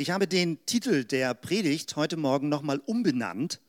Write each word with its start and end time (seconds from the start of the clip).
Ich 0.00 0.10
habe 0.10 0.26
den 0.26 0.64
Titel 0.64 1.04
der 1.04 1.34
Predigt 1.34 1.94
heute 1.94 2.16
Morgen 2.16 2.48
nochmal 2.48 2.80
umbenannt, 2.86 3.60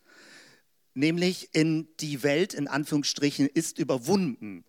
nämlich 0.94 1.50
in 1.52 1.90
die 2.00 2.24
Welt 2.24 2.54
in 2.54 2.70
Anführungsstrichen 2.70 3.48
ist 3.48 3.78
überwunden. 3.78 4.64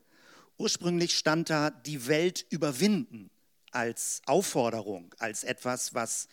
Ursprünglich 0.58 1.16
stand 1.16 1.50
da 1.50 1.70
die 1.70 2.08
Welt 2.08 2.44
überwinden 2.50 3.30
als 3.70 4.22
Aufforderung, 4.26 5.14
als 5.20 5.44
etwas, 5.44 5.94
was 5.94 6.26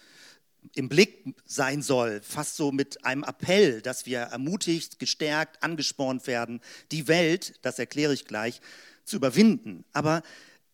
im 0.74 0.90
Blick 0.90 1.36
sein 1.46 1.84
soll, 1.84 2.22
fast 2.24 2.56
so 2.56 2.72
mit 2.72 3.06
einem 3.06 3.24
Appell, 3.24 3.84
dass 3.84 4.08
wir 4.08 4.22
ermutigt, 4.22 4.98
gestärkt, 4.98 5.62
angespornt 5.62 6.26
werden, 6.26 6.60
die 6.92 7.08
Welt, 7.08 7.60
das 7.62 7.78
erkläre 7.78 8.16
ich 8.16 8.26
gleich, 8.26 8.62
zu 9.06 9.18
überwinden. 9.18 9.86
Aber 9.94 10.24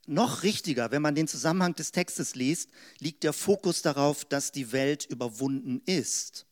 noch 0.07 0.43
richtiger, 0.43 0.91
wenn 0.91 1.01
man 1.01 1.15
den 1.15 1.27
Zusammenhang 1.27 1.75
des 1.75 1.91
Textes 1.91 2.35
liest, 2.35 2.69
liegt 2.99 3.23
der 3.23 3.33
Fokus 3.33 3.81
darauf, 3.81 4.25
dass 4.25 4.51
die 4.51 4.71
Welt 4.71 5.05
überwunden 5.05 5.81
ist. 5.85 6.45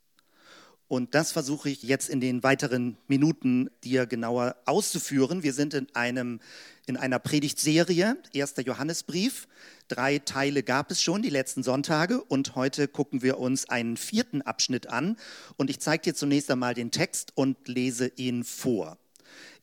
Und 0.87 1.15
das 1.15 1.31
versuche 1.31 1.71
ich 1.71 1.81
jetzt 1.81 2.07
in 2.07 2.19
den 2.19 2.43
weiteren 2.43 2.97
Minuten 3.07 3.71
dir 3.83 4.05
genauer 4.05 4.55
auszuführen. 4.65 5.41
Wir 5.41 5.53
sind 5.53 5.73
in, 5.73 5.87
einem, 5.95 6.39
in 6.85 6.97
einer 6.97 7.17
Predigtserie, 7.17 8.17
erster 8.31 8.61
Johannesbrief. 8.61 9.47
Drei 9.87 10.19
Teile 10.19 10.61
gab 10.61 10.91
es 10.91 11.01
schon 11.01 11.23
die 11.23 11.31
letzten 11.31 11.63
Sonntage 11.63 12.21
und 12.21 12.55
heute 12.55 12.87
gucken 12.87 13.23
wir 13.23 13.39
uns 13.39 13.67
einen 13.69 13.97
vierten 13.97 14.43
Abschnitt 14.43 14.87
an. 14.87 15.17
Und 15.57 15.71
ich 15.71 15.79
zeige 15.79 16.03
dir 16.03 16.15
zunächst 16.15 16.51
einmal 16.51 16.75
den 16.75 16.91
Text 16.91 17.31
und 17.33 17.67
lese 17.67 18.11
ihn 18.15 18.43
vor. 18.43 18.99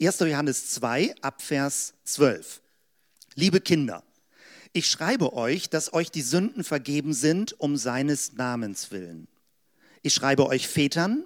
1. 0.02 0.18
Johannes 0.20 0.70
2, 0.70 1.14
Abvers 1.20 1.94
12. 2.04 2.60
Liebe 3.36 3.60
Kinder, 3.60 4.02
ich 4.72 4.88
schreibe 4.88 5.34
euch, 5.34 5.70
dass 5.70 5.92
euch 5.92 6.10
die 6.10 6.22
Sünden 6.22 6.64
vergeben 6.64 7.12
sind 7.12 7.58
um 7.60 7.76
seines 7.76 8.32
Namens 8.32 8.90
willen. 8.90 9.28
Ich 10.02 10.14
schreibe 10.14 10.46
euch 10.46 10.66
Vätern, 10.66 11.24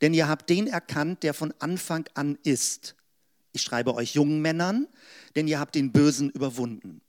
denn 0.00 0.12
ihr 0.12 0.28
habt 0.28 0.50
den 0.50 0.66
erkannt, 0.66 1.22
der 1.22 1.32
von 1.32 1.54
Anfang 1.58 2.06
an 2.14 2.38
ist. 2.42 2.96
Ich 3.52 3.62
schreibe 3.62 3.94
euch 3.94 4.14
jungen 4.14 4.42
Männern, 4.42 4.88
denn 5.36 5.48
ihr 5.48 5.58
habt 5.58 5.74
den 5.74 5.90
Bösen 5.90 6.28
überwunden. 6.30 7.00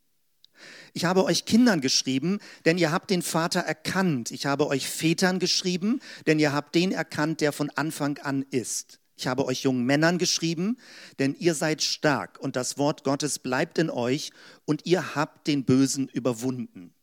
Ich 0.94 1.06
habe 1.06 1.24
euch 1.26 1.46
Kindern 1.46 1.82
geschrieben, 1.82 2.40
denn 2.66 2.78
ihr 2.78 2.92
habt 2.92 3.10
den 3.10 3.22
Vater 3.22 3.60
erkannt. 3.60 4.32
Ich 4.32 4.46
habe 4.46 4.68
euch 4.68 4.88
Vätern 4.88 5.40
geschrieben, 5.40 6.00
denn 6.28 6.40
ihr 6.40 6.54
habt 6.54 6.76
den 6.76 6.92
erkannt, 6.92 7.42
der 7.42 7.52
von 7.52 7.70
Anfang 7.72 8.18
an 8.20 8.46
ist. 8.52 8.99
Ich 9.20 9.28
habe 9.28 9.46
euch 9.46 9.64
jungen 9.64 9.84
Männern 9.84 10.18
geschrieben, 10.18 10.78
denn 11.20 11.36
ihr 11.38 11.54
seid 11.54 11.84
stark 11.84 12.40
und 12.40 12.56
das 12.56 12.78
Wort 12.78 13.04
Gottes 13.04 13.38
bleibt 13.38 13.78
in 13.78 13.90
euch 13.90 14.32
und 14.64 14.86
ihr 14.86 15.14
habt 15.14 15.48
den 15.48 15.66
Bösen 15.66 16.08
überwunden. 16.08 16.94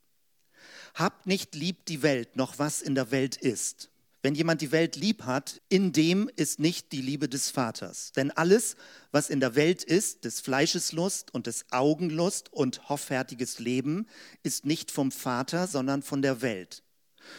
Habt 0.95 1.27
nicht 1.27 1.55
lieb 1.55 1.85
die 1.85 2.03
Welt, 2.03 2.35
noch 2.35 2.59
was 2.59 2.81
in 2.81 2.95
der 2.95 3.11
Welt 3.11 3.37
ist. 3.37 3.91
Wenn 4.23 4.35
jemand 4.35 4.63
die 4.63 4.73
Welt 4.73 4.97
lieb 4.97 5.25
hat, 5.25 5.61
in 5.69 5.93
dem 5.93 6.31
ist 6.37 6.59
nicht 6.59 6.91
die 6.93 7.03
Liebe 7.03 7.29
des 7.29 7.51
Vaters. 7.51 8.13
Denn 8.13 8.31
alles, 8.31 8.77
was 9.13 9.29
in 9.29 9.41
der 9.41 9.55
Welt 9.55 9.85
ist, 9.85 10.25
des 10.25 10.41
Fleisches 10.41 10.93
Lust 10.93 11.35
und 11.35 11.47
des 11.47 11.67
Augenlust 11.71 12.51
und 12.51 12.89
hoffärtiges 12.89 13.59
Leben, 13.59 14.07
ist 14.43 14.65
nicht 14.65 14.91
vom 14.91 15.13
Vater, 15.13 15.67
sondern 15.67 16.03
von 16.03 16.23
der 16.23 16.41
Welt. 16.41 16.83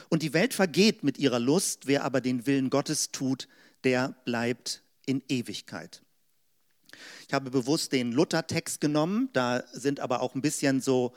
Und 0.09 0.21
die 0.21 0.33
Welt 0.33 0.53
vergeht 0.53 1.03
mit 1.03 1.17
ihrer 1.17 1.39
Lust, 1.39 1.87
wer 1.87 2.03
aber 2.03 2.21
den 2.21 2.45
Willen 2.45 2.69
Gottes 2.69 3.11
tut, 3.11 3.47
der 3.87 4.13
bleibt 4.25 4.83
in 5.05 5.23
Ewigkeit. 5.29 6.01
Ich 7.25 7.33
habe 7.33 7.49
bewusst 7.49 7.93
den 7.93 8.11
Luther-Text 8.11 8.81
genommen, 8.81 9.29
da 9.31 9.63
sind 9.71 10.01
aber 10.01 10.21
auch 10.21 10.35
ein 10.35 10.41
bisschen 10.41 10.81
so 10.81 11.15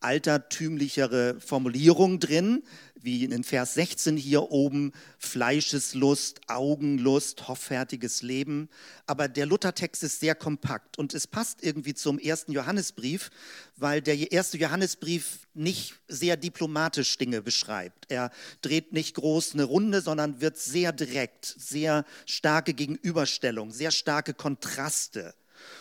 altertümlichere 0.00 1.40
Formulierungen 1.40 2.20
drin, 2.20 2.62
wie 3.02 3.24
in 3.24 3.44
Vers 3.44 3.74
16 3.74 4.16
hier 4.16 4.50
oben, 4.50 4.92
Fleischeslust, 5.18 6.40
Augenlust, 6.48 7.48
hoffärtiges 7.48 8.22
Leben. 8.22 8.68
Aber 9.06 9.28
der 9.28 9.46
Luthertext 9.46 10.02
ist 10.02 10.20
sehr 10.20 10.34
kompakt 10.34 10.98
und 10.98 11.14
es 11.14 11.26
passt 11.26 11.62
irgendwie 11.62 11.94
zum 11.94 12.18
ersten 12.18 12.52
Johannesbrief, 12.52 13.30
weil 13.76 14.02
der 14.02 14.32
erste 14.32 14.58
Johannesbrief 14.58 15.46
nicht 15.54 15.94
sehr 16.08 16.36
diplomatisch 16.36 17.16
Dinge 17.16 17.42
beschreibt. 17.42 18.10
Er 18.10 18.30
dreht 18.62 18.92
nicht 18.92 19.14
groß 19.14 19.54
eine 19.54 19.64
Runde, 19.64 20.00
sondern 20.02 20.40
wird 20.40 20.58
sehr 20.58 20.92
direkt, 20.92 21.44
sehr 21.44 22.04
starke 22.26 22.74
Gegenüberstellung, 22.74 23.70
sehr 23.70 23.90
starke 23.90 24.34
Kontraste. 24.34 25.34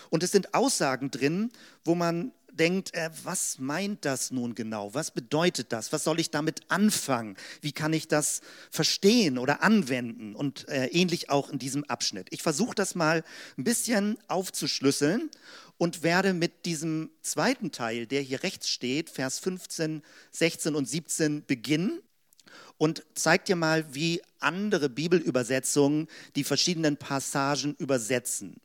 Und 0.10 0.24
es 0.24 0.32
sind 0.32 0.54
Aussagen 0.54 1.12
drin, 1.12 1.52
wo 1.84 1.96
man 1.96 2.32
denkt, 2.60 2.94
äh, 2.94 3.10
was 3.24 3.58
meint 3.60 4.06
das 4.06 4.32
nun 4.32 4.54
genau? 4.54 4.94
Was 4.94 5.12
bedeutet 5.12 5.72
das? 5.72 5.92
Was 5.94 6.04
soll 6.04 6.20
ich 6.20 6.30
damit 6.30 6.62
anfangen? 6.70 7.38
Wie 7.62 7.72
kann 7.72 7.94
ich 7.94 8.08
das 8.08 8.42
verstehen 8.70 9.38
oder 9.38 9.64
anwenden? 9.64 10.36
Und 10.36 10.68
äh, 10.68 10.88
ähnlich 10.88 11.30
auch 11.30 11.50
in 11.50 11.60
diesem 11.60 11.84
Abschnitt. 11.86 12.28
Ich 12.32 12.44
versuche 12.44 12.76
das 12.76 12.96
mal 12.96 13.24
ein 13.58 13.64
bisschen 13.64 14.18
aufzuschlüsseln 14.28 15.30
und 15.78 16.04
werde 16.04 16.34
mit 16.34 16.66
diesem 16.66 17.10
zweiten 17.22 17.72
Teil, 17.72 18.06
der 18.06 18.22
hier 18.22 18.44
rechts 18.44 18.70
steht, 18.70 19.10
Vers 19.10 19.40
15, 19.40 20.04
16 20.32 20.76
und 20.76 20.88
17 20.88 21.46
beginnen 21.46 22.02
und 22.78 23.04
zeig 23.14 23.46
dir 23.46 23.56
mal, 23.56 23.94
wie 23.94 24.22
andere 24.40 24.90
Bibelübersetzungen 24.90 26.08
die 26.36 26.44
verschiedenen 26.44 26.98
Passagen 26.98 27.76
übersetzen. 27.76 28.60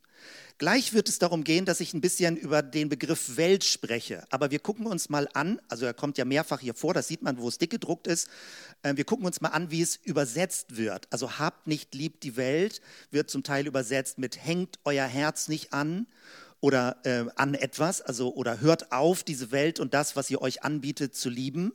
Gleich 0.59 0.92
wird 0.92 1.09
es 1.09 1.19
darum 1.19 1.42
gehen, 1.42 1.65
dass 1.65 1.81
ich 1.81 1.94
ein 1.94 2.00
bisschen 2.00 2.37
über 2.37 2.62
den 2.62 2.88
Begriff 2.88 3.37
Welt 3.37 3.65
spreche. 3.65 4.25
Aber 4.31 4.53
wir 4.53 4.60
gucken 4.60 4.87
uns 4.87 5.09
mal 5.09 5.28
an, 5.34 5.60
also 5.69 5.84
er 5.84 5.94
kommt 5.94 6.16
ja 6.16 6.25
mehrfach 6.25 6.60
hier 6.60 6.75
vor, 6.75 6.94
das 6.94 7.09
sieht 7.09 7.22
man, 7.22 7.38
wo 7.38 7.48
es 7.48 7.59
dick 7.59 7.70
gedruckt 7.70 8.06
ist. 8.06 8.28
Äh, 8.82 8.97
wir 8.97 9.04
gucken 9.04 9.26
uns 9.26 9.41
mal 9.41 9.48
an, 9.48 9.72
wie 9.72 9.82
es 9.82 9.97
übersetzt 9.97 10.76
wird. 10.76 11.09
Also 11.10 11.41
habt 11.41 11.66
nicht 11.66 11.94
lieb 11.94 12.20
die 12.20 12.37
Welt, 12.37 12.81
wird 13.10 13.31
zum 13.31 13.42
Teil 13.42 13.66
übersetzt 13.66 14.19
mit 14.19 14.44
hängt 14.44 14.78
euer 14.84 15.06
Herz 15.06 15.48
nicht 15.48 15.72
an 15.72 16.06
oder 16.60 16.98
äh, 17.04 17.25
an 17.34 17.54
etwas, 17.54 18.00
also 18.00 18.32
oder 18.32 18.60
hört 18.60 18.92
auf, 18.92 19.25
diese 19.25 19.50
Welt 19.50 19.81
und 19.81 19.92
das, 19.92 20.15
was 20.15 20.31
ihr 20.31 20.41
euch 20.41 20.62
anbietet, 20.62 21.16
zu 21.16 21.31
lieben. 21.31 21.72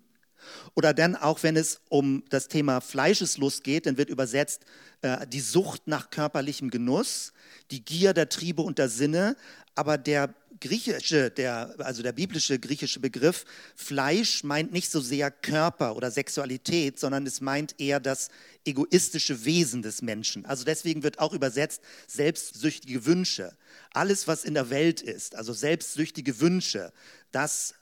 Oder 0.76 0.94
dann 0.94 1.16
auch, 1.16 1.44
wenn 1.44 1.56
es 1.56 1.82
um 1.90 2.24
das 2.30 2.48
Thema 2.48 2.82
Fleischeslust 2.82 3.64
geht, 3.64 3.86
dann 3.86 3.98
wird 3.98 4.10
übersetzt 4.10 4.66
äh, 5.02 5.26
die 5.28 5.40
Sucht 5.40 5.88
nach 5.88 6.10
körperlichem 6.10 6.70
Genuss, 6.70 7.34
die 7.72 7.84
Gier 7.84 8.14
der 8.14 8.30
Triebe 8.30 8.62
und 8.62 8.78
der 8.78 8.90
Sinne. 8.90 9.36
Aber 9.76 9.98
der 9.98 10.34
griechische, 10.60 11.32
der, 11.32 11.74
also 11.80 12.04
der 12.04 12.12
biblische 12.12 12.60
griechische 12.60 13.00
Begriff 13.00 13.46
Fleisch 13.76 14.44
meint 14.44 14.72
nicht 14.72 14.92
so 14.92 15.00
sehr 15.00 15.32
Körper 15.32 15.96
oder 15.96 16.12
Sexualität, 16.12 17.00
sondern 17.00 17.26
es 17.26 17.42
meint 17.42 17.80
eher 17.80 18.00
das 18.00 18.30
egoistische 18.66 19.46
Wesen 19.46 19.82
des 19.82 20.02
Menschen. 20.02 20.46
Also 20.46 20.66
deswegen 20.66 21.04
wird 21.04 21.20
auch 21.20 21.34
übersetzt 21.34 21.82
selbstsüchtige 22.08 23.06
Wünsche. 23.06 23.56
Alles, 23.94 24.28
was 24.28 24.44
in 24.44 24.54
der 24.54 24.70
Welt 24.70 25.02
ist, 25.02 25.36
also 25.36 25.54
selbstsüchtige 25.54 26.40
Wünsche, 26.40 26.92
das 27.32 27.76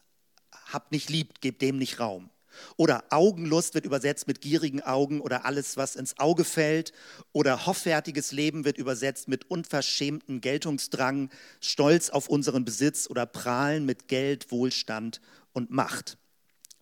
habt 0.72 0.92
nicht 0.92 1.10
lieb, 1.10 1.42
gebt 1.42 1.62
dem 1.62 1.78
nicht 1.78 2.00
Raum. 2.00 2.30
Oder 2.76 3.04
Augenlust 3.10 3.74
wird 3.74 3.86
übersetzt 3.86 4.28
mit 4.28 4.42
gierigen 4.42 4.82
Augen 4.82 5.22
oder 5.22 5.46
alles, 5.46 5.78
was 5.78 5.96
ins 5.96 6.18
Auge 6.20 6.44
fällt. 6.44 6.92
Oder 7.32 7.66
hoffärtiges 7.66 8.32
Leben 8.32 8.66
wird 8.66 8.78
übersetzt 8.78 9.28
mit 9.28 9.50
unverschämten 9.50 10.42
Geltungsdrang, 10.42 11.30
Stolz 11.60 12.10
auf 12.10 12.30
unseren 12.30 12.66
Besitz 12.66 13.10
oder 13.10 13.26
Prahlen 13.26 13.86
mit 13.86 14.08
Geld, 14.08 14.52
Wohlstand 14.52 15.22
und 15.54 15.72
Macht. 15.72 16.18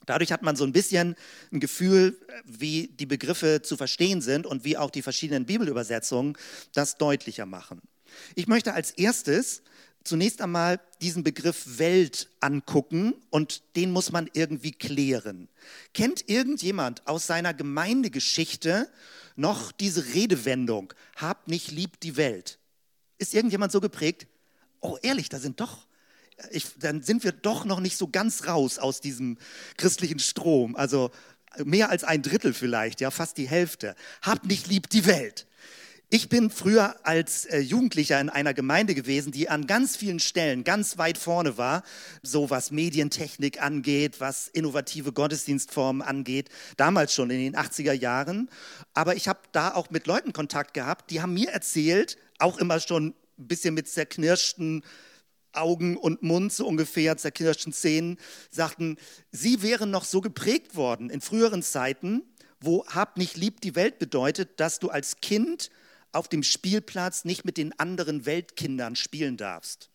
Dadurch 0.06 0.32
hat 0.32 0.44
man 0.44 0.56
so 0.56 0.64
ein 0.64 0.72
bisschen 0.72 1.16
ein 1.52 1.60
Gefühl, 1.60 2.20
wie 2.46 2.88
die 2.88 3.06
Begriffe 3.06 3.62
zu 3.62 3.76
verstehen 3.76 4.22
sind 4.22 4.46
und 4.46 4.64
wie 4.64 4.78
auch 4.78 4.92
die 4.92 5.02
verschiedenen 5.02 5.46
Bibelübersetzungen 5.46 6.38
das 6.74 6.98
deutlicher 6.98 7.46
machen. 7.46 7.82
Ich 8.36 8.48
möchte 8.48 8.74
als 8.74 8.92
erstes 8.92 9.64
zunächst 10.06 10.42
einmal 10.42 10.80
diesen 11.02 11.24
Begriff 11.24 11.80
Welt 11.80 12.30
angucken 12.40 13.14
und 13.30 13.64
den 13.76 13.92
muss 13.92 14.12
man 14.12 14.30
irgendwie 14.34 14.72
klären. 14.72 15.50
Kennt 15.94 16.30
irgendjemand 16.30 17.06
aus 17.08 17.28
seiner 17.28 17.54
Gemeindegeschichte 17.54 18.90
noch 19.36 19.72
diese 19.72 20.14
Redewendung, 20.14 20.94
habt 21.18 21.48
nicht 21.48 21.72
lieb 21.72 22.00
die 22.00 22.16
Welt? 22.16 22.60
Ist 23.18 23.34
irgendjemand 23.34 23.72
so 23.72 23.82
geprägt? 23.82 24.28
Oh, 24.80 24.98
ehrlich, 25.02 25.30
da 25.30 25.40
sind 25.40 25.60
doch, 25.60 25.88
ich, 26.52 26.78
dann 26.78 27.02
sind 27.02 27.24
wir 27.24 27.32
doch 27.32 27.66
noch 27.66 27.80
nicht 27.80 27.98
so 27.98 28.08
ganz 28.08 28.48
raus 28.48 28.78
aus 28.78 29.02
diesem 29.02 29.38
christlichen 29.78 30.20
Strom. 30.20 30.76
Also 30.76 31.12
mehr 31.64 31.90
als 31.90 32.04
ein 32.04 32.22
Drittel 32.22 32.54
vielleicht, 32.54 33.02
ja, 33.02 33.12
fast 33.12 33.38
die 33.38 33.48
Hälfte. 33.48 33.96
Habt 34.22 34.46
nicht 34.46 34.68
lieb 34.68 34.90
die 34.90 35.06
Welt. 35.06 35.48
Ich 36.16 36.30
bin 36.30 36.50
früher 36.50 36.96
als 37.06 37.44
äh, 37.44 37.60
Jugendlicher 37.60 38.22
in 38.22 38.30
einer 38.30 38.54
Gemeinde 38.54 38.96
gewesen, 38.96 39.34
die 39.34 39.50
an 39.50 39.68
ganz 39.68 39.98
vielen 39.98 40.22
Stellen 40.22 40.64
ganz 40.64 40.98
weit 40.98 41.18
vorne 41.18 41.58
war, 41.58 41.84
so 42.24 42.50
was 42.50 42.72
Medientechnik 42.72 43.62
angeht, 43.62 44.22
was 44.22 44.48
innovative 44.48 45.12
Gottesdienstformen 45.12 46.02
angeht, 46.02 46.48
damals 46.78 47.14
schon 47.14 47.32
in 47.32 47.40
den 47.40 47.58
80er 47.58 47.92
Jahren. 47.92 48.50
Aber 48.94 49.18
ich 49.18 49.28
habe 49.28 49.42
da 49.52 49.74
auch 49.74 49.90
mit 49.90 50.08
Leuten 50.08 50.32
Kontakt 50.32 50.74
gehabt, 50.74 51.12
die 51.12 51.22
haben 51.22 51.34
mir 51.34 51.50
erzählt, 51.50 52.18
auch 52.40 52.60
immer 52.60 52.80
schon 52.80 53.08
ein 53.08 53.48
bisschen 53.50 53.74
mit 53.74 53.90
zerknirschten 53.90 54.86
Augen 55.52 55.98
und 55.98 56.24
Mund, 56.24 56.54
so 56.54 56.66
ungefähr, 56.66 57.18
zerknirschten 57.18 57.74
Zähnen, 57.74 58.20
sagten, 58.52 58.96
sie 59.34 59.62
wären 59.62 59.92
noch 59.92 60.06
so 60.06 60.22
geprägt 60.22 60.78
worden 60.78 61.10
in 61.10 61.20
früheren 61.20 61.62
Zeiten 61.62 62.24
wo 62.62 62.86
hab 62.88 63.18
nicht 63.18 63.38
lieb 63.38 63.62
die 63.62 63.76
Welt 63.76 64.00
bedeutet, 64.00 64.60
dass 64.60 64.80
du 64.80 64.90
als 64.90 65.18
Kind 65.22 65.70
auf 66.16 66.28
dem 66.28 66.44
Spielplatz 66.44 67.26
nicht 67.26 67.46
mit 67.46 67.58
den 67.58 67.78
anderen 67.80 68.26
Weltkindern 68.26 68.96
spielen 68.96 69.38
darfst. 69.38 69.90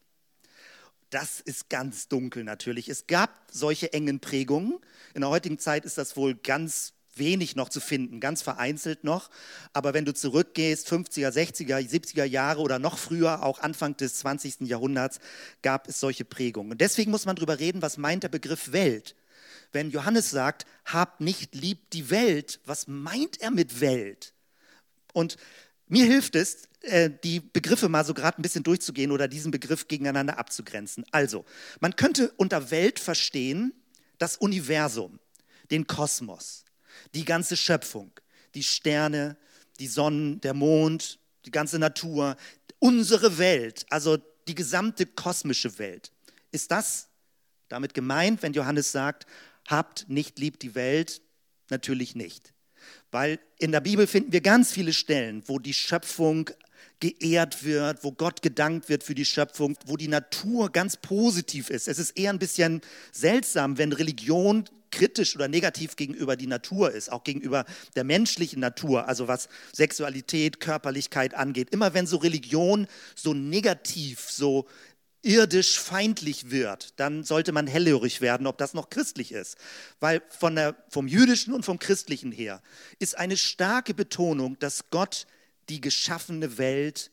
Das 1.11 1.41
ist 1.41 1.69
ganz 1.69 2.07
dunkel 2.09 2.45
natürlich. 2.45 2.89
Es 2.89 3.07
gab 3.09 3.31
solche 3.51 3.93
engen 3.93 4.21
Prägungen. 4.21 4.79
In 5.15 5.23
der 5.23 5.31
heutigen 5.31 5.59
Zeit 5.59 5.85
ist 5.85 5.99
das 5.99 6.17
wohl 6.17 6.37
ganz 6.37 6.93
wenig 7.17 7.57
noch 7.57 7.69
zu 7.69 7.81
finden, 7.81 8.21
ganz 8.21 8.43
vereinzelt 8.43 9.03
noch. 9.03 9.31
Aber 9.73 9.93
wenn 9.93 10.05
du 10.05 10.15
zurückgehst, 10.15 10.91
50er, 10.91 11.31
60er, 11.31 11.79
70er 11.79 12.25
Jahre 12.25 12.61
oder 12.61 12.79
noch 12.79 12.99
früher, 12.99 13.43
auch 13.43 13.59
Anfang 13.59 13.97
des 13.97 14.15
20. 14.17 14.61
Jahrhunderts, 14.61 15.19
gab 15.63 15.89
es 15.89 15.99
solche 15.99 16.25
Prägungen. 16.25 16.73
Und 16.73 16.81
deswegen 16.81 17.11
muss 17.11 17.27
man 17.27 17.35
darüber 17.35 17.59
reden, 17.59 17.83
was 17.83 17.97
meint 17.97 18.23
der 18.23 18.29
Begriff 18.29 18.71
Welt? 18.71 19.17
Wenn 19.73 19.91
Johannes 19.91 20.31
sagt, 20.31 20.67
habt 20.85 21.21
nicht 21.21 21.55
lieb 21.55 21.91
die 21.91 22.11
Welt, 22.11 22.61
was 22.65 22.87
meint 22.87 23.41
er 23.41 23.51
mit 23.51 23.81
Welt? 23.81 24.33
Und 25.13 25.37
mir 25.91 26.07
hilft 26.07 26.37
es, 26.37 26.69
äh, 26.83 27.11
die 27.23 27.41
Begriffe 27.41 27.89
mal 27.89 28.05
so 28.05 28.15
gerade 28.15 28.39
ein 28.39 28.43
bisschen 28.43 28.63
durchzugehen 28.63 29.11
oder 29.11 29.29
diesen 29.29 29.51
Begriff 29.51 29.89
gegeneinander 29.89 30.39
abzugrenzen. 30.39 31.05
Also, 31.11 31.45
man 31.81 31.97
könnte 31.97 32.31
unter 32.37 32.71
Welt 32.71 32.99
verstehen 32.99 33.75
das 34.19 34.37
Universum, 34.37 35.19
den 35.71 35.87
Kosmos, 35.87 36.65
die 37.15 37.25
ganze 37.25 37.57
Schöpfung, 37.57 38.13
die 38.55 38.63
Sterne, 38.63 39.37
die 39.79 39.89
Sonnen, 39.89 40.41
der 40.41 40.55
Mond, 40.55 41.19
die 41.45 41.51
ganze 41.51 41.79
Natur, 41.79 42.37
unsere 42.79 43.39
Welt, 43.39 43.85
also 43.91 44.19
die 44.49 44.55
gesamte 44.55 45.07
kosmische 45.07 45.79
Welt. 45.79 46.13
Ist 46.53 46.71
das 46.71 47.09
damit 47.69 47.95
gemeint, 47.95 48.43
wenn 48.43 48.53
Johannes 48.53 48.93
sagt, 48.93 49.27
habt 49.67 50.09
nicht 50.09 50.39
lieb 50.39 50.61
die 50.61 50.75
Welt? 50.75 51.23
Natürlich 51.69 52.15
nicht. 52.15 52.53
Weil 53.11 53.41
in 53.59 53.73
der 53.73 53.81
Bibel 53.81 54.07
finden 54.07 54.33
wir 54.33 54.41
ganz 54.41 54.73
viele 54.73 54.93
Stellen, 54.93 55.43
wo 55.47 55.59
die 55.59 55.75
Schöpfung 55.75 56.51
geehrt 57.01 57.65
wird, 57.65 58.05
wo 58.05 58.13
Gott 58.13 58.43
gedankt 58.43 58.89
wird 58.89 59.03
für 59.03 59.15
die 59.15 59.25
Schöpfung, 59.25 59.77
wo 59.87 59.97
die 59.97 60.09
Natur 60.09 60.71
ganz 60.71 60.97
positiv 60.97 61.71
ist. 61.71 61.89
Es 61.89 61.99
ist 61.99 62.11
eher 62.11 62.31
ein 62.31 62.39
bisschen 62.39 62.83
seltsam, 63.11 63.79
wenn 63.79 63.93
Religion 63.93 64.65
kritisch 64.91 65.37
oder 65.37 65.49
negativ 65.49 65.97
gegenüber 65.97 66.37
die 66.37 66.47
Natur 66.47 66.91
ist, 66.91 67.11
auch 67.13 67.25
gegenüber 67.25 67.65
der 67.97 68.05
menschlichen 68.05 68.61
Natur, 68.61 69.09
also 69.09 69.29
was 69.29 69.49
Sexualität, 69.73 70.61
Körperlichkeit 70.61 71.35
angeht. 71.35 71.71
Immer 71.71 71.95
wenn 71.95 72.07
so 72.07 72.17
Religion 72.19 72.87
so 73.15 73.33
negativ, 73.33 74.29
so 74.29 74.67
irdisch 75.23 75.79
feindlich 75.79 76.51
wird, 76.51 76.99
dann 76.99 77.25
sollte 77.25 77.53
man 77.53 77.67
hellhörig 77.67 78.21
werden, 78.21 78.47
ob 78.47 78.59
das 78.59 78.75
noch 78.75 78.91
christlich 78.91 79.33
ist. 79.33 79.57
Weil 80.01 80.23
von 80.31 80.55
der, 80.55 80.77
vom 80.89 81.07
jüdischen 81.07 81.53
und 81.53 81.65
vom 81.65 81.79
christlichen 81.79 82.33
her 82.33 82.63
ist 82.99 83.17
eine 83.19 83.37
starke 83.37 83.95
Betonung, 83.95 84.59
dass 84.59 84.91
Gott 84.91 85.27
die 85.69 85.81
geschaffene 85.81 86.59
Welt 86.59 87.11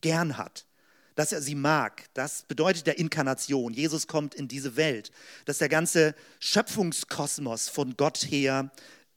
gern 0.00 0.36
hat, 0.36 0.66
dass 1.14 1.32
er 1.32 1.40
sie 1.40 1.54
mag. 1.54 2.04
Das 2.14 2.44
bedeutet 2.44 2.86
der 2.86 2.98
Inkarnation. 2.98 3.72
Jesus 3.72 4.06
kommt 4.06 4.34
in 4.34 4.48
diese 4.48 4.76
Welt, 4.76 5.10
dass 5.46 5.58
der 5.58 5.68
ganze 5.68 6.14
Schöpfungskosmos 6.38 7.68
von 7.68 7.96
Gott 7.96 8.18
her 8.18 8.70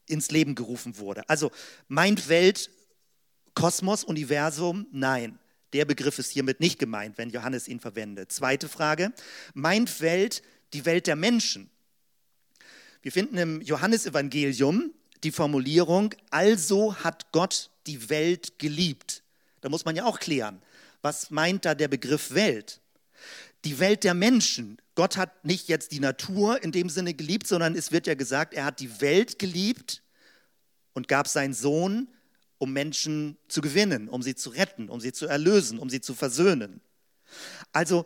ins 0.08 0.32
Leben 0.32 0.56
gerufen 0.56 0.98
wurde. 0.98 1.28
Also 1.30 1.52
meint 1.88 2.30
Welt 2.30 2.72
Kosmos, 3.54 4.06
Universum? 4.06 4.88
Nein. 4.92 5.38
Der 5.74 5.86
Begriff 5.86 6.18
ist 6.20 6.32
hiermit 6.32 6.60
nicht 6.60 6.80
gemeint, 6.80 7.18
wenn 7.18 7.30
Johannes 7.30 7.68
ihn 7.68 7.80
verwendet. 7.80 8.32
Zweite 8.32 8.68
Frage, 8.68 9.14
meint 9.54 10.02
Welt 10.02 10.42
die 10.74 10.86
Welt 10.86 11.08
der 11.08 11.16
Menschen? 11.16 11.70
Wir 13.02 13.12
finden 13.12 13.38
im 13.38 13.62
Johannesevangelium 13.62 14.92
die 15.24 15.32
Formulierung, 15.32 16.14
also 16.32 16.96
hat 16.96 17.32
Gott 17.32 17.70
die 17.88 18.10
Welt 18.10 18.60
geliebt. 18.60 19.24
Da 19.62 19.70
muss 19.70 19.86
man 19.86 19.96
ja 19.96 20.06
auch 20.06 20.20
klären, 20.20 20.62
was 21.02 21.30
meint 21.30 21.66
da 21.66 21.76
der 21.76 21.88
Begriff 21.88 22.32
Welt? 22.32 22.82
Die 23.66 23.80
Welt 23.80 24.04
der 24.04 24.14
Menschen. 24.14 24.78
Gott 24.96 25.18
hat 25.18 25.46
nicht 25.46 25.68
jetzt 25.68 25.92
die 25.92 26.00
Natur 26.00 26.64
in 26.64 26.72
dem 26.72 26.90
Sinne 26.90 27.14
geliebt, 27.14 27.48
sondern 27.48 27.76
es 27.76 27.92
wird 27.92 28.08
ja 28.08 28.16
gesagt, 28.16 28.54
er 28.54 28.66
hat 28.66 28.80
die 28.80 29.02
Welt 29.02 29.40
geliebt 29.40 30.02
und 30.94 31.08
gab 31.08 31.28
seinen 31.28 31.54
Sohn 31.54 32.08
um 32.60 32.72
Menschen 32.74 33.38
zu 33.48 33.62
gewinnen, 33.62 34.08
um 34.08 34.22
sie 34.22 34.36
zu 34.36 34.52
retten, 34.52 34.90
um 34.90 35.00
sie 35.00 35.12
zu 35.12 35.26
erlösen, 35.26 35.80
um 35.80 35.90
sie 35.90 36.02
zu 36.02 36.14
versöhnen. 36.14 36.82
Also 37.72 38.06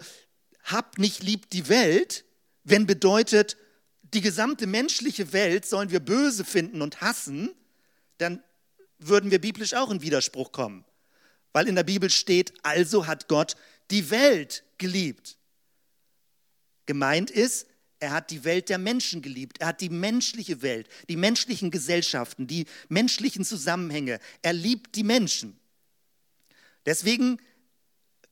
habt 0.64 1.00
nicht 1.00 1.24
lieb 1.24 1.50
die 1.50 1.68
Welt, 1.68 2.24
wenn 2.64 2.86
bedeutet, 2.86 3.58
die 4.14 4.22
gesamte 4.22 4.68
menschliche 4.68 5.34
Welt 5.34 5.66
sollen 5.66 5.90
wir 5.90 6.00
böse 6.00 6.46
finden 6.46 6.82
und 6.82 7.02
hassen, 7.02 7.50
dann 8.20 8.42
würden 9.00 9.32
wir 9.32 9.42
biblisch 9.42 9.74
auch 9.74 9.90
in 9.90 10.02
Widerspruch 10.02 10.52
kommen. 10.52 10.86
Weil 11.52 11.68
in 11.68 11.76
der 11.76 11.84
Bibel 11.84 12.10
steht, 12.10 12.54
also 12.64 13.08
hat 13.08 13.28
Gott 13.28 13.56
die 13.92 14.12
Welt 14.12 14.64
geliebt. 14.78 15.38
Gemeint 16.86 17.32
ist, 17.32 17.68
er 18.04 18.12
hat 18.12 18.32
die 18.32 18.44
Welt 18.44 18.68
der 18.68 18.80
Menschen 18.80 19.22
geliebt. 19.22 19.62
Er 19.62 19.68
hat 19.68 19.80
die 19.80 19.90
menschliche 19.90 20.62
Welt, 20.62 20.90
die 21.08 21.16
menschlichen 21.16 21.72
Gesellschaften, 21.72 22.48
die 22.48 22.66
menschlichen 22.90 23.46
Zusammenhänge. 23.46 24.20
Er 24.42 24.52
liebt 24.52 24.98
die 24.98 25.06
Menschen. 25.06 25.58
Deswegen 26.86 27.40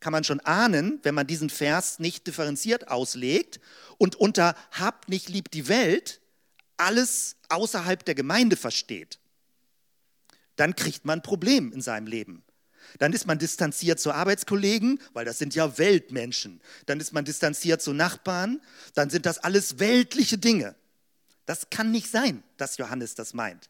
kann 0.01 0.12
man 0.12 0.25
schon 0.25 0.41
ahnen, 0.41 1.00
wenn 1.03 1.15
man 1.15 1.25
diesen 1.25 1.50
Vers 1.50 2.00
nicht 2.00 2.27
differenziert 2.27 2.89
auslegt 2.89 3.62
und 3.97 4.18
unter 4.18 4.56
habt 4.71 5.07
nicht 5.07 5.29
lieb 5.29 5.50
die 5.51 5.69
Welt 5.69 6.19
alles 6.75 7.38
außerhalb 7.47 8.03
der 8.03 8.15
Gemeinde 8.15 8.57
versteht, 8.57 9.19
dann 10.57 10.75
kriegt 10.75 11.06
man 11.06 11.19
ein 11.19 11.24
Problem 11.24 11.71
in 11.71 11.79
seinem 11.79 12.07
Leben. 12.07 12.44
Dann 12.99 13.13
ist 13.13 13.27
man 13.27 13.39
distanziert 13.39 13.99
zu 13.99 14.11
Arbeitskollegen, 14.11 14.99
weil 15.13 15.25
das 15.25 15.38
sind 15.38 15.55
ja 15.55 15.77
Weltmenschen. 15.77 16.61
Dann 16.85 16.99
ist 16.99 17.13
man 17.13 17.25
distanziert 17.25 17.81
zu 17.81 17.93
Nachbarn. 17.93 18.61
Dann 18.93 19.09
sind 19.09 19.25
das 19.25 19.39
alles 19.39 19.79
weltliche 19.79 20.38
Dinge. 20.38 20.75
Das 21.45 21.69
kann 21.69 21.91
nicht 21.91 22.09
sein, 22.09 22.43
dass 22.57 22.77
Johannes 22.77 23.15
das 23.15 23.33
meint, 23.33 23.69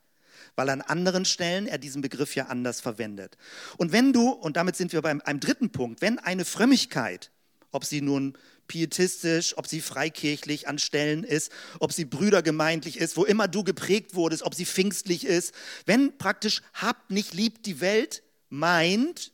weil 0.55 0.69
an 0.69 0.81
anderen 0.81 1.25
Stellen 1.25 1.67
er 1.67 1.77
diesen 1.77 2.01
Begriff 2.01 2.35
ja 2.35 2.47
anders 2.47 2.81
verwendet. 2.81 3.37
Und 3.77 3.91
wenn 3.91 4.13
du, 4.13 4.29
und 4.29 4.57
damit 4.57 4.75
sind 4.75 4.93
wir 4.93 5.01
beim 5.01 5.21
einem 5.21 5.39
dritten 5.39 5.71
Punkt, 5.71 6.01
wenn 6.01 6.19
eine 6.19 6.45
Frömmigkeit, 6.45 7.31
ob 7.71 7.85
sie 7.85 8.01
nun 8.01 8.37
pietistisch, 8.67 9.57
ob 9.57 9.67
sie 9.67 9.81
freikirchlich 9.81 10.67
an 10.67 10.79
Stellen 10.79 11.23
ist, 11.23 11.51
ob 11.79 11.91
sie 11.91 12.05
brüdergemeindlich 12.05 12.97
ist, 12.97 13.17
wo 13.17 13.25
immer 13.25 13.47
du 13.47 13.63
geprägt 13.63 14.15
wurdest, 14.15 14.43
ob 14.43 14.55
sie 14.55 14.65
pfingstlich 14.65 15.25
ist, 15.25 15.53
wenn 15.85 16.17
praktisch 16.17 16.61
habt 16.73 17.11
nicht 17.11 17.33
liebt 17.33 17.65
die 17.65 17.81
Welt, 17.81 18.23
meint, 18.51 19.31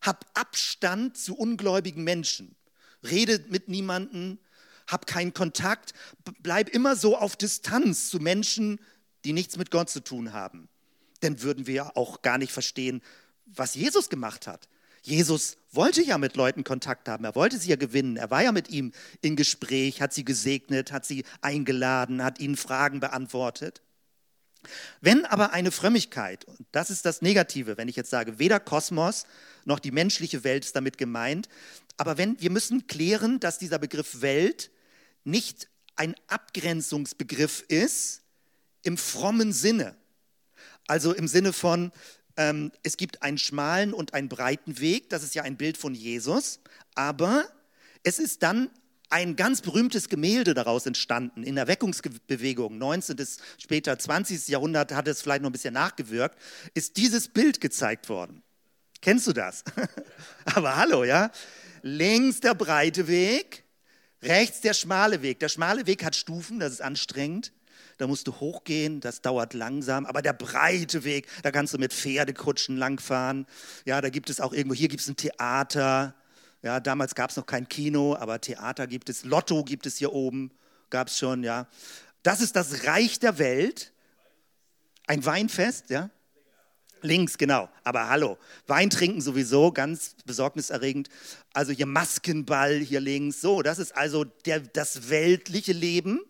hab 0.00 0.26
Abstand 0.34 1.16
zu 1.16 1.36
ungläubigen 1.36 2.04
Menschen. 2.04 2.56
Rede 3.02 3.44
mit 3.48 3.68
niemandem, 3.68 4.38
hab 4.86 5.06
keinen 5.06 5.34
Kontakt, 5.34 5.92
bleib 6.40 6.68
immer 6.68 6.96
so 6.96 7.16
auf 7.16 7.36
Distanz 7.36 8.08
zu 8.08 8.18
Menschen, 8.18 8.80
die 9.24 9.32
nichts 9.32 9.56
mit 9.56 9.70
Gott 9.70 9.90
zu 9.90 10.00
tun 10.00 10.32
haben. 10.32 10.68
Dann 11.20 11.42
würden 11.42 11.66
wir 11.66 11.96
auch 11.96 12.22
gar 12.22 12.38
nicht 12.38 12.52
verstehen, 12.52 13.02
was 13.46 13.74
Jesus 13.74 14.08
gemacht 14.08 14.46
hat. 14.46 14.68
Jesus 15.02 15.56
wollte 15.72 16.02
ja 16.02 16.16
mit 16.18 16.36
Leuten 16.36 16.62
Kontakt 16.62 17.08
haben, 17.08 17.24
er 17.24 17.34
wollte 17.34 17.58
sie 17.58 17.70
ja 17.70 17.76
gewinnen, 17.76 18.16
er 18.16 18.30
war 18.30 18.42
ja 18.42 18.52
mit 18.52 18.70
ihm 18.70 18.92
in 19.20 19.34
Gespräch, 19.34 20.00
hat 20.00 20.12
sie 20.12 20.24
gesegnet, 20.24 20.92
hat 20.92 21.04
sie 21.04 21.24
eingeladen, 21.40 22.22
hat 22.22 22.38
ihnen 22.38 22.56
Fragen 22.56 23.00
beantwortet. 23.00 23.82
Wenn 25.00 25.24
aber 25.24 25.52
eine 25.52 25.70
Frömmigkeit, 25.70 26.44
und 26.44 26.66
das 26.72 26.90
ist 26.90 27.04
das 27.04 27.22
Negative, 27.22 27.76
wenn 27.76 27.88
ich 27.88 27.96
jetzt 27.96 28.10
sage, 28.10 28.38
weder 28.38 28.60
Kosmos 28.60 29.26
noch 29.64 29.78
die 29.78 29.90
menschliche 29.90 30.44
Welt 30.44 30.64
ist 30.64 30.76
damit 30.76 30.98
gemeint, 30.98 31.48
aber 31.96 32.18
wenn 32.18 32.40
wir 32.40 32.50
müssen 32.50 32.86
klären, 32.86 33.40
dass 33.40 33.58
dieser 33.58 33.78
Begriff 33.78 34.22
Welt 34.22 34.70
nicht 35.24 35.68
ein 35.96 36.14
Abgrenzungsbegriff 36.26 37.64
ist 37.68 38.22
im 38.82 38.96
frommen 38.96 39.52
Sinne. 39.52 39.96
Also 40.88 41.12
im 41.12 41.28
Sinne 41.28 41.52
von, 41.52 41.92
ähm, 42.36 42.72
es 42.82 42.96
gibt 42.96 43.22
einen 43.22 43.38
schmalen 43.38 43.92
und 43.92 44.14
einen 44.14 44.28
breiten 44.28 44.80
Weg, 44.80 45.10
das 45.10 45.22
ist 45.22 45.34
ja 45.34 45.42
ein 45.42 45.56
Bild 45.56 45.76
von 45.76 45.94
Jesus, 45.94 46.60
aber 46.94 47.44
es 48.02 48.18
ist 48.18 48.42
dann 48.42 48.70
ein 49.12 49.36
ganz 49.36 49.60
berühmtes 49.60 50.08
Gemälde 50.08 50.54
daraus 50.54 50.86
entstanden 50.86 51.42
in 51.42 51.54
der 51.54 51.66
Weckungsbewegung, 51.68 52.78
19. 52.78 53.16
bis 53.16 53.38
später 53.58 53.98
20. 53.98 54.48
Jahrhundert 54.48 54.92
hat 54.92 55.06
es 55.06 55.20
vielleicht 55.20 55.42
noch 55.42 55.50
ein 55.50 55.52
bisschen 55.52 55.74
nachgewirkt, 55.74 56.38
ist 56.72 56.96
dieses 56.96 57.28
Bild 57.28 57.60
gezeigt 57.60 58.08
worden. 58.08 58.42
Kennst 59.02 59.26
du 59.26 59.34
das? 59.34 59.64
Aber 60.46 60.76
hallo, 60.76 61.04
ja? 61.04 61.30
Links 61.82 62.40
der 62.40 62.54
breite 62.54 63.06
Weg, 63.06 63.64
rechts 64.22 64.62
der 64.62 64.72
schmale 64.72 65.20
Weg. 65.20 65.40
Der 65.40 65.50
schmale 65.50 65.86
Weg 65.86 66.04
hat 66.04 66.16
Stufen, 66.16 66.58
das 66.58 66.72
ist 66.72 66.82
anstrengend. 66.82 67.52
Da 67.98 68.06
musst 68.06 68.26
du 68.26 68.40
hochgehen, 68.40 69.00
das 69.00 69.20
dauert 69.20 69.52
langsam. 69.52 70.06
Aber 70.06 70.22
der 70.22 70.32
breite 70.32 71.04
Weg, 71.04 71.26
da 71.42 71.50
kannst 71.50 71.74
du 71.74 71.78
mit 71.78 71.92
Pferdekutschen 71.92 72.78
langfahren. 72.78 73.46
Ja, 73.84 74.00
da 74.00 74.08
gibt 74.08 74.30
es 74.30 74.40
auch 74.40 74.54
irgendwo, 74.54 74.74
hier 74.74 74.88
gibt 74.88 75.02
es 75.02 75.08
ein 75.08 75.16
Theater, 75.16 76.14
ja, 76.62 76.80
damals 76.80 77.14
gab 77.14 77.30
es 77.30 77.36
noch 77.36 77.46
kein 77.46 77.68
Kino, 77.68 78.16
aber 78.16 78.40
Theater 78.40 78.86
gibt 78.86 79.08
es, 79.08 79.24
Lotto 79.24 79.64
gibt 79.64 79.86
es 79.86 79.96
hier 79.96 80.12
oben, 80.12 80.52
gab 80.90 81.08
es 81.08 81.18
schon, 81.18 81.42
ja. 81.42 81.66
Das 82.22 82.40
ist 82.40 82.54
das 82.54 82.86
Reich 82.86 83.18
der 83.18 83.38
Welt. 83.38 83.92
Ein 85.08 85.24
Weinfest, 85.24 85.90
ja? 85.90 86.10
Links, 87.00 87.36
genau. 87.36 87.68
Aber 87.82 88.08
hallo, 88.08 88.38
Wein 88.68 88.88
trinken 88.90 89.20
sowieso, 89.20 89.72
ganz 89.72 90.14
besorgniserregend. 90.24 91.08
Also 91.52 91.72
hier 91.72 91.86
Maskenball 91.86 92.78
hier 92.78 93.00
links. 93.00 93.40
So, 93.40 93.62
das 93.62 93.80
ist 93.80 93.96
also 93.96 94.24
der, 94.24 94.60
das 94.60 95.10
weltliche 95.10 95.72
Leben 95.72 96.20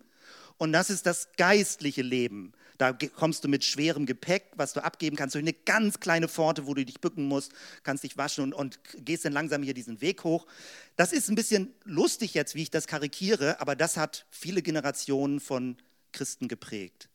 und 0.57 0.73
das 0.73 0.89
ist 0.89 1.05
das 1.05 1.29
geistliche 1.37 2.03
Leben. 2.03 2.55
Da 2.83 2.93
kommst 2.93 3.45
du 3.45 3.49
mit 3.49 3.65
schwerem 3.65 4.07
Gepäck, 4.07 4.43
was 4.57 4.73
du 4.73 4.83
abgeben 4.83 5.15
kannst, 5.17 5.37
durch 5.37 5.45
eine 5.45 5.53
ganz 5.53 6.01
kleine 6.01 6.27
Pforte, 6.27 6.67
wo 6.67 6.75
du 6.75 6.85
dich 6.85 7.01
bücken 7.01 7.29
musst, 7.29 7.53
kannst 7.85 8.03
dich 8.03 8.17
waschen 8.17 8.43
und, 8.43 8.55
und 8.55 8.81
gehst 9.05 9.25
dann 9.25 9.33
langsam 9.33 9.63
hier 9.63 9.73
diesen 9.73 10.01
Weg 10.01 10.25
hoch. 10.25 10.49
Das 10.97 11.13
ist 11.13 11.29
ein 11.29 11.37
bisschen 11.37 11.73
lustig 11.85 12.35
jetzt, 12.35 12.57
wie 12.57 12.63
ich 12.63 12.73
das 12.73 12.89
karikiere, 12.89 13.61
aber 13.61 13.77
das 13.77 13.97
hat 13.97 14.27
viele 14.33 14.63
Generationen 14.63 15.39
von 15.39 15.77
Christen 16.11 16.49
geprägt. 16.49 17.09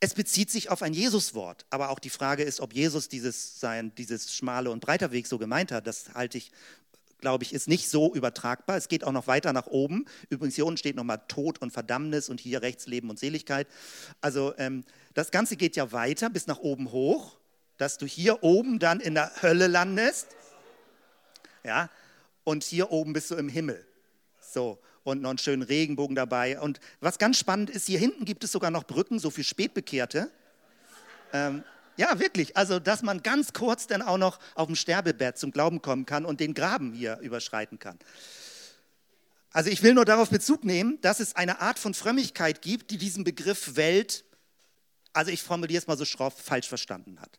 Es 0.00 0.14
bezieht 0.14 0.50
sich 0.50 0.70
auf 0.70 0.80
ein 0.80 0.94
Jesuswort, 0.94 1.66
aber 1.68 1.90
auch 1.90 1.98
die 1.98 2.08
Frage 2.08 2.42
ist, 2.42 2.60
ob 2.60 2.72
Jesus 2.72 3.10
dieses, 3.10 3.60
sein, 3.60 3.94
dieses 3.96 4.34
schmale 4.34 4.70
und 4.70 4.80
breiter 4.80 5.12
Weg 5.12 5.26
so 5.26 5.36
gemeint 5.36 5.70
hat. 5.70 5.86
Das 5.86 6.14
halte 6.14 6.38
ich, 6.38 6.50
glaube 7.20 7.44
ich, 7.44 7.52
ist 7.52 7.68
nicht 7.68 7.88
so 7.88 8.14
übertragbar. 8.14 8.76
Es 8.76 8.88
geht 8.88 9.04
auch 9.04 9.12
noch 9.12 9.26
weiter 9.26 9.52
nach 9.52 9.66
oben. 9.66 10.06
Übrigens, 10.28 10.54
hier 10.54 10.66
unten 10.66 10.78
steht 10.78 10.96
nochmal 10.96 11.20
Tod 11.28 11.60
und 11.60 11.72
Verdammnis 11.72 12.28
und 12.28 12.40
hier 12.40 12.62
rechts 12.62 12.86
Leben 12.86 13.10
und 13.10 13.18
Seligkeit. 13.18 13.66
Also 14.20 14.54
ähm, 14.58 14.84
das 15.14 15.30
Ganze 15.30 15.56
geht 15.56 15.76
ja 15.76 15.92
weiter 15.92 16.30
bis 16.30 16.46
nach 16.46 16.58
oben 16.58 16.92
hoch, 16.92 17.36
dass 17.76 17.98
du 17.98 18.06
hier 18.06 18.42
oben 18.42 18.78
dann 18.78 19.00
in 19.00 19.14
der 19.14 19.30
Hölle 19.42 19.66
landest. 19.66 20.28
Ja, 21.64 21.90
und 22.44 22.64
hier 22.64 22.90
oben 22.92 23.12
bist 23.12 23.30
du 23.30 23.34
im 23.34 23.48
Himmel. 23.48 23.84
So, 24.40 24.78
und 25.04 25.22
noch 25.22 25.30
einen 25.30 25.38
schönen 25.38 25.62
Regenbogen 25.62 26.14
dabei. 26.16 26.60
Und 26.60 26.80
was 27.00 27.18
ganz 27.18 27.38
spannend 27.38 27.70
ist, 27.70 27.86
hier 27.86 27.98
hinten 27.98 28.24
gibt 28.24 28.44
es 28.44 28.52
sogar 28.52 28.70
noch 28.70 28.84
Brücken, 28.84 29.18
so 29.18 29.30
für 29.30 29.44
Spätbekehrte. 29.44 30.30
Ähm, 31.32 31.64
ja, 31.98 32.18
wirklich. 32.18 32.56
Also, 32.56 32.78
dass 32.78 33.02
man 33.02 33.22
ganz 33.22 33.52
kurz 33.52 33.86
dann 33.86 34.00
auch 34.00 34.16
noch 34.16 34.38
auf 34.54 34.66
dem 34.66 34.76
Sterbebett 34.76 35.36
zum 35.36 35.50
Glauben 35.50 35.82
kommen 35.82 36.06
kann 36.06 36.24
und 36.24 36.40
den 36.40 36.54
Graben 36.54 36.94
hier 36.94 37.18
überschreiten 37.18 37.78
kann. 37.78 37.98
Also, 39.50 39.68
ich 39.68 39.82
will 39.82 39.92
nur 39.92 40.04
darauf 40.06 40.30
Bezug 40.30 40.64
nehmen, 40.64 40.98
dass 41.02 41.20
es 41.20 41.36
eine 41.36 41.60
Art 41.60 41.78
von 41.78 41.92
Frömmigkeit 41.92 42.62
gibt, 42.62 42.90
die 42.90 42.98
diesen 42.98 43.24
Begriff 43.24 43.76
Welt, 43.76 44.24
also 45.12 45.30
ich 45.30 45.42
formuliere 45.42 45.78
es 45.78 45.86
mal 45.86 45.98
so 45.98 46.04
schroff, 46.04 46.40
falsch 46.40 46.68
verstanden 46.68 47.20
hat 47.20 47.38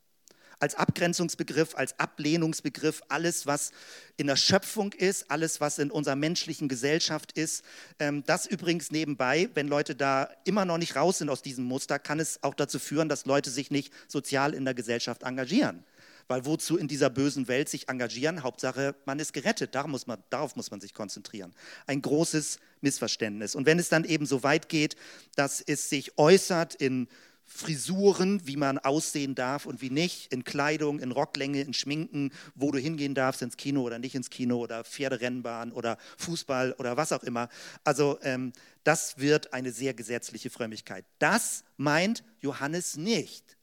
als 0.60 0.76
Abgrenzungsbegriff, 0.76 1.76
als 1.76 1.98
Ablehnungsbegriff, 2.00 3.02
alles, 3.08 3.46
was 3.46 3.72
in 4.18 4.28
der 4.28 4.36
Schöpfung 4.36 4.94
ist, 4.94 5.32
alles, 5.32 5.62
was 5.62 5.80
in 5.80 5.90
unserer 5.90 6.16
menschlichen 6.16 6.68
Gesellschaft 6.68 7.32
ist. 7.32 7.64
Ähm, 8.00 8.24
das 8.26 8.46
übrigens 8.46 8.92
nebenbei, 8.92 9.50
wenn 9.54 9.68
Leute 9.68 9.96
da 9.96 10.30
immer 10.44 10.66
noch 10.66 10.78
nicht 10.78 10.96
raus 10.96 11.20
sind 11.20 11.30
aus 11.30 11.42
diesem 11.42 11.66
Muster, 11.66 11.98
kann 12.00 12.20
es 12.20 12.44
auch 12.44 12.54
dazu 12.54 12.80
führen, 12.80 13.10
dass 13.10 13.26
Leute 13.26 13.50
sich 13.50 13.72
nicht 13.72 13.94
sozial 14.08 14.54
in 14.54 14.66
der 14.66 14.74
Gesellschaft 14.74 15.24
engagieren. 15.24 15.84
Weil 16.28 16.46
wozu 16.46 16.78
in 16.78 16.88
dieser 16.88 17.10
bösen 17.10 17.48
Welt 17.48 17.70
sich 17.70 17.90
engagieren? 17.90 18.44
Hauptsache, 18.44 18.94
man 19.06 19.18
ist 19.18 19.34
gerettet. 19.34 19.74
Darauf 19.74 19.90
muss 19.90 20.06
man, 20.06 20.24
darauf 20.30 20.56
muss 20.56 20.70
man 20.70 20.80
sich 20.80 20.94
konzentrieren. 20.94 21.56
Ein 21.88 22.04
großes 22.04 22.60
Missverständnis. 22.82 23.56
Und 23.56 23.66
wenn 23.66 23.80
es 23.80 23.90
dann 23.90 24.04
eben 24.04 24.28
so 24.28 24.44
weit 24.44 24.70
geht, 24.70 24.96
dass 25.36 25.60
es 25.60 25.90
sich 25.90 26.20
äußert 26.20 26.76
in 26.76 27.08
Frisuren, 27.52 28.46
wie 28.46 28.56
man 28.58 28.78
aussehen 28.78 29.34
darf 29.34 29.66
und 29.66 29.82
wie 29.82 29.90
nicht, 29.90 30.32
in 30.32 30.44
Kleidung, 30.44 31.00
in 31.00 31.12
Rocklänge, 31.12 31.62
in 31.62 31.74
Schminken, 31.74 32.32
wo 32.54 32.72
du 32.72 32.78
hingehen 32.78 33.16
darfst, 33.16 33.42
ins 33.42 33.58
Kino 33.58 33.82
oder 33.82 33.98
nicht 33.98 34.14
ins 34.14 34.30
Kino 34.30 34.58
oder 34.60 34.84
Pferderennbahn 34.84 35.72
oder 35.72 35.98
Fußball 36.18 36.74
oder 36.74 36.96
was 36.96 37.12
auch 37.12 37.24
immer. 37.24 37.50
Also 37.84 38.20
ähm, 38.22 38.54
das 38.84 39.18
wird 39.18 39.52
eine 39.52 39.72
sehr 39.72 39.96
gesetzliche 39.96 40.52
Frömmigkeit. 40.52 41.06
Das 41.18 41.64
meint 41.76 42.24
Johannes 42.40 42.98
nicht. 42.98 43.58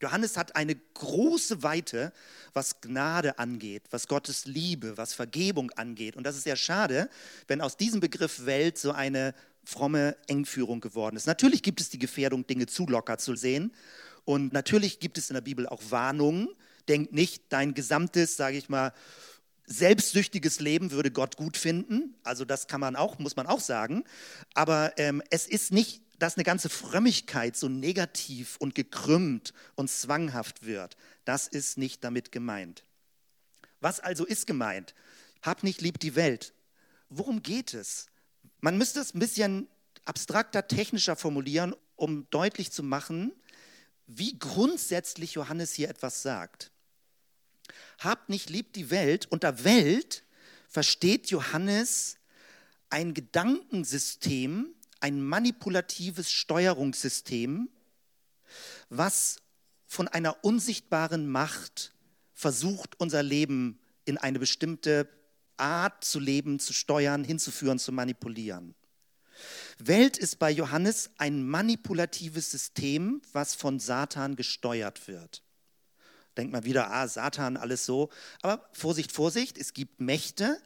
Johannes 0.00 0.36
hat 0.36 0.54
eine 0.54 0.76
große 0.76 1.62
Weite, 1.62 2.12
was 2.52 2.80
Gnade 2.80 3.38
angeht, 3.38 3.84
was 3.90 4.06
Gottes 4.06 4.44
Liebe, 4.44 4.96
was 4.96 5.14
Vergebung 5.14 5.70
angeht. 5.72 6.14
Und 6.16 6.24
das 6.24 6.36
ist 6.36 6.44
sehr 6.44 6.56
schade, 6.56 7.08
wenn 7.48 7.60
aus 7.60 7.76
diesem 7.76 8.00
Begriff 8.00 8.46
Welt 8.46 8.78
so 8.78 8.92
eine 8.92 9.34
fromme 9.64 10.16
Engführung 10.26 10.80
geworden 10.80 11.16
ist. 11.16 11.26
Natürlich 11.26 11.62
gibt 11.62 11.80
es 11.80 11.90
die 11.90 11.98
Gefährdung, 11.98 12.46
Dinge 12.46 12.66
zu 12.66 12.86
locker 12.86 13.18
zu 13.18 13.36
sehen. 13.36 13.72
Und 14.24 14.52
natürlich 14.52 15.00
gibt 15.00 15.18
es 15.18 15.30
in 15.30 15.34
der 15.34 15.40
Bibel 15.40 15.66
auch 15.66 15.82
Warnungen. 15.90 16.48
Denk 16.88 17.12
nicht, 17.12 17.44
dein 17.50 17.74
gesamtes, 17.74 18.36
sage 18.36 18.56
ich 18.56 18.68
mal, 18.68 18.92
selbstsüchtiges 19.66 20.60
Leben 20.60 20.90
würde 20.90 21.10
Gott 21.10 21.36
gut 21.36 21.56
finden. 21.56 22.14
Also 22.22 22.44
das 22.44 22.66
kann 22.66 22.80
man 22.80 22.96
auch, 22.96 23.18
muss 23.18 23.36
man 23.36 23.46
auch 23.46 23.60
sagen. 23.60 24.04
Aber 24.54 24.92
ähm, 24.98 25.22
es 25.30 25.46
ist 25.46 25.72
nicht, 25.72 26.02
dass 26.18 26.36
eine 26.36 26.44
ganze 26.44 26.68
Frömmigkeit 26.68 27.56
so 27.56 27.68
negativ 27.68 28.56
und 28.58 28.74
gekrümmt 28.74 29.52
und 29.74 29.90
zwanghaft 29.90 30.64
wird. 30.64 30.96
Das 31.24 31.48
ist 31.48 31.78
nicht 31.78 32.04
damit 32.04 32.32
gemeint. 32.32 32.84
Was 33.80 34.00
also 34.00 34.24
ist 34.24 34.46
gemeint? 34.46 34.94
Hab 35.42 35.62
nicht 35.62 35.80
lieb 35.80 35.98
die 36.00 36.14
Welt. 36.14 36.54
Worum 37.08 37.42
geht 37.42 37.74
es? 37.74 38.06
Man 38.64 38.78
müsste 38.78 39.00
es 39.00 39.12
ein 39.12 39.18
bisschen 39.18 39.68
abstrakter, 40.06 40.66
technischer 40.66 41.16
formulieren, 41.16 41.76
um 41.96 42.26
deutlich 42.30 42.72
zu 42.72 42.82
machen, 42.82 43.34
wie 44.06 44.38
grundsätzlich 44.38 45.34
Johannes 45.34 45.74
hier 45.74 45.90
etwas 45.90 46.22
sagt. 46.22 46.72
Habt 47.98 48.30
nicht 48.30 48.48
lieb 48.48 48.72
die 48.72 48.88
Welt. 48.88 49.26
Unter 49.28 49.64
Welt 49.64 50.24
versteht 50.66 51.30
Johannes 51.30 52.16
ein 52.88 53.12
Gedankensystem, 53.12 54.74
ein 54.98 55.20
manipulatives 55.20 56.32
Steuerungssystem, 56.32 57.68
was 58.88 59.42
von 59.86 60.08
einer 60.08 60.42
unsichtbaren 60.42 61.28
Macht 61.28 61.92
versucht, 62.32 62.98
unser 62.98 63.22
Leben 63.22 63.78
in 64.06 64.16
eine 64.16 64.38
bestimmte 64.38 65.06
Art 65.56 66.04
zu 66.04 66.20
leben, 66.20 66.58
zu 66.58 66.72
steuern, 66.72 67.24
hinzuführen, 67.24 67.78
zu 67.78 67.92
manipulieren. 67.92 68.74
Welt 69.78 70.16
ist 70.16 70.38
bei 70.38 70.50
Johannes 70.50 71.10
ein 71.18 71.46
manipulatives 71.46 72.50
System, 72.50 73.20
was 73.32 73.54
von 73.54 73.80
Satan 73.80 74.36
gesteuert 74.36 75.08
wird. 75.08 75.42
Denkt 76.36 76.52
mal 76.52 76.64
wieder, 76.64 76.90
ah, 76.90 77.06
Satan, 77.06 77.56
alles 77.56 77.86
so. 77.86 78.10
Aber 78.42 78.68
Vorsicht, 78.72 79.12
Vorsicht, 79.12 79.58
es 79.58 79.72
gibt 79.72 80.00
Mächte. 80.00 80.60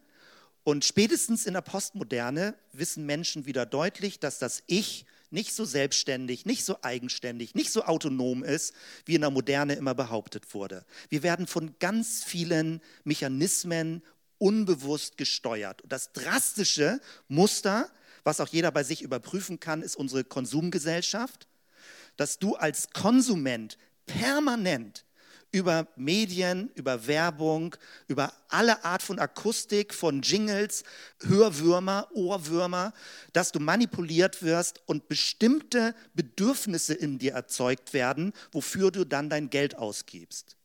Und 0.64 0.84
spätestens 0.84 1.46
in 1.46 1.54
der 1.54 1.62
Postmoderne 1.62 2.54
wissen 2.72 3.06
Menschen 3.06 3.46
wieder 3.46 3.64
deutlich, 3.64 4.20
dass 4.20 4.38
das 4.38 4.62
Ich 4.66 5.06
nicht 5.30 5.54
so 5.54 5.64
selbstständig, 5.64 6.46
nicht 6.46 6.64
so 6.64 6.78
eigenständig, 6.82 7.54
nicht 7.54 7.70
so 7.70 7.84
autonom 7.84 8.44
ist, 8.44 8.74
wie 9.04 9.14
in 9.14 9.20
der 9.20 9.30
Moderne 9.30 9.74
immer 9.74 9.94
behauptet 9.94 10.54
wurde. 10.54 10.84
Wir 11.10 11.22
werden 11.22 11.46
von 11.46 11.74
ganz 11.78 12.24
vielen 12.24 12.80
Mechanismen 13.04 14.02
unbewusst 14.38 15.16
gesteuert. 15.16 15.82
Und 15.82 15.92
das 15.92 16.12
drastische 16.12 17.00
Muster, 17.28 17.90
was 18.24 18.40
auch 18.40 18.48
jeder 18.48 18.70
bei 18.70 18.82
sich 18.82 19.02
überprüfen 19.02 19.60
kann, 19.60 19.82
ist 19.82 19.96
unsere 19.96 20.24
Konsumgesellschaft, 20.24 21.46
dass 22.16 22.38
du 22.38 22.56
als 22.56 22.90
Konsument 22.90 23.78
permanent 24.06 25.04
über 25.50 25.86
Medien, 25.96 26.70
über 26.74 27.06
Werbung, 27.06 27.74
über 28.06 28.32
alle 28.48 28.84
Art 28.84 29.02
von 29.02 29.18
Akustik, 29.18 29.94
von 29.94 30.20
Jingles, 30.20 30.84
Hörwürmer, 31.20 32.08
Ohrwürmer, 32.12 32.92
dass 33.32 33.52
du 33.52 33.60
manipuliert 33.60 34.42
wirst 34.42 34.82
und 34.86 35.08
bestimmte 35.08 35.94
Bedürfnisse 36.14 36.92
in 36.92 37.18
dir 37.18 37.32
erzeugt 37.32 37.94
werden, 37.94 38.32
wofür 38.52 38.90
du 38.90 39.06
dann 39.06 39.30
dein 39.30 39.48
Geld 39.48 39.76
ausgibst. 39.76 40.57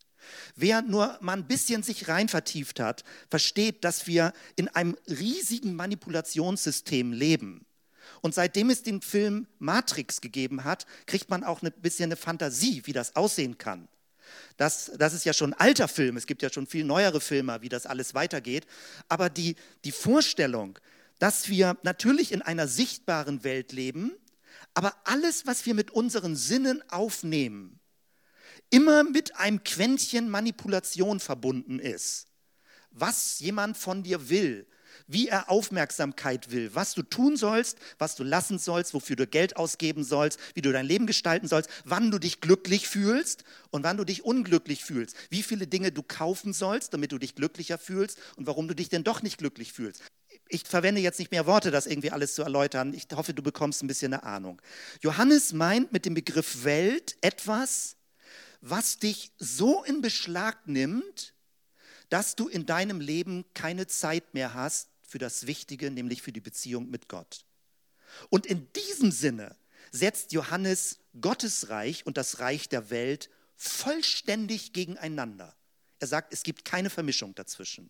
Wer 0.56 0.82
nur 0.82 1.18
mal 1.22 1.34
ein 1.34 1.48
bisschen 1.48 1.84
sich 1.84 2.08
rein 2.08 2.30
vertieft 2.30 2.80
hat, 2.80 3.03
versteht, 3.30 3.84
dass 3.84 4.08
wir 4.08 4.34
in 4.56 4.68
einem 4.70 4.98
riesigen 5.08 5.75
Manipulationssystem 5.75 7.12
leben. 7.12 7.65
Und 8.22 8.34
seitdem 8.34 8.70
es 8.70 8.84
den 8.84 9.01
Film 9.01 9.48
Matrix 9.60 10.22
gegeben 10.22 10.63
hat, 10.63 10.86
kriegt 11.06 11.30
man 11.30 11.44
auch 11.44 11.62
ein 11.62 11.72
bisschen 11.82 12.06
eine 12.06 12.15
Fantasie, 12.15 12.82
wie 12.86 12.94
das 12.94 13.15
aussehen 13.15 13.58
kann. 13.58 13.88
Das, 14.58 14.92
das 14.98 15.13
ist 15.13 15.25
ja 15.25 15.34
schon 15.34 15.53
ein 15.53 15.60
alter 15.60 15.88
Film, 15.88 16.18
es 16.18 16.25
gibt 16.25 16.42
ja 16.42 16.51
schon 16.51 16.68
viel 16.68 16.86
neuere 16.86 17.22
Filme, 17.22 17.62
wie 17.62 17.70
das 17.70 17.86
alles 17.86 18.13
weitergeht. 18.13 18.65
Aber 19.10 19.30
die, 19.30 19.56
die 19.84 19.92
Vorstellung, 19.92 20.80
dass 21.20 21.50
wir 21.50 21.77
natürlich 21.84 22.32
in 22.32 22.42
einer 22.42 22.68
sichtbaren 22.68 23.44
Welt 23.44 23.72
leben, 23.72 24.12
aber 24.74 24.96
alles, 25.03 25.46
was 25.46 25.65
wir 25.65 25.74
mit 25.74 25.92
unseren 25.92 26.36
Sinnen 26.36 26.84
aufnehmen, 26.89 27.80
immer 28.74 29.03
mit 29.03 29.38
einem 29.38 29.63
Quäntchen 29.63 30.30
Manipulation 30.30 31.20
verbunden 31.20 31.77
ist. 31.77 32.25
Was 32.89 33.39
jemand 33.39 33.77
von 33.77 34.01
dir 34.01 34.30
will, 34.30 34.65
wie 35.06 35.27
er 35.27 35.51
Aufmerksamkeit 35.51 36.50
will, 36.50 36.74
was 36.74 36.96
du 36.96 37.03
tun 37.03 37.38
sollst, 37.38 37.77
was 38.00 38.15
du 38.15 38.24
lassen 38.24 38.58
sollst, 38.58 38.96
wofür 38.96 39.15
du 39.15 39.27
Geld 39.27 39.58
ausgeben 39.58 40.03
sollst, 40.03 40.39
wie 40.56 40.63
du 40.63 40.72
dein 40.72 40.88
Leben 40.88 41.06
gestalten 41.06 41.48
sollst, 41.48 41.70
wann 41.86 42.10
du 42.10 42.18
dich 42.18 42.42
glücklich 42.42 42.88
fühlst 42.88 43.44
und 43.70 43.84
wann 43.84 43.98
du 43.98 44.06
dich 44.06 44.25
unglücklich 44.25 44.84
fühlst, 44.84 45.15
wie 45.30 45.44
viele 45.44 45.68
Dinge 45.68 45.92
du 45.92 46.01
kaufen 46.01 46.51
sollst, 46.51 46.96
damit 46.96 47.12
du 47.12 47.20
dich 47.20 47.36
glücklicher 47.36 47.77
fühlst 47.77 48.18
und 48.38 48.48
warum 48.48 48.68
du 48.68 48.74
dich 48.74 48.89
denn 48.89 49.03
doch 49.03 49.22
nicht 49.22 49.38
glücklich 49.38 49.72
fühlst. 49.72 50.01
ich 50.50 50.63
verwende 50.63 51.00
jetzt 51.00 51.20
nicht 51.20 51.32
mehr 51.32 51.46
Worte, 51.46 51.70
das 51.70 51.86
irgendwie 51.86 52.12
alles 52.12 52.34
zu 52.34 52.42
erläutern. 52.42 52.96
Ich 52.96 53.06
hoffe, 53.15 53.36
du 53.36 53.44
bekommst 53.44 53.84
ein 53.84 53.88
bisschen 53.88 54.13
eine 54.13 54.24
Ahnung. 54.24 54.60
Johannes 55.01 55.53
meint 55.53 55.92
mit 55.92 56.06
dem 56.06 56.15
Begriff 56.15 56.63
Welt 56.63 57.18
etwas, 57.22 57.98
was 58.65 58.98
dich 58.98 59.34
so 59.38 59.84
in 59.84 60.01
Beschlag 60.01 60.67
nimmt, 60.67 61.34
dass 62.08 62.38
du 62.38 62.48
in 62.48 62.65
deinem 62.65 63.01
Leben 63.01 63.43
keine 63.53 63.88
Zeit 63.88 64.34
mehr 64.34 64.53
hast 64.53 64.88
für 65.01 65.17
das 65.17 65.48
Wichtige, 65.48 65.91
nämlich 65.91 66.22
für 66.22 66.32
die 66.32 66.39
Beziehung 66.39 66.89
mit 66.89 67.10
Gott. 67.10 67.46
Und 68.29 68.46
in 68.46 68.72
diesem 68.72 69.12
Sinne 69.12 69.58
setzt 69.91 70.32
Johannes 70.32 71.00
Gottes 71.20 71.67
Reich 71.67 72.05
und 72.05 72.15
das 72.15 72.39
Reich 72.39 72.70
der 72.70 72.89
Welt 72.89 73.29
vollständig 73.58 74.72
gegeneinander. 74.72 75.53
Er 76.00 76.08
sagt, 76.08 76.32
es 76.32 76.43
gibt 76.43 76.63
keine 76.63 76.89
Vermischung 76.89 77.36
dazwischen. 77.36 77.89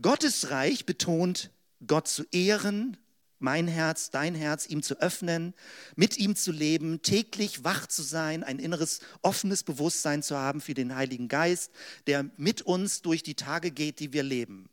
Gottes 0.00 0.48
Reich 0.48 0.86
betont, 0.86 1.50
Gott 1.86 2.08
zu 2.08 2.24
ehren, 2.32 2.96
mein 3.38 3.68
Herz, 3.68 4.10
dein 4.10 4.34
Herz, 4.34 4.66
ihm 4.66 4.82
zu 4.82 5.00
öffnen, 5.00 5.54
mit 5.96 6.16
ihm 6.16 6.36
zu 6.36 6.52
leben, 6.52 7.02
täglich 7.02 7.64
wach 7.64 7.86
zu 7.86 8.02
sein, 8.02 8.42
ein 8.42 8.58
inneres 8.58 9.00
offenes 9.22 9.62
Bewusstsein 9.62 10.22
zu 10.22 10.36
haben 10.36 10.60
für 10.60 10.74
den 10.74 10.94
Heiligen 10.94 11.28
Geist, 11.28 11.70
der 12.06 12.30
mit 12.36 12.62
uns 12.62 13.02
durch 13.02 13.22
die 13.22 13.34
Tage 13.34 13.70
geht, 13.70 14.00
die 14.00 14.12
wir 14.12 14.22
leben. 14.22 14.70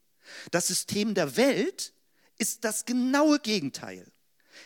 Das 0.52 0.68
System 0.68 1.14
der 1.14 1.36
Welt 1.38 1.94
ist 2.38 2.64
das 2.64 2.86
genaue 2.86 3.40
Gegenteil. 3.40 4.12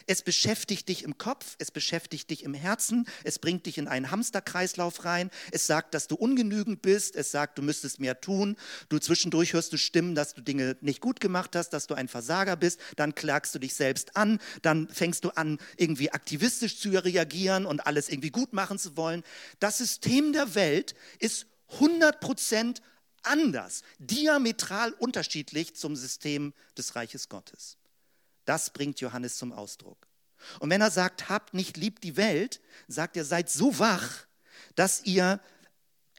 Es 0.08 0.22
beschäftigt 0.22 0.90
dich 0.90 1.04
im 1.04 1.18
Kopf, 1.18 1.56
es 1.60 1.72
beschäftigt 1.72 2.30
dich 2.30 2.44
im 2.44 2.54
Herzen, 2.54 3.08
es 3.24 3.40
bringt 3.40 3.66
dich 3.66 3.78
in 3.78 3.88
einen 3.88 4.12
Hamsterkreislauf 4.12 5.06
rein, 5.06 5.30
es 5.52 5.68
sagt, 5.68 5.94
dass 5.94 6.08
du 6.08 6.16
ungenügend 6.16 6.82
bist, 6.82 7.16
es 7.16 7.32
sagt, 7.32 7.58
du 7.58 7.62
müsstest 7.62 8.00
mehr 8.00 8.22
tun, 8.22 8.56
du 8.90 9.00
zwischendurch 9.00 9.54
hörst 9.54 9.74
du 9.74 9.78
Stimmen, 9.78 10.16
dass 10.16 10.34
du 10.34 10.42
Dinge 10.42 10.78
nicht 10.82 11.02
gut 11.02 11.20
gemacht 11.20 11.56
hast, 11.56 11.70
dass 11.70 11.88
du 11.88 11.96
ein 11.96 12.08
Versager 12.08 12.56
bist, 12.56 12.80
dann 12.96 13.16
klagst 13.16 13.54
du 13.56 13.60
dich 13.60 13.74
selbst 13.74 14.16
an, 14.16 14.40
dann 14.62 14.88
fängst 14.88 15.24
du 15.26 15.30
an, 15.30 15.60
irgendwie 15.78 16.12
aktivistisch 16.12 16.80
zu 16.80 16.90
reagieren 16.90 17.66
und 17.66 17.86
alles 17.86 18.10
irgendwie 18.10 18.32
gut 18.32 18.54
machen 18.54 18.80
zu 18.80 18.98
wollen. 18.98 19.24
Das 19.60 19.78
System 19.78 20.34
der 20.34 20.56
Welt 20.56 20.96
ist 21.20 21.48
100 21.74 22.20
Prozent 22.20 22.82
anders, 23.24 23.82
diametral 24.00 24.94
unterschiedlich 24.94 25.76
zum 25.76 25.96
System 25.96 26.54
des 26.78 26.96
Reiches 26.96 27.30
Gottes. 27.30 27.78
Das 28.46 28.70
bringt 28.70 29.00
Johannes 29.02 29.38
zum 29.38 29.52
Ausdruck. 29.52 30.08
Und 30.60 30.70
wenn 30.70 30.82
er 30.82 30.92
sagt, 30.92 31.30
habt 31.30 31.54
nicht 31.54 31.78
lieb 31.78 32.02
die 32.02 32.18
Welt, 32.18 32.62
sagt 32.88 33.18
er, 33.18 33.26
seid 33.26 33.50
so 33.50 33.80
wach, 33.80 34.26
dass 34.76 35.04
ihr 35.04 35.40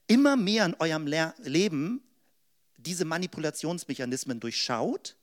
immer 0.06 0.36
mehr 0.36 0.64
in 0.64 0.74
eurem 0.74 1.06
Leben 1.06 2.02
diese 2.76 3.04
Manipulationsmechanismen 3.04 4.40
durchschaut 4.40 5.16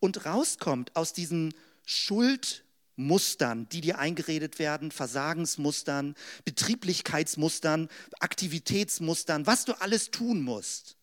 und 0.00 0.24
rauskommt 0.24 0.96
aus 0.96 1.12
diesen 1.12 1.54
Schuldmustern, 1.84 3.68
die 3.68 3.80
dir 3.80 3.98
eingeredet 3.98 4.58
werden, 4.58 4.90
Versagensmustern, 4.90 6.14
Betrieblichkeitsmustern, 6.44 7.88
Aktivitätsmustern, 8.20 9.46
was 9.46 9.64
du 9.64 9.80
alles 9.80 10.10
tun 10.10 10.42
musst. 10.42 10.96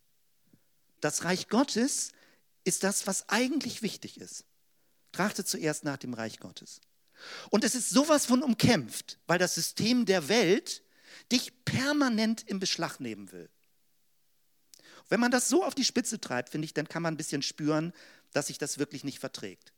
Das 0.99 1.23
Reich 1.23 1.47
Gottes 1.47 2.11
ist 2.63 2.83
das, 2.83 3.05
was 3.05 3.29
eigentlich 3.29 3.81
wichtig 3.81 4.19
ist. 4.19 4.45
Trachte 5.11 5.43
zuerst 5.45 5.83
nach 5.83 5.97
dem 5.97 6.13
Reich 6.13 6.39
Gottes. 6.39 6.81
Und 7.49 7.63
es 7.63 7.75
ist 7.75 7.89
sowas 7.89 8.25
von 8.25 8.43
umkämpft, 8.43 9.19
weil 9.27 9.39
das 9.39 9.55
System 9.55 10.05
der 10.05 10.29
Welt 10.29 10.83
dich 11.31 11.51
permanent 11.65 12.43
im 12.47 12.59
Beschlag 12.59 12.99
nehmen 12.99 13.31
will. 13.31 13.49
Wenn 15.09 15.19
man 15.19 15.31
das 15.31 15.49
so 15.49 15.63
auf 15.63 15.73
die 15.73 15.85
Spitze 15.85 16.19
treibt, 16.19 16.49
finde 16.49 16.65
ich, 16.65 16.73
dann 16.73 16.89
kann 16.89 17.01
man 17.01 17.13
ein 17.13 17.17
bisschen 17.17 17.41
spüren, 17.41 17.93
dass 18.33 18.47
sich 18.47 18.57
das 18.57 18.77
wirklich 18.77 19.03
nicht 19.03 19.19
verträgt. 19.19 19.73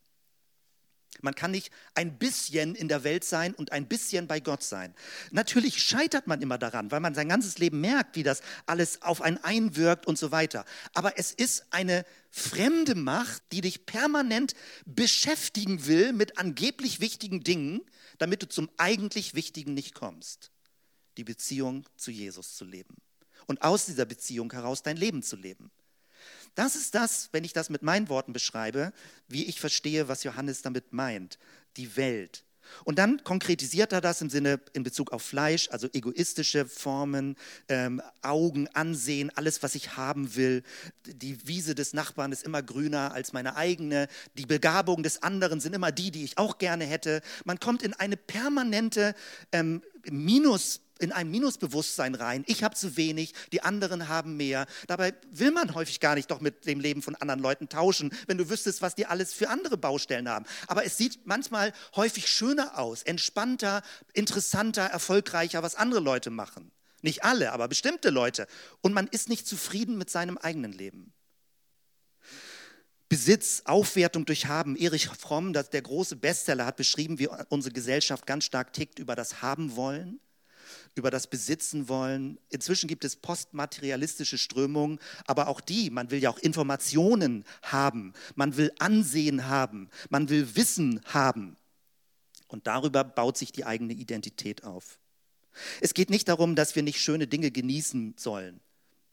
Man 1.22 1.36
kann 1.36 1.52
nicht 1.52 1.72
ein 1.96 2.18
bisschen 2.18 2.76
in 2.76 2.88
der 2.88 3.04
Welt 3.04 3.24
sein 3.24 3.54
und 3.54 3.72
ein 3.72 3.88
bisschen 3.88 4.28
bei 4.28 4.40
Gott 4.40 4.64
sein. 4.64 4.94
Natürlich 5.32 5.84
scheitert 5.84 6.28
man 6.28 6.42
immer 6.42 6.58
daran, 6.58 6.92
weil 6.92 7.02
man 7.02 7.14
sein 7.14 7.28
ganzes 7.28 7.58
Leben 7.58 7.82
merkt, 7.82 8.16
wie 8.16 8.24
das 8.24 8.42
alles 8.66 9.02
auf 9.02 9.22
einen 9.22 9.38
einwirkt 9.38 10.08
und 10.08 10.18
so 10.18 10.32
weiter. 10.32 10.66
Aber 10.94 11.18
es 11.18 11.32
ist 11.32 11.66
eine 11.72 12.06
fremde 12.32 12.96
Macht, 12.96 13.42
die 13.52 13.62
dich 13.62 13.86
permanent 13.86 14.54
beschäftigen 14.86 15.86
will 15.88 16.14
mit 16.14 16.38
angeblich 16.38 17.02
wichtigen 17.02 17.44
Dingen, 17.44 17.82
damit 18.18 18.44
du 18.44 18.48
zum 18.48 18.70
eigentlich 18.78 19.34
Wichtigen 19.34 19.74
nicht 19.74 19.96
kommst. 19.96 20.52
Die 21.18 21.24
Beziehung 21.24 21.86
zu 21.98 22.12
Jesus 22.12 22.56
zu 22.56 22.64
leben. 22.64 22.96
Und 23.46 23.62
aus 23.62 23.88
dieser 23.88 24.06
Beziehung 24.06 24.52
heraus 24.54 24.84
dein 24.84 24.96
Leben 24.96 25.24
zu 25.24 25.36
leben. 25.36 25.72
Das 26.56 26.76
ist 26.76 26.96
das, 26.96 27.30
wenn 27.32 27.44
ich 27.44 27.54
das 27.54 27.70
mit 27.70 27.84
meinen 27.84 28.10
Worten 28.10 28.34
beschreibe, 28.34 28.94
wie 29.28 29.46
ich 29.46 29.60
verstehe, 29.60 30.08
was 30.08 30.24
Johannes 30.24 30.62
damit 30.62 30.94
meint. 30.94 31.38
Die 31.78 31.96
Welt. 31.96 32.44
Und 32.84 33.00
dann 33.00 33.24
konkretisiert 33.24 33.94
er 33.94 34.02
das 34.02 34.22
im 34.22 34.30
Sinne 34.30 34.60
in 34.74 34.84
Bezug 34.84 35.12
auf 35.12 35.22
Fleisch, 35.22 35.70
also 35.72 35.88
egoistische 35.94 36.66
Formen, 36.66 37.36
ähm, 37.68 38.02
Augen, 38.22 38.68
Ansehen, 38.74 39.32
alles, 39.36 39.64
was 39.64 39.76
ich 39.76 39.98
haben 39.98 40.36
will. 40.36 40.64
Die 41.06 41.48
Wiese 41.48 41.76
des 41.76 41.94
Nachbarn 41.94 42.32
ist 42.32 42.44
immer 42.44 42.62
grüner 42.62 43.14
als 43.14 43.34
meine 43.34 43.56
eigene. 43.56 44.08
Die 44.36 44.46
Begabungen 44.46 45.04
des 45.04 45.24
anderen 45.24 45.60
sind 45.60 45.76
immer 45.76 45.92
die, 45.92 46.12
die 46.12 46.24
ich 46.24 46.38
auch 46.38 46.58
gerne 46.58 46.86
hätte. 46.86 47.22
Man 47.46 47.60
kommt 47.60 47.84
in 47.84 47.94
eine 47.94 48.18
permanente 48.18 49.16
ähm, 49.52 49.82
Minus 50.10 50.82
in 51.00 51.12
ein 51.12 51.32
Minusbewusstsein 51.32 52.14
rein. 52.14 52.44
Ich 52.46 52.64
habe 52.64 52.76
zu 52.76 52.98
wenig, 52.98 53.34
die 53.52 53.62
anderen 53.62 54.10
haben 54.10 54.38
mehr. 54.38 54.68
Dabei 54.88 55.14
will 55.32 55.52
man 55.52 55.74
häufig 55.74 56.00
gar 56.00 56.16
nicht 56.16 56.30
doch 56.30 56.42
mit 56.42 56.66
dem 56.66 56.80
Leben 56.80 57.02
von 57.02 57.16
anderen 57.16 57.40
Leuten 57.40 57.70
tauschen, 57.70 58.12
wenn 58.28 58.38
du 58.38 58.50
wüsstest, 58.50 58.82
was 58.82 58.96
die 58.96 59.06
alles 59.06 59.34
für 59.34 59.50
andere 59.50 59.78
Baustellen 59.78 60.30
haben. 60.30 60.46
Aber 60.68 60.86
es 60.86 60.98
sieht 60.98 61.26
manchmal 61.26 61.74
häufig 61.96 62.28
schöner 62.28 62.78
aus, 62.78 63.02
entspannter, 63.04 63.82
interessanter, 64.14 64.84
erfolgreicher, 64.84 65.64
was 65.64 65.76
andere 65.76 66.02
Leute 66.02 66.30
machen. 66.30 66.72
Nicht 67.02 67.24
alle, 67.24 67.54
aber 67.54 67.70
bestimmte 67.70 68.10
Leute. 68.10 68.46
Und 68.82 68.94
man 68.94 69.08
ist 69.08 69.30
nicht 69.30 69.48
zufrieden 69.48 69.98
mit 69.98 70.10
seinem 70.10 70.38
eigenen 70.38 70.74
Leben. 70.74 71.14
Besitz, 73.10 73.64
Aufwertung 73.66 74.26
durch 74.26 74.46
Haben. 74.46 74.76
Erich 74.76 75.08
Fromm, 75.08 75.52
der 75.54 75.82
große 75.82 76.16
Bestseller, 76.16 76.66
hat 76.66 76.78
beschrieben, 76.78 77.20
wie 77.20 77.28
unsere 77.50 77.74
Gesellschaft 77.74 78.26
ganz 78.26 78.46
stark 78.46 78.72
tickt 78.72 79.00
über 79.00 79.16
das 79.16 79.42
Haben 79.42 79.76
wollen 79.76 80.20
über 80.96 81.12
das 81.12 81.28
Besitzen 81.28 81.88
wollen. 81.90 82.40
Inzwischen 82.50 82.88
gibt 82.88 83.04
es 83.04 83.16
postmaterialistische 83.16 84.38
Strömungen, 84.38 85.00
aber 85.26 85.48
auch 85.48 85.62
die, 85.62 85.90
man 85.90 86.12
will 86.12 86.20
ja 86.20 86.30
auch 86.30 86.38
Informationen 86.40 87.46
haben, 87.64 88.14
man 88.36 88.58
will 88.58 88.72
Ansehen 88.80 89.48
haben, 89.48 89.90
man 90.10 90.30
will 90.30 90.56
Wissen 90.56 91.02
haben. 91.06 91.58
Und 92.48 92.68
darüber 92.68 93.04
baut 93.04 93.38
sich 93.38 93.52
die 93.52 93.66
eigene 93.66 93.94
Identität 93.94 94.64
auf. 94.64 95.00
Es 95.82 95.94
geht 95.94 96.10
nicht 96.10 96.28
darum, 96.28 96.56
dass 96.56 96.76
wir 96.76 96.84
nicht 96.84 97.00
schöne 97.00 97.28
Dinge 97.28 97.52
genießen 97.52 98.16
sollen. 98.18 98.60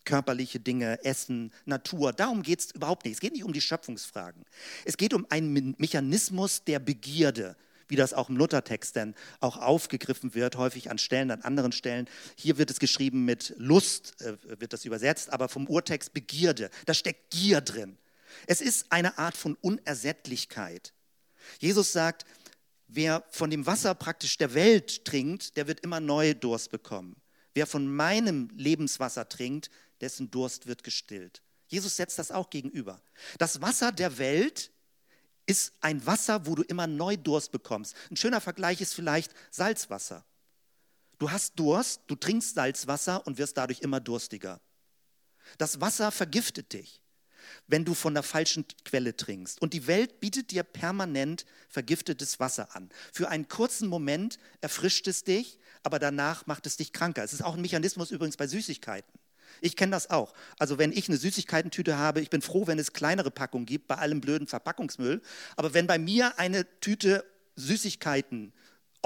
Körperliche 0.06 0.58
Dinge, 0.58 1.04
Essen, 1.04 1.52
Natur. 1.66 2.14
Darum 2.14 2.42
geht 2.42 2.60
es 2.60 2.70
überhaupt 2.70 3.04
nicht. 3.04 3.14
Es 3.14 3.20
geht 3.20 3.34
nicht 3.34 3.44
um 3.44 3.52
die 3.52 3.60
Schöpfungsfragen. 3.60 4.46
Es 4.86 4.96
geht 4.96 5.12
um 5.12 5.26
einen 5.28 5.74
Mechanismus 5.76 6.64
der 6.64 6.78
Begierde, 6.78 7.56
wie 7.88 7.96
das 7.96 8.14
auch 8.14 8.30
im 8.30 8.36
Luthertext 8.36 8.96
dann 8.96 9.14
auch 9.40 9.58
aufgegriffen 9.58 10.34
wird, 10.34 10.56
häufig 10.56 10.90
an 10.90 10.96
Stellen, 10.96 11.30
an 11.30 11.42
anderen 11.42 11.72
Stellen. 11.72 12.08
Hier 12.36 12.56
wird 12.56 12.70
es 12.70 12.78
geschrieben 12.78 13.26
mit 13.26 13.54
Lust, 13.58 14.20
äh, 14.22 14.38
wird 14.58 14.72
das 14.72 14.86
übersetzt, 14.86 15.30
aber 15.30 15.48
vom 15.50 15.66
Urtext 15.66 16.14
Begierde. 16.14 16.70
Da 16.86 16.94
steckt 16.94 17.30
Gier 17.30 17.60
drin. 17.60 17.98
Es 18.46 18.60
ist 18.60 18.86
eine 18.90 19.18
Art 19.18 19.36
von 19.36 19.56
Unersättlichkeit. 19.60 20.92
Jesus 21.58 21.92
sagt, 21.92 22.24
wer 22.88 23.24
von 23.30 23.50
dem 23.50 23.66
Wasser 23.66 23.94
praktisch 23.94 24.36
der 24.38 24.54
Welt 24.54 25.04
trinkt, 25.04 25.56
der 25.56 25.66
wird 25.66 25.80
immer 25.80 26.00
neue 26.00 26.34
Durst 26.34 26.70
bekommen. 26.70 27.16
Wer 27.54 27.66
von 27.66 27.88
meinem 27.88 28.50
Lebenswasser 28.54 29.28
trinkt, 29.28 29.70
dessen 30.00 30.30
Durst 30.30 30.66
wird 30.66 30.82
gestillt. 30.84 31.42
Jesus 31.68 31.96
setzt 31.96 32.18
das 32.18 32.30
auch 32.30 32.50
gegenüber. 32.50 33.02
Das 33.38 33.60
Wasser 33.60 33.92
der 33.92 34.18
Welt 34.18 34.70
ist 35.46 35.72
ein 35.80 36.04
Wasser, 36.06 36.46
wo 36.46 36.54
du 36.54 36.62
immer 36.62 36.86
neu 36.86 37.16
Durst 37.16 37.52
bekommst. 37.52 37.94
Ein 38.10 38.16
schöner 38.16 38.40
Vergleich 38.40 38.80
ist 38.80 38.94
vielleicht 38.94 39.32
Salzwasser. 39.50 40.24
Du 41.18 41.30
hast 41.30 41.58
Durst, 41.58 42.02
du 42.08 42.14
trinkst 42.14 42.54
Salzwasser 42.54 43.26
und 43.26 43.38
wirst 43.38 43.56
dadurch 43.56 43.80
immer 43.80 44.00
durstiger. 44.00 44.60
Das 45.58 45.80
Wasser 45.80 46.10
vergiftet 46.10 46.72
dich, 46.72 47.00
wenn 47.68 47.84
du 47.84 47.94
von 47.94 48.12
der 48.12 48.24
falschen 48.24 48.66
Quelle 48.84 49.16
trinkst. 49.16 49.62
Und 49.62 49.72
die 49.72 49.86
Welt 49.86 50.20
bietet 50.20 50.50
dir 50.50 50.62
permanent 50.62 51.46
vergiftetes 51.68 52.38
Wasser 52.40 52.74
an. 52.74 52.90
Für 53.12 53.28
einen 53.28 53.48
kurzen 53.48 53.88
Moment 53.88 54.38
erfrischt 54.60 55.06
es 55.06 55.24
dich, 55.24 55.58
aber 55.82 55.98
danach 55.98 56.46
macht 56.46 56.66
es 56.66 56.76
dich 56.76 56.92
kranker. 56.92 57.22
Es 57.22 57.32
ist 57.32 57.42
auch 57.42 57.54
ein 57.54 57.62
Mechanismus 57.62 58.10
übrigens 58.10 58.36
bei 58.36 58.48
Süßigkeiten. 58.48 59.12
Ich 59.60 59.76
kenne 59.76 59.92
das 59.92 60.10
auch. 60.10 60.32
Also 60.58 60.78
wenn 60.78 60.92
ich 60.92 61.08
eine 61.08 61.16
Süßigkeitentüte 61.16 61.96
habe, 61.98 62.20
ich 62.20 62.30
bin 62.30 62.42
froh, 62.42 62.66
wenn 62.66 62.78
es 62.78 62.92
kleinere 62.92 63.30
Packungen 63.30 63.66
gibt, 63.66 63.86
bei 63.86 63.96
allem 63.96 64.20
blöden 64.20 64.46
Verpackungsmüll. 64.46 65.22
Aber 65.56 65.74
wenn 65.74 65.86
bei 65.86 65.98
mir 65.98 66.38
eine 66.38 66.66
Tüte 66.80 67.24
Süßigkeiten 67.56 68.52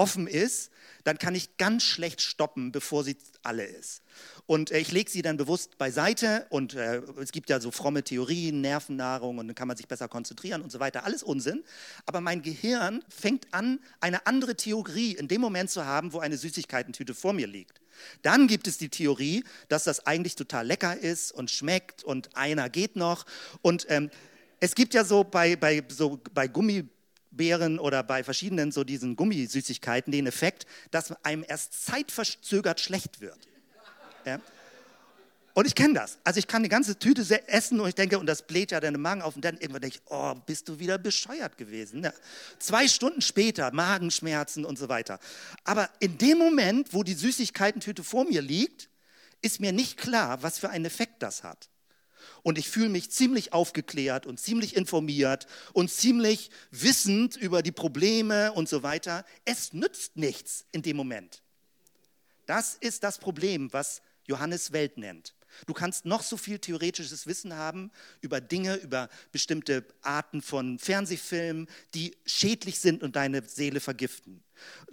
offen 0.01 0.25
ist, 0.25 0.71
dann 1.03 1.19
kann 1.19 1.35
ich 1.35 1.57
ganz 1.57 1.83
schlecht 1.83 2.21
stoppen, 2.21 2.71
bevor 2.71 3.03
sie 3.03 3.15
alle 3.43 3.63
ist. 3.63 4.01
Und 4.47 4.71
äh, 4.71 4.79
ich 4.79 4.91
lege 4.91 5.11
sie 5.11 5.21
dann 5.21 5.37
bewusst 5.37 5.77
beiseite 5.77 6.47
und 6.49 6.73
äh, 6.73 7.01
es 7.21 7.31
gibt 7.31 7.51
ja 7.51 7.59
so 7.59 7.69
fromme 7.69 8.03
Theorien, 8.03 8.61
Nervennahrung 8.61 9.37
und 9.37 9.47
dann 9.47 9.55
kann 9.55 9.67
man 9.67 9.77
sich 9.77 9.87
besser 9.87 10.07
konzentrieren 10.07 10.63
und 10.63 10.71
so 10.71 10.79
weiter. 10.79 11.05
Alles 11.05 11.21
Unsinn. 11.21 11.63
Aber 12.07 12.19
mein 12.19 12.41
Gehirn 12.41 13.03
fängt 13.09 13.53
an, 13.53 13.79
eine 13.99 14.25
andere 14.25 14.55
Theorie 14.55 15.13
in 15.13 15.27
dem 15.27 15.39
Moment 15.39 15.69
zu 15.69 15.85
haben, 15.85 16.13
wo 16.13 16.19
eine 16.19 16.37
Süßigkeitentüte 16.37 17.13
vor 17.13 17.33
mir 17.33 17.47
liegt. 17.47 17.79
Dann 18.23 18.47
gibt 18.47 18.67
es 18.67 18.79
die 18.79 18.89
Theorie, 18.89 19.43
dass 19.69 19.83
das 19.83 20.07
eigentlich 20.07 20.35
total 20.35 20.65
lecker 20.65 20.97
ist 20.97 21.31
und 21.31 21.51
schmeckt 21.51 22.03
und 22.03 22.35
einer 22.35 22.69
geht 22.69 22.95
noch. 22.95 23.27
Und 23.61 23.85
ähm, 23.89 24.09
es 24.59 24.73
gibt 24.73 24.95
ja 24.95 25.03
so 25.03 25.23
bei, 25.23 25.55
bei, 25.55 25.83
so 25.89 26.19
bei 26.33 26.47
Gummibären 27.31 27.79
oder 27.79 28.03
bei 28.03 28.23
verschiedenen 28.23 28.71
so 28.71 28.83
diesen 28.83 29.15
Gummisüßigkeiten 29.15 30.11
den 30.11 30.27
Effekt, 30.27 30.65
dass 30.91 31.11
einem 31.23 31.45
erst 31.47 31.85
zeitverzögert 31.85 32.79
schlecht 32.79 33.21
wird. 33.21 33.39
Ja? 34.25 34.39
Und 35.53 35.67
ich 35.67 35.75
kenne 35.75 35.95
das. 35.95 36.17
Also 36.23 36.39
ich 36.39 36.47
kann 36.47 36.61
eine 36.61 36.69
ganze 36.69 36.97
Tüte 36.97 37.23
essen 37.47 37.79
und 37.81 37.89
ich 37.89 37.95
denke, 37.95 38.17
und 38.19 38.25
das 38.25 38.43
bläht 38.43 38.71
ja 38.71 38.79
deinen 38.79 39.01
Magen 39.01 39.21
auf 39.21 39.35
und 39.35 39.43
dann 39.43 39.55
irgendwann 39.55 39.81
denke 39.81 39.97
ich, 39.97 40.11
oh, 40.11 40.33
bist 40.45 40.69
du 40.69 40.79
wieder 40.79 40.97
bescheuert 40.97 41.57
gewesen. 41.57 42.03
Ja. 42.03 42.13
Zwei 42.59 42.87
Stunden 42.87 43.21
später, 43.21 43.71
Magenschmerzen 43.73 44.63
und 44.63 44.77
so 44.77 44.87
weiter. 44.87 45.19
Aber 45.65 45.89
in 45.99 46.17
dem 46.17 46.37
Moment, 46.37 46.93
wo 46.93 47.03
die 47.03 47.15
Süßigkeitentüte 47.15 48.03
vor 48.03 48.23
mir 48.25 48.41
liegt, 48.41 48.89
ist 49.41 49.59
mir 49.59 49.73
nicht 49.73 49.97
klar, 49.97 50.41
was 50.41 50.59
für 50.59 50.69
einen 50.69 50.85
Effekt 50.85 51.21
das 51.21 51.43
hat. 51.43 51.70
Und 52.43 52.57
ich 52.57 52.69
fühle 52.69 52.89
mich 52.89 53.11
ziemlich 53.11 53.53
aufgeklärt 53.53 54.25
und 54.25 54.39
ziemlich 54.39 54.75
informiert 54.75 55.47
und 55.73 55.91
ziemlich 55.91 56.49
wissend 56.71 57.35
über 57.35 57.61
die 57.61 57.71
Probleme 57.71 58.51
und 58.53 58.67
so 58.67 58.83
weiter. 58.83 59.25
Es 59.45 59.73
nützt 59.73 60.17
nichts 60.17 60.65
in 60.71 60.81
dem 60.81 60.97
Moment. 60.97 61.41
Das 62.45 62.75
ist 62.75 63.03
das 63.03 63.17
Problem, 63.17 63.71
was 63.71 64.01
Johannes 64.27 64.73
Welt 64.73 64.97
nennt. 64.97 65.35
Du 65.65 65.73
kannst 65.73 66.03
noch 66.03 66.21
so 66.21 66.35
viel 66.35 66.59
theoretisches 66.59 67.27
Wissen 67.27 67.55
haben 67.55 67.91
über 68.19 68.41
Dinge, 68.41 68.75
über 68.75 69.07
bestimmte 69.31 69.85
Arten 70.01 70.41
von 70.41 70.77
Fernsehfilmen, 70.77 71.67
die 71.93 72.17
schädlich 72.25 72.79
sind 72.79 73.03
und 73.03 73.15
deine 73.15 73.47
Seele 73.47 73.79
vergiften. 73.79 74.43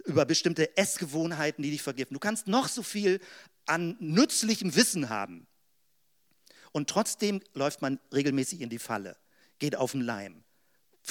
Über 0.05 0.25
bestimmte 0.25 0.77
Essgewohnheiten, 0.77 1.65
die 1.65 1.73
dich 1.73 1.83
vergiften. 1.83 2.15
Du 2.15 2.21
kannst 2.21 2.47
noch 2.47 2.69
so 2.69 2.85
viel 2.85 3.19
an 3.67 3.97
nützlichem 3.99 4.77
Wissen 4.77 5.09
haben. 5.09 5.48
Und 6.79 6.89
trotzdem 6.89 7.41
läuft 7.55 7.83
man 7.83 7.99
regelmäßig 8.15 8.61
in 8.61 8.69
die 8.69 8.79
Falle, 8.79 9.17
geht 9.59 9.75
auf 9.75 9.91
den 9.91 10.01
Leim, 10.01 10.45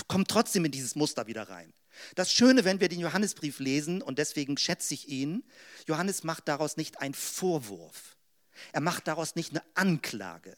kommt 0.08 0.30
trotzdem 0.30 0.64
in 0.64 0.72
dieses 0.72 0.96
Muster 0.96 1.28
wieder 1.28 1.50
rein. 1.50 1.74
Das 2.16 2.32
Schöne, 2.32 2.64
wenn 2.64 2.80
wir 2.80 2.88
den 2.88 3.02
Johannesbrief 3.02 3.60
lesen, 3.60 4.02
und 4.02 4.18
deswegen 4.18 4.58
schätze 4.58 4.94
ich 4.94 5.10
ihn, 5.10 5.44
Johannes 5.86 6.24
macht 6.24 6.48
daraus 6.48 6.78
nicht 6.78 7.02
einen 7.02 7.14
Vorwurf. 7.14 8.16
Er 8.72 8.80
macht 8.80 9.10
daraus 9.10 9.36
nicht 9.36 9.52
eine 9.52 9.62
Anklage. 9.74 10.56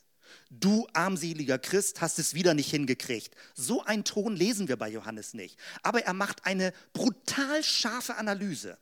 Du 0.51 0.87
armseliger 0.93 1.57
Christ 1.57 2.01
hast 2.01 2.19
es 2.19 2.35
wieder 2.35 2.53
nicht 2.53 2.69
hingekriegt. 2.69 3.33
So 3.55 3.83
einen 3.83 4.03
Ton 4.03 4.35
lesen 4.35 4.67
wir 4.67 4.77
bei 4.77 4.89
Johannes 4.89 5.33
nicht. 5.33 5.57
Aber 5.81 6.03
er 6.03 6.13
macht 6.13 6.45
eine 6.45 6.71
brutal 6.93 7.63
scharfe 7.63 8.15
Analyse. 8.15 8.77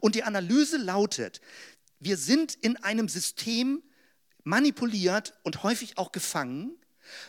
Und 0.00 0.16
die 0.16 0.24
Analyse 0.24 0.78
lautet, 0.78 1.40
wir 2.00 2.16
sind 2.16 2.54
in 2.54 2.76
einem 2.78 3.08
System 3.08 3.84
manipuliert 4.44 5.34
und 5.42 5.62
häufig 5.62 5.98
auch 5.98 6.12
gefangen, 6.12 6.76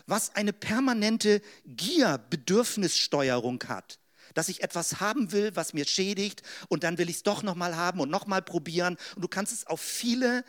was 0.05 0.35
eine 0.35 0.53
permanente 0.53 1.41
Gier-Bedürfnissteuerung 1.65 3.63
hat 3.67 3.99
dass 4.35 4.49
ich 4.49 4.61
etwas 4.61 4.99
haben 4.99 5.31
will, 5.31 5.55
was 5.55 5.73
mir 5.73 5.87
schädigt 5.87 6.43
und 6.67 6.83
dann 6.83 6.99
will 6.99 7.09
ich 7.09 7.17
es 7.17 7.23
doch 7.23 7.41
nochmal 7.41 7.75
haben 7.75 7.99
und 7.99 8.11
nochmal 8.11 8.41
probieren. 8.41 8.97
Und 9.15 9.23
du 9.23 9.27
kannst 9.27 9.51
es 9.51 9.65
auf 9.65 9.81
viele 9.81 10.43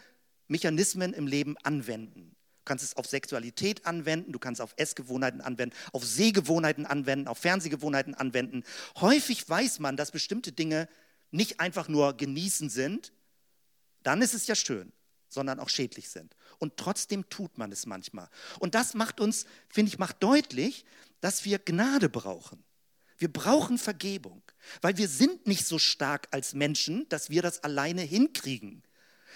Mechanismen 0.49 1.15
im 1.15 1.27
Leben 1.27 1.57
anwenden. 1.63 2.37
Du 2.59 2.65
kannst 2.65 2.85
es 2.85 2.97
auf 2.97 3.07
Sexualität 3.07 3.87
anwenden, 3.87 4.33
du 4.33 4.39
kannst 4.39 4.61
es 4.61 4.65
auf 4.65 4.75
Essgewohnheiten 4.77 5.41
anwenden, 5.41 5.77
auf 5.93 6.05
Sehgewohnheiten 6.05 6.85
anwenden, 6.85 7.29
auf 7.29 7.39
Fernsehgewohnheiten 7.39 8.15
anwenden. 8.15 8.65
Häufig 8.97 9.49
weiß 9.49 9.79
man, 9.79 9.97
dass 9.97 10.11
bestimmte 10.11 10.51
Dinge 10.51 10.89
nicht 11.31 11.61
einfach 11.61 11.89
nur 11.89 12.17
genießen 12.17 12.69
sind, 12.69 13.13
dann 14.03 14.21
ist 14.21 14.35
es 14.35 14.47
ja 14.49 14.57
schön, 14.57 14.93
sondern 15.37 15.61
auch 15.61 15.69
schädlich 15.69 16.09
sind. 16.09 16.35
Und 16.59 16.79
trotzdem 16.79 17.29
tut 17.29 17.59
man 17.59 17.71
es 17.71 17.85
manchmal. 17.85 18.29
Und 18.59 18.75
das 18.75 18.95
macht 18.95 19.21
uns, 19.21 19.45
finde 19.69 19.91
ich, 19.91 19.99
macht 19.99 20.23
deutlich, 20.23 20.87
dass 21.21 21.45
wir 21.45 21.59
Gnade 21.59 22.09
brauchen. 22.09 22.65
Wir 23.19 23.31
brauchen 23.31 23.77
Vergebung, 23.77 24.43
weil 24.81 24.97
wir 24.97 25.09
sind 25.09 25.47
nicht 25.47 25.67
so 25.67 25.79
stark 25.79 26.29
als 26.31 26.55
Menschen, 26.55 27.07
dass 27.11 27.29
wir 27.29 27.43
das 27.43 27.63
alleine 27.63 28.01
hinkriegen. 28.01 28.83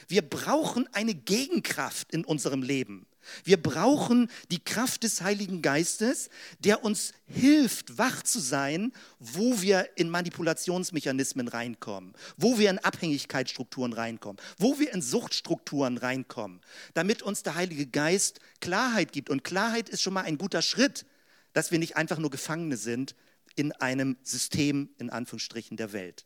Wir 0.08 0.22
brauchen 0.22 0.88
eine 0.94 1.14
Gegenkraft 1.14 2.12
in 2.12 2.24
unserem 2.24 2.62
Leben. 2.62 3.06
Wir 3.44 3.62
brauchen 3.62 4.30
die 4.50 4.62
Kraft 4.62 5.02
des 5.02 5.20
Heiligen 5.20 5.62
Geistes, 5.62 6.30
der 6.60 6.84
uns 6.84 7.12
hilft, 7.26 7.98
wach 7.98 8.22
zu 8.22 8.40
sein, 8.40 8.92
wo 9.18 9.60
wir 9.60 9.88
in 9.96 10.10
Manipulationsmechanismen 10.10 11.48
reinkommen, 11.48 12.14
wo 12.36 12.58
wir 12.58 12.70
in 12.70 12.78
Abhängigkeitsstrukturen 12.78 13.92
reinkommen, 13.92 14.40
wo 14.58 14.78
wir 14.78 14.92
in 14.92 15.02
Suchtstrukturen 15.02 15.98
reinkommen, 15.98 16.60
damit 16.94 17.22
uns 17.22 17.42
der 17.42 17.54
Heilige 17.54 17.86
Geist 17.86 18.40
Klarheit 18.60 19.12
gibt. 19.12 19.30
Und 19.30 19.44
Klarheit 19.44 19.88
ist 19.88 20.02
schon 20.02 20.14
mal 20.14 20.24
ein 20.24 20.38
guter 20.38 20.62
Schritt, 20.62 21.06
dass 21.52 21.70
wir 21.70 21.78
nicht 21.78 21.96
einfach 21.96 22.18
nur 22.18 22.30
Gefangene 22.30 22.76
sind, 22.76 23.14
in 23.56 23.72
einem 23.72 24.16
System, 24.22 24.90
in 24.98 25.10
Anführungsstrichen, 25.10 25.76
der 25.76 25.92
Welt. 25.92 26.24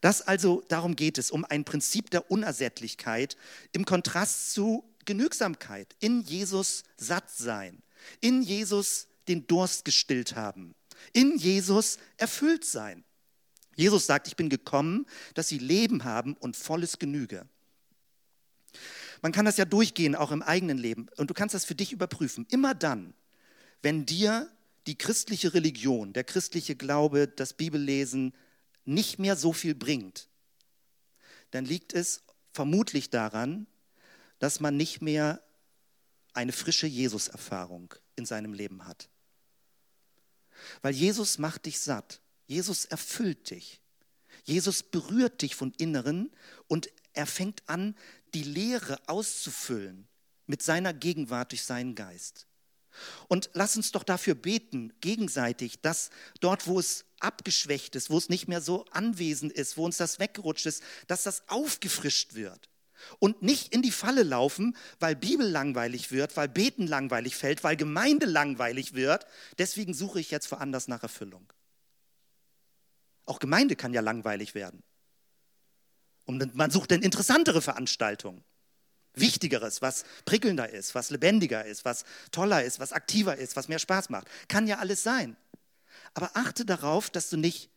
Das 0.00 0.22
also, 0.22 0.62
darum 0.68 0.94
geht 0.94 1.18
es, 1.18 1.30
um 1.30 1.44
ein 1.44 1.64
Prinzip 1.64 2.10
der 2.10 2.30
Unersättlichkeit 2.30 3.36
im 3.72 3.84
Kontrast 3.84 4.52
zu 4.52 4.84
Genügsamkeit, 5.04 5.94
in 6.00 6.22
Jesus 6.22 6.84
satt 6.96 7.30
sein, 7.30 7.82
in 8.20 8.42
Jesus 8.42 9.08
den 9.28 9.46
Durst 9.46 9.84
gestillt 9.84 10.36
haben, 10.36 10.74
in 11.12 11.36
Jesus 11.36 11.98
erfüllt 12.16 12.64
sein. 12.64 13.04
Jesus 13.76 14.06
sagt, 14.06 14.28
ich 14.28 14.36
bin 14.36 14.48
gekommen, 14.48 15.06
dass 15.34 15.48
sie 15.48 15.58
Leben 15.58 16.04
haben 16.04 16.34
und 16.34 16.56
volles 16.56 16.98
Genüge. 16.98 17.48
Man 19.22 19.32
kann 19.32 19.44
das 19.44 19.56
ja 19.56 19.64
durchgehen, 19.64 20.14
auch 20.14 20.30
im 20.32 20.42
eigenen 20.42 20.78
Leben. 20.78 21.08
Und 21.16 21.30
du 21.30 21.34
kannst 21.34 21.54
das 21.54 21.64
für 21.64 21.74
dich 21.74 21.92
überprüfen. 21.92 22.46
Immer 22.50 22.74
dann, 22.74 23.14
wenn 23.82 24.06
dir 24.06 24.50
die 24.86 24.98
christliche 24.98 25.54
Religion, 25.54 26.12
der 26.12 26.24
christliche 26.24 26.76
Glaube, 26.76 27.26
das 27.26 27.54
Bibellesen 27.54 28.34
nicht 28.84 29.18
mehr 29.18 29.36
so 29.36 29.52
viel 29.52 29.74
bringt, 29.74 30.28
dann 31.50 31.64
liegt 31.64 31.94
es 31.94 32.22
vermutlich 32.52 33.10
daran, 33.10 33.66
dass 34.38 34.60
man 34.60 34.76
nicht 34.76 35.02
mehr 35.02 35.42
eine 36.32 36.52
frische 36.52 36.86
Jesus-Erfahrung 36.86 37.94
in 38.16 38.26
seinem 38.26 38.52
Leben 38.52 38.86
hat. 38.86 39.08
Weil 40.82 40.94
Jesus 40.94 41.38
macht 41.38 41.66
dich 41.66 41.80
satt. 41.80 42.20
Jesus 42.46 42.84
erfüllt 42.84 43.50
dich. 43.50 43.80
Jesus 44.44 44.82
berührt 44.82 45.42
dich 45.42 45.54
von 45.54 45.72
Inneren 45.78 46.30
und 46.66 46.90
er 47.12 47.26
fängt 47.26 47.62
an, 47.68 47.96
die 48.34 48.42
Leere 48.42 48.98
auszufüllen 49.08 50.08
mit 50.46 50.62
seiner 50.62 50.92
Gegenwart 50.92 51.52
durch 51.52 51.64
seinen 51.64 51.94
Geist. 51.94 52.46
Und 53.28 53.50
lass 53.54 53.76
uns 53.76 53.92
doch 53.92 54.04
dafür 54.04 54.34
beten, 54.34 54.92
gegenseitig, 55.00 55.80
dass 55.80 56.10
dort, 56.40 56.66
wo 56.66 56.78
es 56.78 57.04
abgeschwächt 57.18 57.96
ist, 57.96 58.10
wo 58.10 58.18
es 58.18 58.28
nicht 58.28 58.46
mehr 58.46 58.60
so 58.60 58.84
anwesend 58.90 59.52
ist, 59.52 59.76
wo 59.76 59.84
uns 59.84 59.96
das 59.96 60.18
weggerutscht 60.18 60.66
ist, 60.66 60.82
dass 61.06 61.24
das 61.24 61.48
aufgefrischt 61.48 62.34
wird. 62.34 62.68
Und 63.18 63.42
nicht 63.42 63.74
in 63.74 63.82
die 63.82 63.90
Falle 63.90 64.22
laufen, 64.22 64.76
weil 65.00 65.16
Bibel 65.16 65.48
langweilig 65.48 66.10
wird, 66.12 66.36
weil 66.36 66.48
Beten 66.48 66.86
langweilig 66.86 67.36
fällt, 67.36 67.64
weil 67.64 67.76
Gemeinde 67.76 68.26
langweilig 68.26 68.94
wird. 68.94 69.26
Deswegen 69.58 69.94
suche 69.94 70.20
ich 70.20 70.30
jetzt 70.30 70.50
woanders 70.50 70.88
nach 70.88 71.02
Erfüllung. 71.02 71.52
Auch 73.26 73.38
Gemeinde 73.38 73.76
kann 73.76 73.92
ja 73.92 74.00
langweilig 74.00 74.54
werden. 74.54 74.82
Und 76.24 76.54
man 76.54 76.70
sucht 76.70 76.90
dann 76.90 77.02
interessantere 77.02 77.60
Veranstaltungen. 77.60 78.44
Wichtigeres, 79.14 79.80
was 79.80 80.04
prickelnder 80.24 80.70
ist, 80.70 80.94
was 80.94 81.10
lebendiger 81.10 81.64
ist, 81.64 81.84
was 81.84 82.04
toller 82.32 82.64
ist, 82.64 82.80
was 82.80 82.92
aktiver 82.92 83.36
ist, 83.36 83.54
was 83.54 83.68
mehr 83.68 83.78
Spaß 83.78 84.10
macht. 84.10 84.26
Kann 84.48 84.66
ja 84.66 84.78
alles 84.78 85.02
sein. 85.02 85.36
Aber 86.14 86.30
achte 86.34 86.64
darauf, 86.64 87.10
dass 87.10 87.30
du 87.30 87.36
nicht 87.36 87.70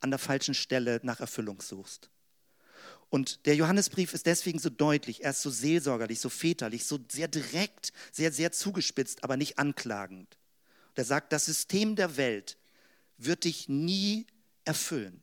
an 0.00 0.10
der 0.10 0.18
falschen 0.18 0.54
Stelle 0.54 1.00
nach 1.02 1.20
Erfüllung 1.20 1.60
suchst. 1.60 2.10
Und 3.10 3.44
der 3.46 3.56
Johannesbrief 3.56 4.14
ist 4.14 4.26
deswegen 4.26 4.60
so 4.60 4.70
deutlich, 4.70 5.24
er 5.24 5.32
ist 5.32 5.42
so 5.42 5.50
seelsorgerlich, 5.50 6.20
so 6.20 6.28
väterlich, 6.28 6.84
so 6.84 7.00
sehr 7.10 7.26
direkt, 7.26 7.92
sehr, 8.12 8.30
sehr 8.30 8.52
zugespitzt, 8.52 9.24
aber 9.24 9.36
nicht 9.36 9.58
anklagend. 9.58 10.38
Und 10.90 10.98
er 10.98 11.04
sagt, 11.04 11.32
das 11.32 11.44
System 11.44 11.96
der 11.96 12.16
Welt 12.16 12.56
wird 13.18 13.44
dich 13.44 13.68
nie 13.68 14.26
erfüllen. 14.64 15.22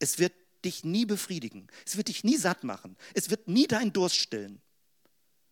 Es 0.00 0.18
wird 0.18 0.32
dich 0.64 0.82
nie 0.82 1.06
befriedigen. 1.06 1.68
Es 1.86 1.96
wird 1.96 2.08
dich 2.08 2.24
nie 2.24 2.36
satt 2.36 2.64
machen. 2.64 2.96
Es 3.14 3.30
wird 3.30 3.46
nie 3.46 3.68
deinen 3.68 3.92
Durst 3.92 4.16
stillen. 4.16 4.60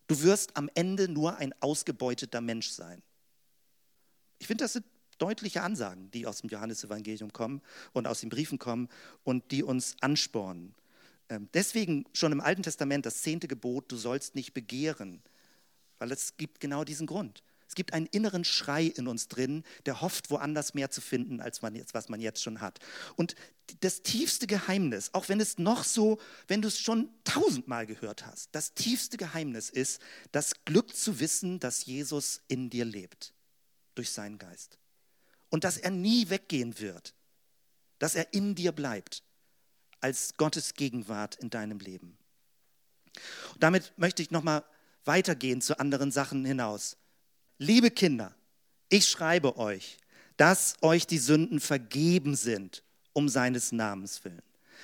Du 0.08 0.22
wirst 0.22 0.56
am 0.56 0.68
Ende 0.74 1.08
nur 1.08 1.36
ein 1.36 1.54
ausgebeuteter 1.62 2.40
Mensch 2.40 2.68
sein. 2.70 3.00
Ich 4.38 4.48
finde, 4.48 4.64
das 4.64 4.74
sind 4.74 4.84
deutliche 5.18 5.62
Ansagen, 5.62 6.10
die 6.10 6.26
aus 6.26 6.40
dem 6.40 6.50
Johannesevangelium 6.50 7.32
kommen 7.32 7.62
und 7.92 8.08
aus 8.08 8.20
den 8.20 8.28
Briefen 8.28 8.58
kommen 8.58 8.88
und 9.22 9.52
die 9.52 9.62
uns 9.62 9.96
anspornen. 10.00 10.74
Ähm, 11.28 11.48
deswegen 11.54 12.04
schon 12.12 12.32
im 12.32 12.40
Alten 12.40 12.62
Testament 12.62 13.06
das 13.06 13.22
zehnte 13.22 13.48
Gebot, 13.48 13.90
du 13.90 13.96
sollst 13.96 14.34
nicht 14.34 14.54
begehren, 14.54 15.22
weil 15.98 16.12
es 16.12 16.36
gibt 16.36 16.60
genau 16.60 16.84
diesen 16.84 17.06
Grund. 17.06 17.42
Es 17.66 17.74
gibt 17.74 17.92
einen 17.92 18.06
inneren 18.06 18.44
Schrei 18.44 18.84
in 18.84 19.08
uns 19.08 19.26
drin, 19.26 19.64
der 19.86 20.00
hofft, 20.00 20.30
woanders 20.30 20.74
mehr 20.74 20.90
zu 20.90 21.00
finden, 21.00 21.40
als 21.40 21.62
man 21.62 21.74
jetzt, 21.74 21.94
was 21.94 22.08
man 22.08 22.20
jetzt 22.20 22.42
schon 22.42 22.60
hat. 22.60 22.78
Und 23.16 23.34
das 23.80 24.02
tiefste 24.02 24.46
Geheimnis, 24.46 25.10
auch 25.12 25.28
wenn 25.28 25.40
es 25.40 25.58
noch 25.58 25.82
so, 25.82 26.20
wenn 26.46 26.62
du 26.62 26.68
es 26.68 26.78
schon 26.78 27.08
tausendmal 27.24 27.86
gehört 27.86 28.26
hast, 28.26 28.50
das 28.52 28.74
tiefste 28.74 29.16
Geheimnis 29.16 29.70
ist, 29.70 30.00
das 30.30 30.64
Glück 30.64 30.94
zu 30.94 31.18
wissen, 31.20 31.58
dass 31.58 31.86
Jesus 31.86 32.42
in 32.48 32.70
dir 32.70 32.84
lebt, 32.84 33.32
durch 33.94 34.10
seinen 34.10 34.38
Geist. 34.38 34.78
Und 35.48 35.64
dass 35.64 35.76
er 35.76 35.90
nie 35.90 36.28
weggehen 36.28 36.78
wird, 36.78 37.14
dass 37.98 38.14
er 38.14 38.32
in 38.34 38.54
dir 38.54 38.72
bleibt, 38.72 39.22
als 40.04 40.36
Gottes 40.36 40.74
Gegenwart 40.74 41.36
in 41.36 41.48
deinem 41.48 41.78
Leben. 41.78 42.18
Und 43.54 43.62
damit 43.62 43.94
möchte 43.96 44.20
ich 44.20 44.30
nochmal 44.30 44.62
weitergehen 45.06 45.62
zu 45.62 45.80
anderen 45.80 46.10
Sachen 46.10 46.44
hinaus. 46.44 46.98
Liebe 47.56 47.90
Kinder, 47.90 48.34
ich 48.90 49.08
schreibe 49.08 49.56
euch, 49.56 49.96
dass 50.36 50.74
euch 50.82 51.06
die 51.06 51.16
Sünden 51.16 51.58
vergeben 51.58 52.36
sind, 52.36 52.82
um 53.14 53.30
seines 53.30 53.72
Namens 53.72 54.22
willen. 54.26 54.42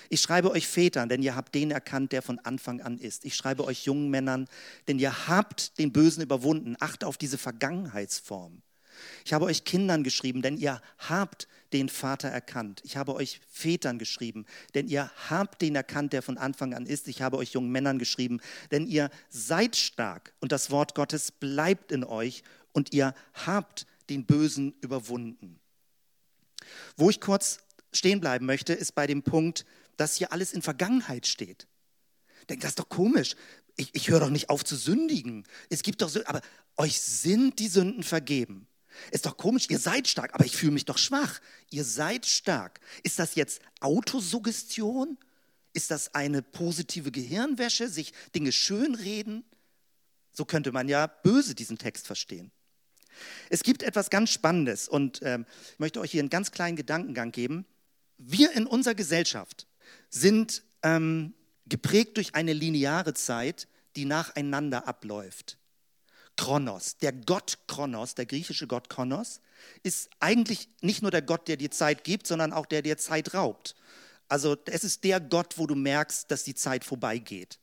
Ich 0.09 0.23
schreibe 0.23 0.51
euch 0.53 0.67
Vätern, 0.67 1.11
denn 1.11 1.23
ihr 1.23 1.37
habt 1.37 1.55
den 1.55 1.71
erkannt, 1.71 2.13
der 2.13 2.23
von 2.23 2.39
Anfang 2.39 2.81
an 2.81 2.97
ist. 2.97 3.27
Ich 3.27 3.37
schreibe 3.37 3.65
euch 3.65 3.85
jungen 3.85 4.09
Männern, 4.09 4.49
denn 4.89 4.99
ihr 4.99 5.29
habt 5.29 5.79
den 5.79 5.93
Bösen 5.93 6.23
überwunden. 6.23 6.77
Achte 6.81 7.07
auf 7.07 7.19
diese 7.19 7.37
Vergangenheitsform. 7.37 8.63
Ich 9.25 9.33
habe 9.33 9.45
euch 9.47 9.65
Kindern 9.65 10.05
geschrieben, 10.05 10.43
denn 10.43 10.57
ihr 10.57 10.81
habt 10.99 11.49
den 11.73 11.89
Vater 11.89 12.29
erkannt. 12.29 12.81
Ich 12.85 12.97
habe 12.97 13.15
euch 13.15 13.41
Vätern 13.51 13.99
geschrieben, 13.99 14.47
denn 14.75 14.89
ihr 14.89 15.11
habt 15.29 15.63
den 15.63 15.77
erkannt, 15.77 16.13
der 16.13 16.23
von 16.23 16.39
Anfang 16.39 16.75
an 16.75 16.87
ist. 16.87 17.09
Ich 17.09 17.23
habe 17.23 17.37
euch 17.37 17.53
jungen 17.53 17.71
Männern 17.71 17.99
geschrieben, 17.99 18.41
denn 18.71 18.87
ihr 18.87 19.11
seid 19.29 19.77
stark 19.77 20.35
und 20.41 20.53
das 20.53 20.71
Wort 20.71 20.95
Gottes 20.95 21.31
bleibt 21.31 21.93
in 21.93 22.05
euch 22.05 22.43
und 22.73 22.93
ihr 22.93 23.15
habt 23.35 23.87
den 24.09 24.27
Bösen 24.27 24.75
überwunden. 24.81 25.61
Wo 26.97 27.11
ich 27.11 27.21
kurz 27.21 27.61
stehen 27.93 28.21
bleiben 28.21 28.47
möchte, 28.47 28.73
ist 28.73 28.95
bei 28.95 29.07
dem 29.07 29.23
Punkt, 29.23 29.65
dass 29.97 30.17
hier 30.17 30.33
alles 30.33 30.53
in 30.53 30.63
Vergangenheit 30.63 31.27
steht. 31.27 31.67
Denkt, 32.49 32.65
das 32.65 32.73
ist 32.73 32.79
doch 32.79 32.89
komisch. 32.89 33.37
Ich, 33.77 33.95
ich 33.95 34.09
höre 34.09 34.21
doch 34.21 34.31
nicht 34.31 34.51
auf 34.51 34.65
zu 34.65 34.77
sündigen. 34.77 35.47
Es 35.69 35.83
gibt 35.83 36.03
doch 36.03 36.09
so, 36.09 36.21
aber 36.27 36.41
euch 36.77 37.01
sind 37.01 37.59
die 37.59 37.69
Sünden 37.69 38.03
vergeben. 38.03 38.67
Ist 39.11 39.27
doch 39.27 39.37
komisch, 39.37 39.67
ihr 39.71 39.79
seid 39.79 40.09
stark, 40.09 40.35
aber 40.35 40.45
ich 40.45 40.57
fühle 40.57 40.73
mich 40.73 40.85
doch 40.85 40.99
schwach. 40.99 41.41
Ihr 41.71 41.85
seid 41.85 42.27
stark. 42.27 42.81
Ist 43.03 43.19
das 43.19 43.35
jetzt 43.35 43.61
Autosuggestion? 43.81 45.19
Ist 45.73 45.91
das 45.91 46.15
eine 46.15 46.43
positive 46.43 47.11
Gehirnwäsche, 47.13 47.89
sich 47.89 48.13
Dinge 48.35 48.53
schönreden? 48.53 49.45
So 50.33 50.45
könnte 50.45 50.73
man 50.73 50.89
ja 50.89 51.07
böse 51.07 51.55
diesen 51.55 51.79
Text 51.79 52.07
verstehen. 52.07 52.51
Es 53.49 53.63
gibt 53.63 53.83
etwas 53.83 54.11
ganz 54.11 54.31
Spannendes 54.31 54.89
und 54.89 55.23
äh, 55.23 55.39
ich 55.73 55.79
möchte 55.79 56.01
euch 56.01 56.11
hier 56.13 56.21
einen 56.21 56.31
ganz 56.31 56.51
kleinen 56.53 56.77
Gedankengang 56.77 57.33
geben. 57.33 57.67
Wir 58.19 58.53
in 58.53 58.67
unserer 58.67 58.95
Gesellschaft 58.95 59.67
sind 60.09 60.63
ähm, 60.83 61.35
geprägt 61.67 62.17
durch 62.17 62.35
eine 62.35 62.53
lineare 62.53 63.15
Zeit, 63.15 63.69
die 63.97 64.05
nacheinander 64.05 64.87
abläuft. 64.87 65.59
Kronos, 66.37 66.97
der 66.99 67.13
Gott 67.13 67.59
Kronos, 67.67 68.15
der 68.15 68.27
griechische 68.27 68.67
Gott 68.67 68.89
Kronos, 68.89 69.41
ist 69.83 70.11
eigentlich 70.21 70.69
nicht 70.81 71.03
nur 71.03 71.11
der 71.11 71.23
Gott, 71.23 71.49
der 71.49 71.57
dir 71.57 71.71
Zeit 71.71 72.05
gibt, 72.05 72.27
sondern 72.27 72.53
auch 72.53 72.67
der 72.67 72.83
dir 72.83 72.97
Zeit 72.97 73.35
raubt. 73.35 73.75
Also 74.29 74.57
es 74.67 74.85
ist 74.85 75.05
der 75.05 75.21
Gott, 75.21 75.59
wo 75.59 75.67
du 75.67 75.75
merkst, 75.75 76.31
dass 76.31 76.45
die 76.45 76.55
Zeit 76.55 76.85
vorbeigeht. 76.85 77.59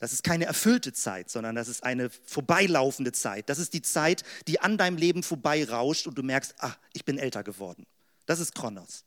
Das 0.00 0.12
ist 0.12 0.24
keine 0.24 0.46
erfüllte 0.46 0.92
Zeit, 0.92 1.30
sondern 1.30 1.54
das 1.54 1.68
ist 1.68 1.84
eine 1.84 2.10
vorbeilaufende 2.10 3.12
Zeit. 3.12 3.48
Das 3.48 3.60
ist 3.60 3.72
die 3.72 3.82
Zeit, 3.82 4.24
die 4.48 4.58
an 4.58 4.76
deinem 4.76 4.96
Leben 4.96 5.22
vorbeirauscht 5.22 6.08
und 6.08 6.18
du 6.18 6.24
merkst, 6.24 6.56
ah, 6.58 6.74
ich 6.92 7.04
bin 7.04 7.18
älter 7.18 7.44
geworden. 7.44 7.86
Das 8.26 8.40
ist 8.40 8.54
Kronos. 8.54 9.04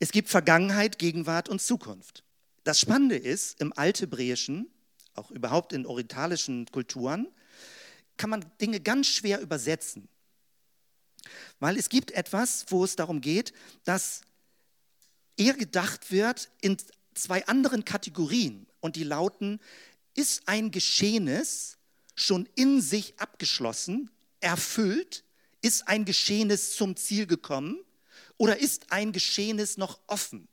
Es 0.00 0.10
gibt 0.10 0.28
Vergangenheit, 0.28 0.98
Gegenwart 0.98 1.48
und 1.48 1.62
Zukunft. 1.62 2.24
Das 2.64 2.80
Spannende 2.80 3.16
ist, 3.16 3.60
im 3.60 3.72
Althebräischen, 3.76 4.66
auch 5.20 5.30
überhaupt 5.30 5.72
in 5.72 5.86
orientalischen 5.86 6.66
Kulturen, 6.66 7.28
kann 8.16 8.30
man 8.30 8.44
Dinge 8.60 8.80
ganz 8.80 9.06
schwer 9.06 9.40
übersetzen. 9.40 10.08
Weil 11.58 11.76
es 11.76 11.88
gibt 11.88 12.10
etwas, 12.12 12.66
wo 12.68 12.84
es 12.84 12.96
darum 12.96 13.20
geht, 13.20 13.52
dass 13.84 14.22
eher 15.36 15.54
gedacht 15.54 16.10
wird 16.10 16.50
in 16.60 16.76
zwei 17.14 17.46
anderen 17.46 17.84
Kategorien 17.84 18.66
und 18.80 18.96
die 18.96 19.04
lauten, 19.04 19.60
ist 20.14 20.42
ein 20.46 20.70
Geschehnis 20.70 21.76
schon 22.14 22.48
in 22.54 22.80
sich 22.80 23.18
abgeschlossen, 23.18 24.10
erfüllt, 24.40 25.24
ist 25.62 25.86
ein 25.88 26.04
Geschehnis 26.04 26.74
zum 26.74 26.96
Ziel 26.96 27.26
gekommen 27.26 27.78
oder 28.38 28.58
ist 28.58 28.90
ein 28.90 29.12
Geschehnis 29.12 29.76
noch 29.76 30.00
offen, 30.06 30.48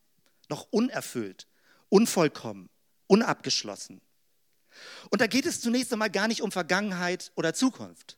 noch 0.49 0.67
unerfüllt, 0.71 1.47
unvollkommen, 1.89 2.69
unabgeschlossen. 3.07 4.01
Und 5.09 5.21
da 5.21 5.27
geht 5.27 5.45
es 5.45 5.61
zunächst 5.61 5.91
einmal 5.93 6.09
gar 6.09 6.27
nicht 6.27 6.41
um 6.41 6.51
Vergangenheit 6.51 7.31
oder 7.35 7.53
Zukunft. 7.53 8.17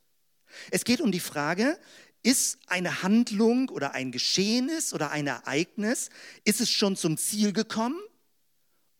Es 0.70 0.84
geht 0.84 1.00
um 1.00 1.12
die 1.12 1.20
Frage, 1.20 1.78
ist 2.22 2.58
eine 2.66 3.02
Handlung 3.02 3.68
oder 3.70 3.92
ein 3.92 4.12
Geschehnis 4.12 4.92
oder 4.92 5.10
ein 5.10 5.26
Ereignis, 5.26 6.10
ist 6.44 6.60
es 6.60 6.70
schon 6.70 6.96
zum 6.96 7.16
Ziel 7.16 7.52
gekommen 7.52 8.00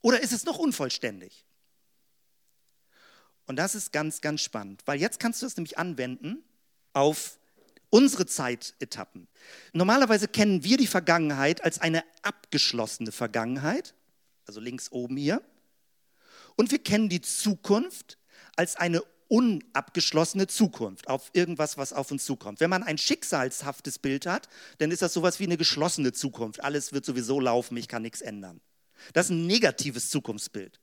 oder 0.00 0.22
ist 0.22 0.32
es 0.32 0.44
noch 0.44 0.58
unvollständig? 0.58 1.44
Und 3.46 3.56
das 3.56 3.74
ist 3.74 3.92
ganz, 3.92 4.20
ganz 4.20 4.40
spannend, 4.40 4.82
weil 4.86 5.00
jetzt 5.00 5.18
kannst 5.18 5.42
du 5.42 5.46
es 5.46 5.56
nämlich 5.56 5.76
anwenden 5.76 6.42
auf 6.92 7.38
unsere 7.90 8.24
Zeitetappen. 8.24 9.26
Normalerweise 9.72 10.28
kennen 10.28 10.64
wir 10.64 10.76
die 10.76 10.86
Vergangenheit 10.86 11.62
als 11.62 11.80
eine 11.80 12.04
abgeschlossene 12.22 13.12
Vergangenheit, 13.12 13.94
also 14.46 14.60
links 14.60 14.92
oben 14.92 15.16
hier. 15.16 15.42
Und 16.60 16.70
wir 16.70 16.78
kennen 16.78 17.08
die 17.08 17.22
Zukunft 17.22 18.18
als 18.54 18.76
eine 18.76 19.02
unabgeschlossene 19.28 20.46
Zukunft, 20.46 21.08
auf 21.08 21.30
irgendwas, 21.32 21.78
was 21.78 21.94
auf 21.94 22.10
uns 22.10 22.26
zukommt. 22.26 22.60
Wenn 22.60 22.68
man 22.68 22.82
ein 22.82 22.98
schicksalshaftes 22.98 23.98
Bild 23.98 24.26
hat, 24.26 24.46
dann 24.76 24.90
ist 24.90 25.00
das 25.00 25.14
sowas 25.14 25.40
wie 25.40 25.44
eine 25.44 25.56
geschlossene 25.56 26.12
Zukunft. 26.12 26.62
Alles 26.62 26.92
wird 26.92 27.06
sowieso 27.06 27.40
laufen, 27.40 27.78
ich 27.78 27.88
kann 27.88 28.02
nichts 28.02 28.20
ändern. 28.20 28.60
Das 29.14 29.24
ist 29.24 29.30
ein 29.30 29.46
negatives 29.46 30.10
Zukunftsbild. 30.10 30.78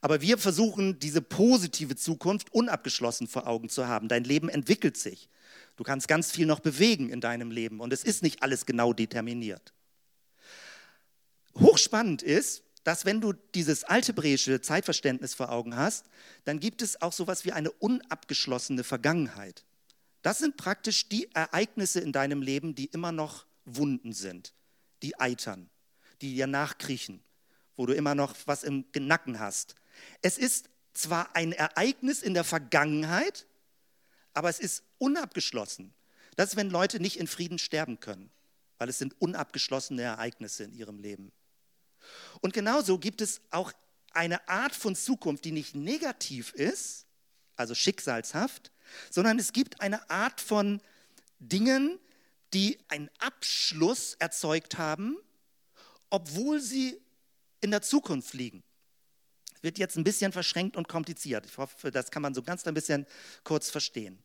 Aber 0.00 0.22
wir 0.22 0.38
versuchen, 0.38 0.98
diese 0.98 1.22
positive 1.22 1.94
Zukunft 1.94 2.52
unabgeschlossen 2.52 3.28
vor 3.28 3.46
Augen 3.46 3.68
zu 3.68 3.86
haben. 3.86 4.08
Dein 4.08 4.24
Leben 4.24 4.48
entwickelt 4.48 4.96
sich. 4.96 5.28
Du 5.76 5.84
kannst 5.84 6.08
ganz 6.08 6.32
viel 6.32 6.46
noch 6.46 6.58
bewegen 6.58 7.10
in 7.10 7.20
deinem 7.20 7.52
Leben 7.52 7.78
und 7.78 7.92
es 7.92 8.02
ist 8.02 8.24
nicht 8.24 8.42
alles 8.42 8.66
genau 8.66 8.92
determiniert. 8.92 9.72
Hochspannend 11.54 12.24
ist, 12.24 12.64
dass 12.86 13.04
wenn 13.04 13.20
du 13.20 13.32
dieses 13.32 13.82
althebräische 13.82 14.60
Zeitverständnis 14.60 15.34
vor 15.34 15.50
Augen 15.50 15.76
hast, 15.76 16.06
dann 16.44 16.60
gibt 16.60 16.82
es 16.82 17.02
auch 17.02 17.12
sowas 17.12 17.44
wie 17.44 17.52
eine 17.52 17.70
unabgeschlossene 17.70 18.84
Vergangenheit. 18.84 19.64
Das 20.22 20.38
sind 20.38 20.56
praktisch 20.56 21.08
die 21.08 21.28
Ereignisse 21.34 22.00
in 22.00 22.12
deinem 22.12 22.42
Leben, 22.42 22.74
die 22.74 22.86
immer 22.86 23.10
noch 23.10 23.46
Wunden 23.64 24.12
sind, 24.12 24.54
die 25.02 25.18
eitern, 25.18 25.68
die 26.20 26.34
dir 26.34 26.46
nachkriechen 26.46 27.22
wo 27.76 27.86
du 27.86 27.94
immer 27.94 28.14
noch 28.14 28.34
was 28.46 28.62
im 28.62 28.84
Nacken 28.94 29.38
hast. 29.38 29.74
Es 30.22 30.38
ist 30.38 30.70
zwar 30.94 31.36
ein 31.36 31.52
Ereignis 31.52 32.22
in 32.22 32.34
der 32.34 32.44
Vergangenheit, 32.44 33.46
aber 34.32 34.48
es 34.48 34.58
ist 34.58 34.82
unabgeschlossen. 34.98 35.92
Das 36.36 36.50
ist, 36.50 36.56
wenn 36.56 36.70
Leute 36.70 37.00
nicht 37.00 37.18
in 37.18 37.26
Frieden 37.26 37.58
sterben 37.58 38.00
können, 38.00 38.30
weil 38.78 38.88
es 38.88 38.98
sind 38.98 39.14
unabgeschlossene 39.20 40.02
Ereignisse 40.02 40.64
in 40.64 40.74
ihrem 40.74 40.98
Leben. 40.98 41.32
Und 42.40 42.52
genauso 42.52 42.98
gibt 42.98 43.20
es 43.20 43.40
auch 43.50 43.72
eine 44.12 44.48
Art 44.48 44.74
von 44.74 44.96
Zukunft, 44.96 45.44
die 45.44 45.52
nicht 45.52 45.74
negativ 45.74 46.52
ist, 46.52 47.06
also 47.56 47.74
schicksalshaft, 47.74 48.72
sondern 49.10 49.38
es 49.38 49.52
gibt 49.52 49.80
eine 49.80 50.08
Art 50.10 50.40
von 50.40 50.80
Dingen, 51.38 51.98
die 52.54 52.78
einen 52.88 53.10
Abschluss 53.18 54.14
erzeugt 54.14 54.78
haben, 54.78 55.16
obwohl 56.10 56.60
sie 56.60 57.00
in 57.60 57.70
der 57.70 57.82
Zukunft 57.82 58.34
liegen. 58.34 58.62
Wird 59.62 59.78
jetzt 59.78 59.96
ein 59.96 60.04
bisschen 60.04 60.32
verschränkt 60.32 60.76
und 60.76 60.88
kompliziert. 60.88 61.44
Ich 61.46 61.58
hoffe, 61.58 61.90
das 61.90 62.10
kann 62.10 62.22
man 62.22 62.34
so 62.34 62.42
ganz 62.42 62.66
ein 62.66 62.74
bisschen 62.74 63.06
kurz 63.42 63.70
verstehen. 63.70 64.22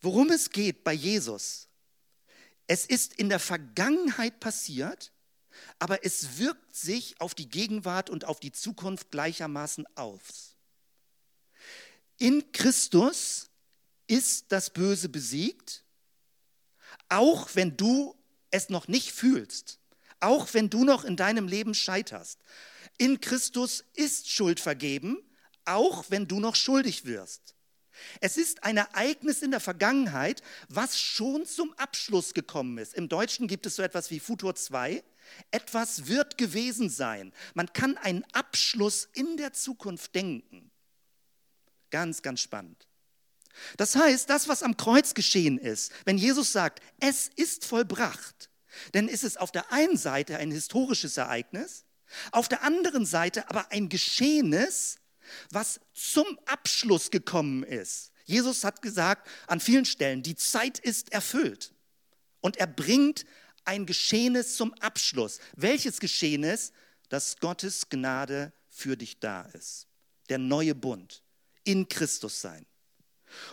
Worum 0.00 0.30
es 0.30 0.50
geht 0.50 0.84
bei 0.84 0.92
Jesus, 0.92 1.68
es 2.66 2.86
ist 2.86 3.14
in 3.14 3.28
der 3.28 3.40
Vergangenheit 3.40 4.40
passiert, 4.40 5.12
aber 5.78 6.04
es 6.04 6.38
wirkt 6.38 6.74
sich 6.74 7.20
auf 7.20 7.34
die 7.34 7.48
Gegenwart 7.48 8.10
und 8.10 8.24
auf 8.24 8.40
die 8.40 8.52
Zukunft 8.52 9.10
gleichermaßen 9.10 9.86
aus. 9.96 10.56
In 12.18 12.52
Christus 12.52 13.50
ist 14.06 14.46
das 14.50 14.70
Böse 14.70 15.08
besiegt, 15.08 15.82
Auch 17.08 17.50
wenn 17.54 17.76
du 17.76 18.16
es 18.50 18.68
noch 18.68 18.88
nicht 18.88 19.12
fühlst, 19.12 19.78
auch 20.20 20.54
wenn 20.54 20.70
du 20.70 20.84
noch 20.84 21.04
in 21.04 21.16
deinem 21.16 21.48
Leben 21.48 21.74
scheiterst. 21.74 22.38
In 22.96 23.20
Christus 23.20 23.84
ist 23.94 24.30
Schuld 24.30 24.60
vergeben, 24.60 25.18
auch 25.64 26.04
wenn 26.08 26.28
du 26.28 26.40
noch 26.40 26.54
schuldig 26.54 27.04
wirst. 27.04 27.54
Es 28.20 28.36
ist 28.36 28.64
ein 28.64 28.76
Ereignis 28.76 29.42
in 29.42 29.50
der 29.50 29.60
Vergangenheit, 29.60 30.42
was 30.68 30.98
schon 30.98 31.46
zum 31.46 31.72
Abschluss 31.74 32.34
gekommen 32.34 32.78
ist. 32.78 32.94
Im 32.94 33.08
Deutschen 33.08 33.48
gibt 33.48 33.66
es 33.66 33.76
so 33.76 33.82
etwas 33.82 34.10
wie 34.10 34.20
Futur 34.20 34.54
2. 34.54 35.02
Etwas 35.50 36.06
wird 36.06 36.38
gewesen 36.38 36.90
sein. 36.90 37.32
Man 37.54 37.72
kann 37.72 37.96
einen 37.96 38.24
Abschluss 38.32 39.08
in 39.14 39.36
der 39.36 39.52
Zukunft 39.52 40.14
denken. 40.14 40.70
Ganz, 41.90 42.22
ganz 42.22 42.40
spannend. 42.40 42.86
Das 43.76 43.94
heißt, 43.94 44.28
das, 44.28 44.48
was 44.48 44.62
am 44.62 44.76
Kreuz 44.76 45.14
geschehen 45.14 45.58
ist, 45.58 45.92
wenn 46.04 46.18
Jesus 46.18 46.52
sagt, 46.52 46.80
es 47.00 47.28
ist 47.36 47.64
vollbracht, 47.64 48.50
dann 48.92 49.08
ist 49.08 49.22
es 49.24 49.36
auf 49.36 49.52
der 49.52 49.72
einen 49.72 49.96
Seite 49.96 50.38
ein 50.38 50.50
historisches 50.50 51.16
Ereignis, 51.16 51.84
auf 52.32 52.48
der 52.48 52.62
anderen 52.62 53.06
Seite 53.06 53.48
aber 53.48 53.70
ein 53.70 53.88
Geschehenes, 53.88 54.98
was 55.50 55.80
zum 55.92 56.26
Abschluss 56.46 57.10
gekommen 57.10 57.62
ist. 57.62 58.12
Jesus 58.24 58.64
hat 58.64 58.82
gesagt 58.82 59.28
an 59.46 59.60
vielen 59.60 59.84
Stellen, 59.84 60.22
die 60.22 60.36
Zeit 60.36 60.78
ist 60.78 61.12
erfüllt. 61.12 61.72
Und 62.40 62.56
er 62.56 62.66
bringt 62.66 63.24
ein 63.64 63.86
Geschehenes 63.86 64.56
zum 64.56 64.74
Abschluss. 64.74 65.38
Welches 65.56 66.00
Geschehenes? 66.00 66.72
Dass 67.08 67.36
Gottes 67.38 67.88
Gnade 67.88 68.52
für 68.68 68.96
dich 68.96 69.20
da 69.20 69.42
ist. 69.42 69.86
Der 70.28 70.38
neue 70.38 70.74
Bund. 70.74 71.22
In 71.64 71.88
Christus 71.88 72.40
sein. 72.40 72.66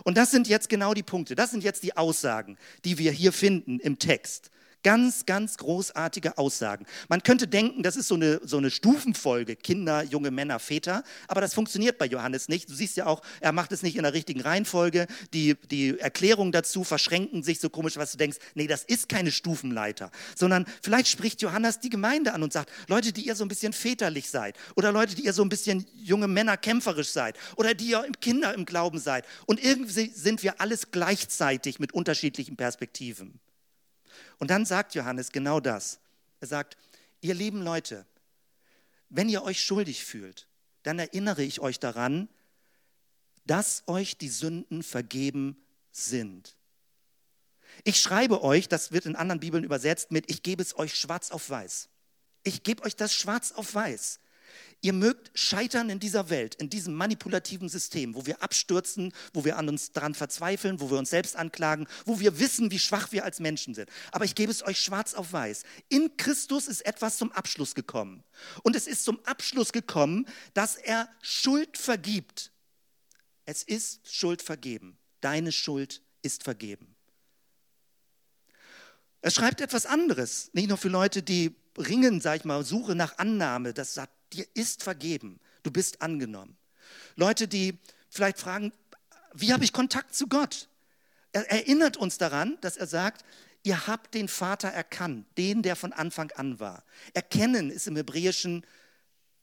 Und 0.03 0.17
das 0.17 0.31
sind 0.31 0.47
jetzt 0.47 0.69
genau 0.69 0.93
die 0.93 1.03
Punkte. 1.03 1.35
Das 1.35 1.51
sind 1.51 1.63
jetzt 1.63 1.83
die 1.83 1.95
Aussagen, 1.97 2.57
die 2.85 2.97
wir 2.97 3.11
hier 3.11 3.33
finden 3.33 3.79
im 3.79 3.99
Text. 3.99 4.51
Ganz, 4.83 5.27
ganz 5.27 5.57
großartige 5.57 6.39
Aussagen. 6.39 6.87
Man 7.07 7.21
könnte 7.21 7.47
denken, 7.47 7.83
das 7.83 7.95
ist 7.95 8.07
so 8.07 8.15
eine, 8.15 8.41
so 8.43 8.57
eine 8.57 8.71
Stufenfolge, 8.71 9.55
Kinder, 9.55 10.01
junge 10.03 10.31
Männer, 10.31 10.57
Väter, 10.57 11.03
aber 11.27 11.39
das 11.39 11.53
funktioniert 11.53 11.99
bei 11.99 12.05
Johannes 12.05 12.49
nicht. 12.49 12.67
Du 12.67 12.73
siehst 12.73 12.97
ja 12.97 13.05
auch, 13.05 13.21
er 13.41 13.51
macht 13.51 13.71
es 13.71 13.83
nicht 13.83 13.95
in 13.95 14.03
der 14.03 14.13
richtigen 14.13 14.41
Reihenfolge. 14.41 15.05
Die, 15.33 15.55
die 15.69 15.99
Erklärungen 15.99 16.51
dazu 16.51 16.83
verschränken 16.83 17.43
sich 17.43 17.59
so 17.59 17.69
komisch, 17.69 17.97
was 17.97 18.13
du 18.13 18.17
denkst, 18.17 18.37
nee, 18.55 18.65
das 18.65 18.83
ist 18.83 19.07
keine 19.07 19.31
Stufenleiter, 19.31 20.09
sondern 20.35 20.65
vielleicht 20.81 21.09
spricht 21.09 21.43
Johannes 21.43 21.79
die 21.79 21.89
Gemeinde 21.89 22.33
an 22.33 22.41
und 22.41 22.51
sagt, 22.51 22.71
Leute, 22.87 23.13
die 23.13 23.27
ihr 23.27 23.35
so 23.35 23.45
ein 23.45 23.49
bisschen 23.49 23.73
väterlich 23.73 24.29
seid 24.29 24.57
oder 24.75 24.91
Leute, 24.91 25.13
die 25.13 25.25
ihr 25.25 25.33
so 25.33 25.43
ein 25.43 25.49
bisschen 25.49 25.85
junge 25.93 26.27
Männer 26.27 26.57
kämpferisch 26.57 27.11
seid 27.11 27.37
oder 27.55 27.75
die 27.75 27.91
ihr 27.91 28.07
Kinder 28.19 28.53
im 28.55 28.65
Glauben 28.65 28.97
seid. 28.97 29.25
Und 29.45 29.63
irgendwie 29.63 30.09
sind 30.09 30.41
wir 30.41 30.59
alles 30.59 30.89
gleichzeitig 30.89 31.79
mit 31.79 31.93
unterschiedlichen 31.93 32.55
Perspektiven. 32.55 33.39
Und 34.41 34.49
dann 34.49 34.65
sagt 34.65 34.95
Johannes 34.95 35.31
genau 35.31 35.59
das. 35.59 35.99
Er 36.39 36.47
sagt, 36.47 36.75
ihr 37.21 37.35
lieben 37.35 37.61
Leute, 37.61 38.07
wenn 39.07 39.29
ihr 39.29 39.43
euch 39.43 39.63
schuldig 39.63 40.03
fühlt, 40.03 40.47
dann 40.81 40.97
erinnere 40.97 41.43
ich 41.43 41.59
euch 41.59 41.79
daran, 41.79 42.27
dass 43.45 43.83
euch 43.85 44.17
die 44.17 44.29
Sünden 44.29 44.81
vergeben 44.81 45.63
sind. 45.91 46.57
Ich 47.83 47.99
schreibe 47.99 48.41
euch, 48.41 48.67
das 48.67 48.91
wird 48.91 49.05
in 49.05 49.15
anderen 49.15 49.39
Bibeln 49.39 49.63
übersetzt 49.63 50.09
mit, 50.09 50.31
ich 50.31 50.41
gebe 50.41 50.63
es 50.63 50.75
euch 50.75 50.95
schwarz 50.95 51.29
auf 51.29 51.47
weiß. 51.47 51.89
Ich 52.41 52.63
gebe 52.63 52.81
euch 52.81 52.95
das 52.95 53.13
schwarz 53.13 53.51
auf 53.51 53.75
weiß. 53.75 54.19
Ihr 54.83 54.93
mögt 54.93 55.31
scheitern 55.37 55.91
in 55.91 55.99
dieser 55.99 56.31
Welt, 56.31 56.55
in 56.55 56.69
diesem 56.69 56.95
manipulativen 56.95 57.69
System, 57.69 58.15
wo 58.15 58.25
wir 58.25 58.41
abstürzen, 58.41 59.13
wo 59.31 59.45
wir 59.45 59.57
an 59.57 59.69
uns 59.69 59.91
daran 59.91 60.15
verzweifeln, 60.15 60.79
wo 60.79 60.89
wir 60.89 60.97
uns 60.97 61.11
selbst 61.11 61.35
anklagen, 61.35 61.87
wo 62.05 62.19
wir 62.19 62.39
wissen, 62.39 62.71
wie 62.71 62.79
schwach 62.79 63.11
wir 63.11 63.23
als 63.23 63.39
Menschen 63.39 63.75
sind. 63.75 63.89
Aber 64.11 64.25
ich 64.25 64.33
gebe 64.33 64.51
es 64.51 64.65
euch 64.65 64.79
schwarz 64.79 65.13
auf 65.13 65.33
weiß. 65.33 65.63
In 65.89 66.17
Christus 66.17 66.67
ist 66.67 66.83
etwas 66.83 67.17
zum 67.17 67.31
Abschluss 67.31 67.75
gekommen. 67.75 68.23
Und 68.63 68.75
es 68.75 68.87
ist 68.87 69.05
zum 69.05 69.23
Abschluss 69.25 69.71
gekommen, 69.71 70.27
dass 70.55 70.77
er 70.77 71.07
Schuld 71.21 71.77
vergibt. 71.77 72.51
Es 73.45 73.61
ist 73.61 74.11
Schuld 74.11 74.41
vergeben. 74.41 74.97
Deine 75.19 75.51
Schuld 75.51 76.01
ist 76.23 76.43
vergeben. 76.43 76.95
Er 79.21 79.29
schreibt 79.29 79.61
etwas 79.61 79.85
anderes, 79.85 80.49
nicht 80.53 80.69
nur 80.69 80.79
für 80.79 80.89
Leute, 80.89 81.21
die 81.21 81.55
ringen, 81.77 82.19
sag 82.19 82.37
ich 82.37 82.45
mal, 82.45 82.65
Suche 82.65 82.95
nach 82.95 83.19
Annahme. 83.19 83.75
Das 83.75 83.93
sagt 83.93 84.13
dir 84.33 84.45
ist 84.53 84.83
vergeben, 84.83 85.39
du 85.63 85.71
bist 85.71 86.01
angenommen. 86.01 86.57
Leute, 87.15 87.47
die 87.47 87.77
vielleicht 88.09 88.39
fragen, 88.39 88.73
wie 89.33 89.53
habe 89.53 89.63
ich 89.63 89.73
Kontakt 89.73 90.15
zu 90.15 90.27
Gott? 90.27 90.67
Er 91.31 91.49
erinnert 91.49 91.97
uns 91.97 92.17
daran, 92.17 92.57
dass 92.61 92.77
er 92.77 92.87
sagt, 92.87 93.23
ihr 93.63 93.87
habt 93.87 94.13
den 94.13 94.27
Vater 94.27 94.67
erkannt, 94.69 95.25
den, 95.37 95.61
der 95.61 95.75
von 95.75 95.93
Anfang 95.93 96.31
an 96.31 96.59
war. 96.59 96.83
Erkennen 97.13 97.69
ist 97.69 97.87
im 97.87 97.95
Hebräischen 97.95 98.65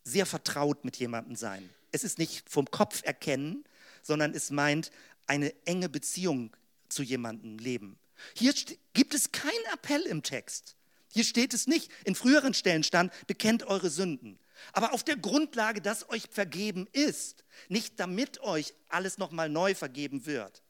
sehr 0.04 0.26
vertraut 0.26 0.84
mit 0.84 0.96
jemandem 0.96 1.36
sein. 1.36 1.68
Es 1.92 2.04
ist 2.04 2.18
nicht 2.18 2.48
vom 2.50 2.70
Kopf 2.70 3.02
erkennen, 3.04 3.64
sondern 4.02 4.34
es 4.34 4.50
meint 4.50 4.90
eine 5.26 5.54
enge 5.66 5.88
Beziehung 5.88 6.54
zu 6.88 7.02
jemandem 7.02 7.58
leben. 7.58 7.98
Hier 8.34 8.52
gibt 8.92 9.14
es 9.14 9.32
keinen 9.32 9.64
Appell 9.72 10.02
im 10.02 10.22
Text. 10.22 10.76
Hier 11.12 11.24
steht 11.24 11.54
es 11.54 11.66
nicht. 11.66 11.90
In 12.04 12.14
früheren 12.14 12.54
Stellen 12.54 12.82
stand, 12.82 13.12
bekennt 13.26 13.64
eure 13.64 13.90
Sünden. 13.90 14.38
Aber 14.72 14.92
auf 14.92 15.04
der 15.04 15.16
Grundlage, 15.16 15.80
dass 15.80 16.08
euch 16.10 16.24
vergeben 16.30 16.86
ist, 16.92 17.44
nicht 17.68 17.98
damit 18.00 18.40
euch 18.40 18.74
alles 18.88 19.18
nochmal 19.18 19.48
neu 19.48 19.74
vergeben 19.74 20.26
wird. 20.26 20.62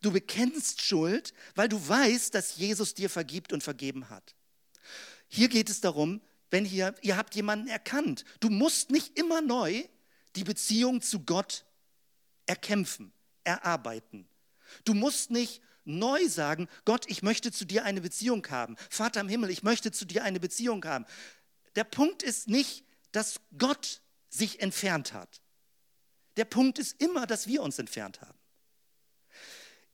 Du 0.00 0.12
bekennst 0.12 0.82
Schuld, 0.82 1.34
weil 1.54 1.68
du 1.68 1.88
weißt, 1.88 2.34
dass 2.34 2.56
Jesus 2.56 2.94
dir 2.94 3.10
vergibt 3.10 3.52
und 3.52 3.62
vergeben 3.62 4.08
hat. 4.08 4.34
Hier 5.28 5.48
geht 5.48 5.68
es 5.68 5.80
darum, 5.80 6.20
wenn 6.50 6.64
hier, 6.64 6.94
ihr 7.02 7.16
habt 7.16 7.34
jemanden 7.34 7.68
erkannt, 7.68 8.24
du 8.40 8.50
musst 8.50 8.90
nicht 8.90 9.18
immer 9.18 9.40
neu 9.40 9.82
die 10.36 10.44
Beziehung 10.44 11.00
zu 11.02 11.20
Gott 11.20 11.64
erkämpfen, 12.46 13.12
erarbeiten. 13.42 14.28
Du 14.84 14.94
musst 14.94 15.30
nicht 15.30 15.60
neu 15.84 16.28
sagen, 16.28 16.68
Gott, 16.84 17.04
ich 17.08 17.22
möchte 17.22 17.52
zu 17.52 17.64
dir 17.64 17.84
eine 17.84 18.00
Beziehung 18.00 18.46
haben. 18.48 18.76
Vater 18.90 19.20
im 19.20 19.28
Himmel, 19.28 19.50
ich 19.50 19.62
möchte 19.62 19.92
zu 19.92 20.04
dir 20.04 20.24
eine 20.24 20.40
Beziehung 20.40 20.84
haben. 20.84 21.04
Der 21.76 21.84
Punkt 21.84 22.22
ist 22.22 22.48
nicht, 22.48 22.83
dass 23.14 23.40
Gott 23.56 24.02
sich 24.28 24.60
entfernt 24.60 25.12
hat. 25.12 25.40
Der 26.36 26.44
Punkt 26.44 26.78
ist 26.78 27.00
immer, 27.00 27.26
dass 27.26 27.46
wir 27.46 27.62
uns 27.62 27.78
entfernt 27.78 28.20
haben. 28.20 28.38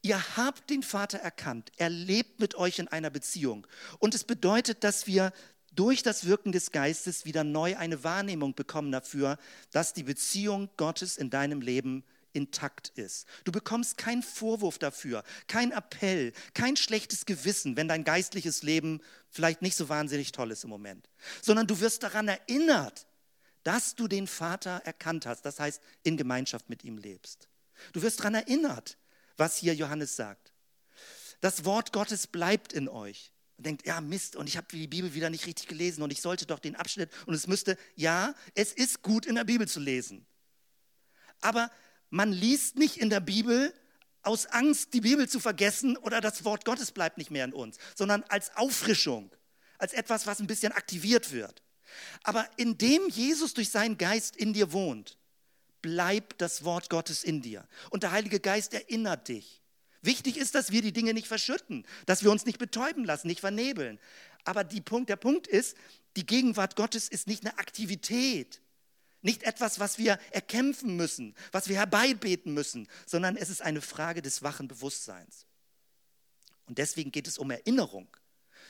Ihr 0.02 0.36
habt 0.36 0.70
den 0.70 0.82
Vater 0.82 1.18
erkannt. 1.18 1.70
Er 1.76 1.90
lebt 1.90 2.40
mit 2.40 2.54
euch 2.54 2.78
in 2.78 2.88
einer 2.88 3.10
Beziehung. 3.10 3.66
Und 3.98 4.14
es 4.14 4.24
bedeutet, 4.24 4.82
dass 4.82 5.06
wir 5.06 5.32
durch 5.72 6.02
das 6.02 6.24
Wirken 6.24 6.52
des 6.52 6.72
Geistes 6.72 7.26
wieder 7.26 7.44
neu 7.44 7.76
eine 7.76 8.02
Wahrnehmung 8.02 8.54
bekommen 8.54 8.90
dafür, 8.90 9.38
dass 9.70 9.92
die 9.92 10.02
Beziehung 10.02 10.70
Gottes 10.78 11.18
in 11.18 11.28
deinem 11.28 11.60
Leben 11.60 12.04
intakt 12.32 12.90
ist. 12.90 13.26
Du 13.44 13.52
bekommst 13.52 13.98
keinen 13.98 14.22
Vorwurf 14.22 14.78
dafür, 14.78 15.24
kein 15.48 15.72
Appell, 15.72 16.32
kein 16.54 16.76
schlechtes 16.76 17.26
Gewissen, 17.26 17.76
wenn 17.76 17.88
dein 17.88 18.04
geistliches 18.04 18.62
Leben 18.62 19.00
vielleicht 19.28 19.62
nicht 19.62 19.76
so 19.76 19.88
wahnsinnig 19.88 20.32
toll 20.32 20.50
ist 20.50 20.64
im 20.64 20.70
Moment, 20.70 21.08
sondern 21.42 21.66
du 21.66 21.80
wirst 21.80 22.02
daran 22.02 22.28
erinnert, 22.28 23.06
dass 23.62 23.94
du 23.94 24.08
den 24.08 24.26
Vater 24.26 24.82
erkannt 24.84 25.26
hast, 25.26 25.42
das 25.42 25.60
heißt 25.60 25.82
in 26.02 26.16
Gemeinschaft 26.16 26.68
mit 26.68 26.84
ihm 26.84 26.98
lebst. 26.98 27.48
Du 27.92 28.02
wirst 28.02 28.20
daran 28.20 28.34
erinnert, 28.34 28.98
was 29.36 29.56
hier 29.56 29.74
Johannes 29.74 30.16
sagt. 30.16 30.52
Das 31.40 31.64
Wort 31.64 31.92
Gottes 31.92 32.26
bleibt 32.26 32.72
in 32.72 32.88
euch. 32.88 33.32
Man 33.56 33.64
denkt, 33.64 33.86
ja 33.86 34.00
Mist, 34.00 34.36
und 34.36 34.48
ich 34.48 34.56
habe 34.56 34.66
die 34.70 34.86
Bibel 34.86 35.14
wieder 35.14 35.30
nicht 35.30 35.46
richtig 35.46 35.68
gelesen 35.68 36.02
und 36.02 36.10
ich 36.10 36.20
sollte 36.20 36.46
doch 36.46 36.58
den 36.58 36.76
Abschnitt 36.76 37.10
und 37.26 37.34
es 37.34 37.46
müsste, 37.46 37.76
ja, 37.94 38.34
es 38.54 38.72
ist 38.72 39.02
gut 39.02 39.26
in 39.26 39.34
der 39.34 39.44
Bibel 39.44 39.68
zu 39.68 39.80
lesen. 39.80 40.26
Aber 41.40 41.70
man 42.10 42.32
liest 42.32 42.76
nicht 42.76 42.98
in 42.98 43.10
der 43.10 43.20
Bibel 43.20 43.72
aus 44.22 44.46
Angst, 44.46 44.92
die 44.92 45.00
Bibel 45.00 45.28
zu 45.28 45.40
vergessen 45.40 45.96
oder 45.96 46.20
das 46.20 46.44
Wort 46.44 46.64
Gottes 46.64 46.92
bleibt 46.92 47.18
nicht 47.18 47.30
mehr 47.30 47.44
in 47.44 47.52
uns, 47.52 47.78
sondern 47.94 48.22
als 48.24 48.54
Auffrischung, 48.56 49.34
als 49.78 49.92
etwas, 49.92 50.26
was 50.26 50.40
ein 50.40 50.46
bisschen 50.46 50.72
aktiviert 50.72 51.32
wird. 51.32 51.62
Aber 52.22 52.48
indem 52.56 53.08
Jesus 53.08 53.54
durch 53.54 53.70
seinen 53.70 53.98
Geist 53.98 54.36
in 54.36 54.52
dir 54.52 54.72
wohnt, 54.72 55.18
bleibt 55.82 56.40
das 56.40 56.64
Wort 56.64 56.90
Gottes 56.90 57.24
in 57.24 57.42
dir. 57.42 57.66
Und 57.90 58.02
der 58.02 58.12
Heilige 58.12 58.40
Geist 58.40 58.74
erinnert 58.74 59.28
dich. 59.28 59.62
Wichtig 60.02 60.36
ist, 60.36 60.54
dass 60.54 60.70
wir 60.70 60.82
die 60.82 60.92
Dinge 60.92 61.12
nicht 61.12 61.28
verschütten, 61.28 61.86
dass 62.06 62.22
wir 62.24 62.30
uns 62.30 62.46
nicht 62.46 62.58
betäuben 62.58 63.04
lassen, 63.04 63.26
nicht 63.26 63.40
vernebeln. 63.40 63.98
Aber 64.44 64.64
Punkt, 64.64 65.10
der 65.10 65.16
Punkt 65.16 65.46
ist, 65.46 65.76
die 66.16 66.26
Gegenwart 66.26 66.76
Gottes 66.76 67.08
ist 67.08 67.26
nicht 67.26 67.44
eine 67.44 67.58
Aktivität, 67.58 68.62
nicht 69.22 69.42
etwas, 69.42 69.78
was 69.78 69.98
wir 69.98 70.18
erkämpfen 70.30 70.96
müssen, 70.96 71.34
was 71.52 71.68
wir 71.68 71.76
herbeibeten 71.76 72.54
müssen, 72.54 72.88
sondern 73.06 73.36
es 73.36 73.50
ist 73.50 73.60
eine 73.60 73.82
Frage 73.82 74.22
des 74.22 74.42
wachen 74.42 74.68
Bewusstseins. 74.68 75.46
Und 76.66 76.78
deswegen 76.78 77.12
geht 77.12 77.28
es 77.28 77.36
um 77.36 77.50
Erinnerung. 77.50 78.08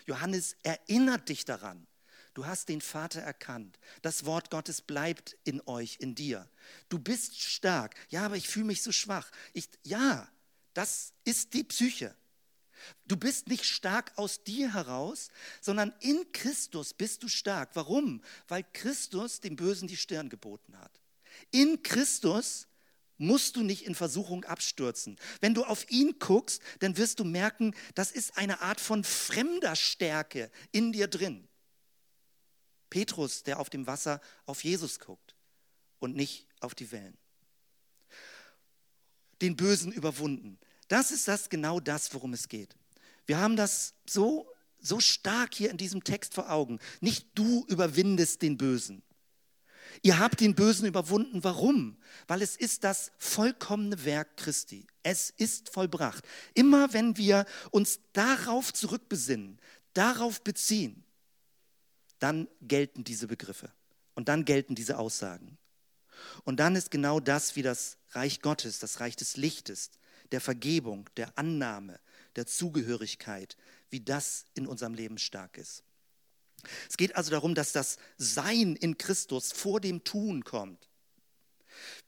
Johannes 0.06 0.56
erinnert 0.62 1.28
dich 1.28 1.44
daran. 1.44 1.86
Du 2.34 2.46
hast 2.46 2.68
den 2.68 2.80
Vater 2.80 3.20
erkannt. 3.20 3.78
Das 4.02 4.24
Wort 4.24 4.50
Gottes 4.50 4.82
bleibt 4.82 5.36
in 5.44 5.60
euch, 5.66 5.96
in 6.00 6.14
dir. 6.14 6.48
Du 6.88 6.98
bist 6.98 7.40
stark. 7.40 7.94
Ja, 8.08 8.26
aber 8.26 8.36
ich 8.36 8.48
fühle 8.48 8.66
mich 8.66 8.82
so 8.82 8.92
schwach. 8.92 9.30
Ich, 9.52 9.68
ja, 9.82 10.28
das 10.74 11.12
ist 11.24 11.54
die 11.54 11.64
Psyche. 11.64 12.14
Du 13.06 13.16
bist 13.16 13.48
nicht 13.48 13.64
stark 13.64 14.12
aus 14.16 14.44
dir 14.44 14.72
heraus, 14.72 15.28
sondern 15.60 15.92
in 16.00 16.32
Christus 16.32 16.94
bist 16.94 17.22
du 17.22 17.28
stark. 17.28 17.70
Warum? 17.74 18.22
Weil 18.48 18.64
Christus 18.72 19.40
dem 19.40 19.56
Bösen 19.56 19.88
die 19.88 19.96
Stirn 19.96 20.28
geboten 20.28 20.78
hat. 20.78 21.00
In 21.50 21.82
Christus 21.82 22.68
musst 23.18 23.56
du 23.56 23.62
nicht 23.62 23.84
in 23.84 23.94
Versuchung 23.94 24.44
abstürzen. 24.44 25.18
Wenn 25.40 25.54
du 25.54 25.64
auf 25.64 25.90
ihn 25.90 26.18
guckst, 26.18 26.62
dann 26.78 26.96
wirst 26.96 27.20
du 27.20 27.24
merken, 27.24 27.74
das 27.94 28.12
ist 28.12 28.38
eine 28.38 28.62
Art 28.62 28.80
von 28.80 29.04
fremder 29.04 29.76
Stärke 29.76 30.50
in 30.72 30.92
dir 30.92 31.06
drin. 31.06 31.46
Petrus, 32.90 33.42
der 33.42 33.60
auf 33.60 33.70
dem 33.70 33.86
Wasser 33.86 34.20
auf 34.46 34.64
Jesus 34.64 34.98
guckt 34.98 35.34
und 35.98 36.16
nicht 36.16 36.46
auf 36.60 36.74
die 36.74 36.90
Wellen. 36.92 37.16
Den 39.40 39.56
Bösen 39.56 39.92
überwunden. 39.92 40.58
Das 40.88 41.10
ist 41.10 41.28
das 41.28 41.48
genau 41.48 41.80
das, 41.80 42.12
worum 42.12 42.34
es 42.34 42.48
geht. 42.48 42.76
Wir 43.26 43.38
haben 43.38 43.56
das 43.56 43.94
so 44.06 44.50
so 44.80 45.00
stark 45.00 45.54
hier 45.54 45.70
in 45.70 45.76
diesem 45.76 46.04
Text 46.04 46.34
vor 46.34 46.50
Augen. 46.50 46.78
Nicht 47.00 47.26
du 47.34 47.64
überwindest 47.68 48.42
den 48.42 48.56
Bösen. 48.56 49.02
Ihr 50.02 50.18
habt 50.18 50.40
den 50.40 50.54
Bösen 50.54 50.86
überwunden. 50.86 51.44
Warum? 51.44 51.98
Weil 52.28 52.42
es 52.42 52.56
ist 52.56 52.84
das 52.84 53.12
vollkommene 53.18 54.04
Werk 54.04 54.36
Christi. 54.36 54.86
Es 55.02 55.30
ist 55.30 55.70
vollbracht. 55.70 56.24
Immer 56.54 56.92
wenn 56.92 57.16
wir 57.16 57.44
uns 57.70 58.00
darauf 58.12 58.72
zurückbesinnen, 58.72 59.58
darauf 59.92 60.42
beziehen, 60.42 61.04
dann 62.20 62.48
gelten 62.60 63.02
diese 63.02 63.26
Begriffe 63.26 63.72
und 64.14 64.28
dann 64.28 64.44
gelten 64.44 64.74
diese 64.74 64.98
Aussagen. 64.98 65.58
Und 66.44 66.60
dann 66.60 66.76
ist 66.76 66.90
genau 66.90 67.18
das 67.18 67.56
wie 67.56 67.62
das 67.62 67.96
Reich 68.10 68.40
Gottes, 68.42 68.78
das 68.78 69.00
Reich 69.00 69.16
des 69.16 69.36
Lichtes, 69.36 69.90
der 70.32 70.40
Vergebung, 70.40 71.08
der 71.16 71.36
Annahme, 71.38 71.98
der 72.36 72.46
Zugehörigkeit, 72.46 73.56
wie 73.88 74.00
das 74.00 74.44
in 74.54 74.66
unserem 74.66 74.94
Leben 74.94 75.18
stark 75.18 75.58
ist. 75.58 75.82
Es 76.88 76.96
geht 76.96 77.16
also 77.16 77.30
darum, 77.30 77.54
dass 77.54 77.72
das 77.72 77.96
Sein 78.18 78.76
in 78.76 78.98
Christus 78.98 79.52
vor 79.52 79.80
dem 79.80 80.04
Tun 80.04 80.44
kommt. 80.44 80.88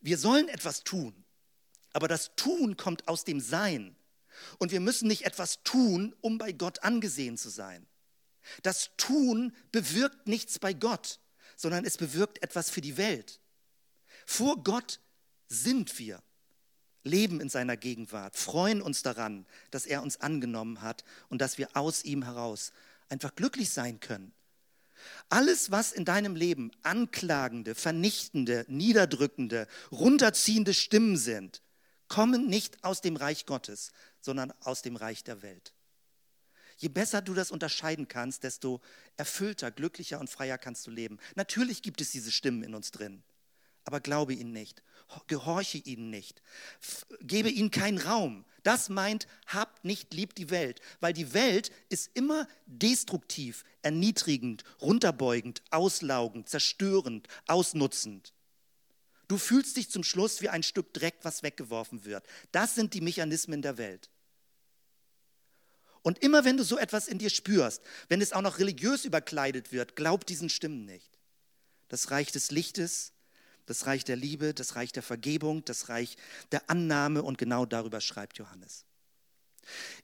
Wir 0.00 0.18
sollen 0.18 0.48
etwas 0.48 0.84
tun, 0.84 1.24
aber 1.92 2.08
das 2.08 2.36
Tun 2.36 2.76
kommt 2.76 3.08
aus 3.08 3.24
dem 3.24 3.40
Sein. 3.40 3.96
Und 4.58 4.72
wir 4.72 4.80
müssen 4.80 5.08
nicht 5.08 5.24
etwas 5.24 5.62
tun, 5.62 6.14
um 6.20 6.38
bei 6.38 6.52
Gott 6.52 6.82
angesehen 6.82 7.36
zu 7.36 7.48
sein. 7.48 7.86
Das 8.62 8.90
Tun 8.96 9.54
bewirkt 9.70 10.28
nichts 10.28 10.58
bei 10.58 10.72
Gott, 10.72 11.20
sondern 11.56 11.84
es 11.84 11.96
bewirkt 11.96 12.42
etwas 12.42 12.70
für 12.70 12.80
die 12.80 12.96
Welt. 12.96 13.40
Vor 14.26 14.62
Gott 14.62 15.00
sind 15.48 15.98
wir, 15.98 16.22
leben 17.04 17.40
in 17.40 17.48
seiner 17.48 17.76
Gegenwart, 17.76 18.36
freuen 18.36 18.82
uns 18.82 19.02
daran, 19.02 19.46
dass 19.70 19.86
er 19.86 20.02
uns 20.02 20.20
angenommen 20.20 20.82
hat 20.82 21.04
und 21.28 21.40
dass 21.40 21.58
wir 21.58 21.76
aus 21.76 22.04
ihm 22.04 22.24
heraus 22.24 22.72
einfach 23.08 23.34
glücklich 23.34 23.70
sein 23.70 24.00
können. 24.00 24.32
Alles, 25.28 25.70
was 25.70 25.92
in 25.92 26.04
deinem 26.04 26.36
Leben 26.36 26.70
anklagende, 26.82 27.74
vernichtende, 27.74 28.64
niederdrückende, 28.68 29.66
runterziehende 29.90 30.74
Stimmen 30.74 31.16
sind, 31.16 31.62
kommen 32.08 32.46
nicht 32.46 32.84
aus 32.84 33.00
dem 33.00 33.16
Reich 33.16 33.46
Gottes, 33.46 33.90
sondern 34.20 34.52
aus 34.60 34.82
dem 34.82 34.96
Reich 34.96 35.24
der 35.24 35.42
Welt. 35.42 35.72
Je 36.82 36.88
besser 36.88 37.22
du 37.22 37.32
das 37.32 37.52
unterscheiden 37.52 38.08
kannst, 38.08 38.42
desto 38.42 38.80
erfüllter, 39.16 39.70
glücklicher 39.70 40.18
und 40.18 40.28
freier 40.28 40.58
kannst 40.58 40.84
du 40.86 40.90
leben. 40.90 41.18
Natürlich 41.36 41.80
gibt 41.82 42.00
es 42.00 42.10
diese 42.10 42.32
Stimmen 42.32 42.64
in 42.64 42.74
uns 42.74 42.90
drin, 42.90 43.22
aber 43.84 44.00
glaube 44.00 44.34
ihnen 44.34 44.52
nicht 44.52 44.82
gehorche 45.26 45.78
ihnen 45.78 46.10
nicht, 46.10 46.42
gebe 47.20 47.50
ihnen 47.50 47.70
keinen 47.70 47.98
Raum. 47.98 48.44
Das 48.62 48.88
meint, 48.88 49.26
habt 49.46 49.84
nicht 49.84 50.14
lieb 50.14 50.34
die 50.34 50.50
Welt, 50.50 50.80
weil 51.00 51.12
die 51.12 51.34
Welt 51.34 51.72
ist 51.88 52.10
immer 52.14 52.46
destruktiv, 52.66 53.64
erniedrigend, 53.82 54.62
runterbeugend, 54.80 55.62
auslaugend, 55.70 56.48
zerstörend, 56.48 57.26
ausnutzend. 57.46 58.32
Du 59.28 59.38
fühlst 59.38 59.76
dich 59.76 59.90
zum 59.90 60.04
Schluss 60.04 60.42
wie 60.42 60.48
ein 60.48 60.62
Stück 60.62 60.92
Dreck, 60.92 61.14
was 61.22 61.42
weggeworfen 61.42 62.04
wird. 62.04 62.24
Das 62.52 62.74
sind 62.74 62.94
die 62.94 63.00
Mechanismen 63.00 63.62
der 63.62 63.78
Welt. 63.78 64.10
Und 66.02 66.18
immer 66.18 66.44
wenn 66.44 66.56
du 66.56 66.64
so 66.64 66.78
etwas 66.78 67.08
in 67.08 67.18
dir 67.18 67.30
spürst, 67.30 67.80
wenn 68.08 68.20
es 68.20 68.32
auch 68.32 68.42
noch 68.42 68.58
religiös 68.58 69.04
überkleidet 69.04 69.72
wird, 69.72 69.96
glaub 69.96 70.26
diesen 70.26 70.48
Stimmen 70.48 70.84
nicht. 70.84 71.18
Das 71.88 72.10
Reich 72.10 72.32
des 72.32 72.50
Lichtes 72.50 73.12
das 73.66 73.86
Reich 73.86 74.04
der 74.04 74.16
Liebe, 74.16 74.54
das 74.54 74.76
Reich 74.76 74.92
der 74.92 75.02
Vergebung, 75.02 75.64
das 75.64 75.88
Reich 75.88 76.16
der 76.50 76.68
Annahme 76.68 77.22
und 77.22 77.38
genau 77.38 77.66
darüber 77.66 78.00
schreibt 78.00 78.38
Johannes. 78.38 78.84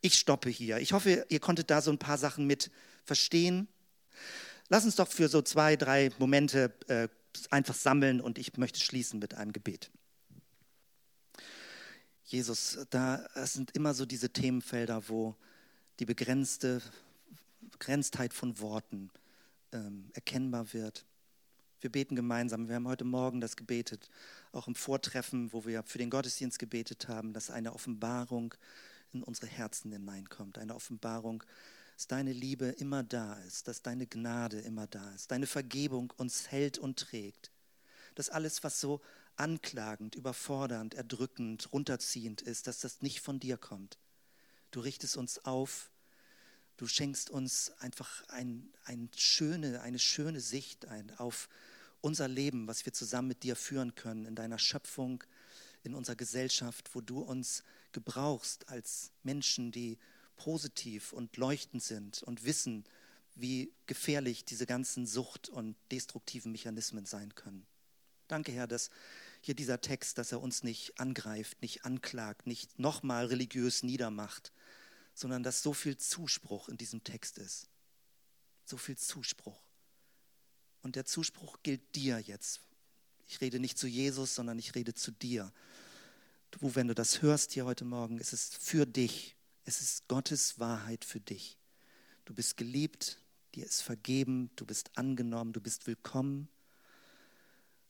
Ich 0.01 0.15
stoppe 0.15 0.51
hier. 0.51 0.79
Ich 0.79 0.93
hoffe, 0.93 1.27
ihr 1.29 1.41
konntet 1.41 1.71
da 1.71 1.83
so 1.83 1.91
ein 1.91 1.99
paar 1.99 2.19
Sachen 2.19 2.47
mit 2.47 2.71
verstehen. 3.05 3.69
Lass 4.69 4.85
uns 4.85 4.97
doch 4.97 5.09
für 5.09 5.29
so 5.29 5.43
zwei, 5.43 5.77
drei 5.77 6.11
Momente 6.19 6.73
äh, 6.87 7.09
einfach 7.51 7.75
sammeln 7.75 8.21
und 8.21 8.39
ich 8.39 8.57
möchte 8.57 8.81
schließen 8.81 9.19
mit 9.19 9.35
einem 9.35 9.53
Gebet. 9.53 9.91
Jesus, 12.25 12.79
da 12.91 13.27
sind 13.47 13.75
immer 13.75 13.95
so 13.95 14.05
diese 14.05 14.31
Themenfelder, 14.31 15.09
wo 15.09 15.35
die 15.99 16.07
begrenzte 16.07 16.81
Begrenztheit 17.61 18.33
von 18.33 18.59
Worten 18.61 19.11
ähm, 19.73 20.11
erkennbar 20.13 20.73
wird. 20.73 21.05
Wir 21.81 21.91
beten 21.91 22.17
gemeinsam. 22.17 22.69
Wir 22.69 22.77
haben 22.77 22.89
heute 22.89 23.05
Morgen 23.05 23.41
das 23.41 23.57
gebetet, 23.57 24.11
auch 24.53 24.67
im 24.67 24.75
Vortreffen, 24.75 25.53
wo 25.53 25.65
wir 25.65 25.83
für 25.85 25.99
den 25.99 26.11
Gottesdienst 26.11 26.59
gebetet 26.59 27.09
haben, 27.09 27.33
dass 27.33 27.51
eine 27.51 27.73
Offenbarung 27.73 28.55
in 29.13 29.23
unsere 29.23 29.47
Herzen 29.47 29.93
hineinkommt. 29.93 30.59
Eine 30.59 30.75
Offenbarung, 30.75 31.45
dass 31.95 32.09
deine 32.09 32.33
Liebe 32.33 32.67
immer 32.67 33.05
da 33.05 33.35
ist, 33.47 33.69
dass 33.69 33.83
deine 33.83 34.07
Gnade 34.07 34.59
immer 34.61 34.87
da 34.87 35.13
ist, 35.15 35.31
deine 35.31 35.47
Vergebung 35.47 36.13
uns 36.17 36.51
hält 36.51 36.79
und 36.79 36.99
trägt. 36.99 37.53
Dass 38.17 38.29
alles, 38.29 38.65
was 38.65 38.81
so 38.81 39.01
anklagend, 39.37 40.17
überfordernd, 40.17 40.95
erdrückend, 40.95 41.73
runterziehend 41.73 42.43
ist, 42.43 42.67
dass 42.67 42.81
das 42.81 43.03
nicht 43.03 43.21
von 43.21 43.39
dir 43.39 43.57
kommt. 43.57 43.99
Du 44.71 44.81
richtest 44.81 45.17
uns 45.17 45.45
auf, 45.45 45.91
du 46.77 46.87
schenkst 46.87 47.31
uns 47.31 47.71
einfach 47.79 48.27
ein, 48.29 48.73
ein 48.85 49.11
schöne, 49.17 49.81
eine 49.83 49.99
schöne 49.99 50.41
Sicht 50.41 50.87
ein 50.87 51.11
auf 51.19 51.49
unser 52.01 52.29
Leben, 52.29 52.69
was 52.69 52.85
wir 52.87 52.93
zusammen 52.93 53.29
mit 53.29 53.43
dir 53.43 53.57
führen 53.57 53.95
können, 53.95 54.25
in 54.25 54.35
deiner 54.35 54.59
Schöpfung, 54.59 55.25
in 55.83 55.95
unserer 55.95 56.17
Gesellschaft, 56.17 56.95
wo 56.95 57.01
du 57.01 57.21
uns 57.21 57.63
gebrauchst 57.93 58.69
als 58.69 59.13
Menschen, 59.23 59.73
die 59.73 59.99
positiv 60.37 61.13
und 61.13 61.37
leuchtend 61.37 61.83
sind 61.83 62.23
und 62.23 62.45
wissen, 62.45 62.85
wie 63.35 63.73
gefährlich 63.87 64.45
diese 64.45 64.67
ganzen 64.67 65.07
Sucht- 65.07 65.49
und 65.49 65.77
destruktiven 65.91 66.53
Mechanismen 66.53 67.07
sein 67.07 67.35
können. 67.35 67.67
Danke, 68.27 68.53
Herr, 68.53 68.67
dass 68.67 68.91
hier 69.41 69.55
dieser 69.55 69.81
Text, 69.81 70.19
dass 70.19 70.33
er 70.33 70.41
uns 70.41 70.63
nicht 70.63 70.99
angreift, 71.01 71.63
nicht 71.63 71.85
anklagt, 71.85 72.47
nicht 72.47 72.79
nochmal 72.79 73.27
religiös 73.27 73.83
niedermacht, 73.83 74.53
sondern 75.19 75.43
dass 75.43 75.63
so 75.65 75.73
viel 75.73 75.97
Zuspruch 75.97 76.69
in 76.69 76.77
diesem 76.77 77.03
Text 77.03 77.39
ist. 77.39 77.67
So 78.65 78.77
viel 78.77 78.97
Zuspruch. 78.97 79.61
Und 80.81 80.95
der 80.95 81.07
Zuspruch 81.07 81.59
gilt 81.65 81.97
dir 81.97 82.21
jetzt. 82.21 82.61
Ich 83.27 83.41
rede 83.41 83.59
nicht 83.59 83.79
zu 83.79 83.89
Jesus, 83.89 84.37
sondern 84.37 84.61
ich 84.61 84.77
rede 84.77 84.95
zu 84.95 85.11
dir. 85.11 85.53
Du, 86.53 86.77
wenn 86.77 86.87
du 86.87 86.95
das 86.95 87.21
hörst 87.21 87.51
hier 87.51 87.65
heute 87.65 87.85
Morgen, 87.85 88.19
ist 88.19 88.33
es 88.33 88.51
für 88.61 88.87
dich. 88.87 89.35
Es 89.65 89.81
ist 89.81 90.07
Gottes 90.07 90.61
Wahrheit 90.61 91.05
für 91.05 91.21
dich. 91.21 91.59
Du 92.25 92.33
bist 92.33 92.57
geliebt, 92.57 93.21
dir 93.57 93.67
ist 93.67 93.83
vergeben, 93.83 94.51
du 94.55 94.65
bist 94.65 94.97
angenommen, 94.97 95.53
du 95.53 95.61
bist 95.61 95.89
willkommen. 95.89 96.49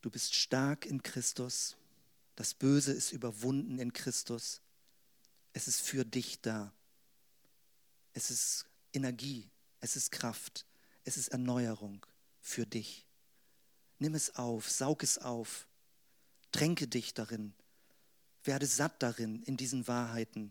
Du 0.01 0.09
bist 0.09 0.35
stark 0.35 0.87
in 0.87 1.03
Christus. 1.03 1.77
Das 2.37 2.55
Böse 2.55 2.93
ist 2.93 3.13
überwunden 3.13 3.79
in 3.79 3.93
Christus. 3.93 4.63
Es 5.53 5.69
ist 5.69 5.83
für 5.83 6.07
dich 6.07 6.41
da. 6.41 6.73
Es 8.19 8.33
ist 8.33 8.67
Energie, 8.93 9.49
es 9.79 9.95
ist 9.95 10.11
Kraft, 10.11 10.67
es 11.05 11.17
ist 11.17 11.29
Erneuerung 11.29 12.05
für 12.41 12.67
dich. 12.67 13.07
Nimm 14.01 14.17
es 14.17 14.35
auf, 14.35 14.69
saug 14.69 15.05
es 15.05 15.19
auf, 15.19 15.69
tränke 16.51 16.89
dich 16.89 17.15
darin, 17.15 17.55
werde 18.43 18.67
satt 18.67 19.05
darin, 19.05 19.45
in 19.45 19.57
diesen 19.57 19.87
Wahrheiten 19.87 20.51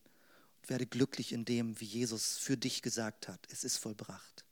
und 0.61 0.69
werde 0.69 0.85
glücklich 0.85 1.33
in 1.33 1.43
dem, 1.43 1.77
wie 1.81 1.85
Jesus 1.85 2.37
für 2.37 2.55
dich 2.55 2.83
gesagt 2.83 3.27
hat, 3.27 3.45
es 3.51 3.65
ist 3.65 3.75
vollbracht. 3.75 4.45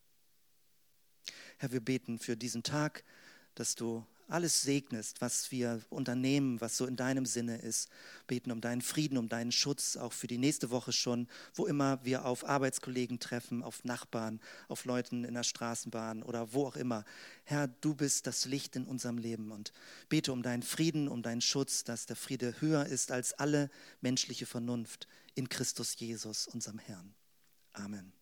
Herr, 1.58 1.72
wir 1.72 1.80
beten 1.80 2.20
für 2.20 2.36
diesen 2.36 2.64
Tag, 2.64 3.06
dass 3.54 3.76
du 3.76 4.06
alles 4.28 4.62
segnest, 4.62 5.22
was 5.22 5.52
wir 5.52 5.82
unternehmen, 5.90 6.60
was 6.62 6.78
so 6.78 6.86
in 6.86 6.96
deinem 6.96 7.26
Sinne 7.26 7.58
ist. 7.58 7.90
Beten 8.28 8.52
um 8.52 8.62
deinen 8.62 8.82
Frieden, 8.82 9.18
um 9.18 9.30
deinen 9.30 9.52
Schutz, 9.52 9.98
auch 9.98 10.14
für 10.14 10.28
die 10.28 10.38
nächste 10.38 10.72
Woche 10.72 10.92
schon, 10.92 11.28
wo 11.54 11.66
immer 11.66 12.04
wir 12.04 12.26
auf 12.26 12.44
Arbeitskollegen 12.44 13.20
treffen, 13.20 13.64
auf 13.64 13.84
Nachbarn, 13.84 14.40
auf 14.68 14.86
Leuten 14.86 15.24
in 15.24 15.34
der 15.34 15.44
Straßenbahn 15.44 16.24
oder 16.24 16.54
wo 16.54 16.66
auch 16.66 16.76
immer. 16.76 17.06
Herr, 17.44 17.68
du 17.68 17.94
bist 17.94 18.28
das 18.28 18.46
Licht 18.46 18.76
in 18.76 18.86
unserem 18.86 19.18
Leben 19.18 19.52
und 19.52 19.74
bete 20.10 20.32
um 20.32 20.42
deinen 20.42 20.64
Frieden, 20.64 21.08
um 21.08 21.22
deinen 21.22 21.42
Schutz, 21.42 21.84
dass 21.84 22.06
der 22.06 22.16
Friede 22.16 22.56
höher 22.60 22.86
ist 22.86 23.12
als 23.12 23.34
alle 23.34 23.70
menschliche 24.02 24.46
Vernunft 24.46 25.08
in 25.36 25.50
Christus 25.50 25.96
Jesus, 26.00 26.48
unserem 26.48 26.80
Herrn. 26.80 27.14
Amen. 27.74 28.16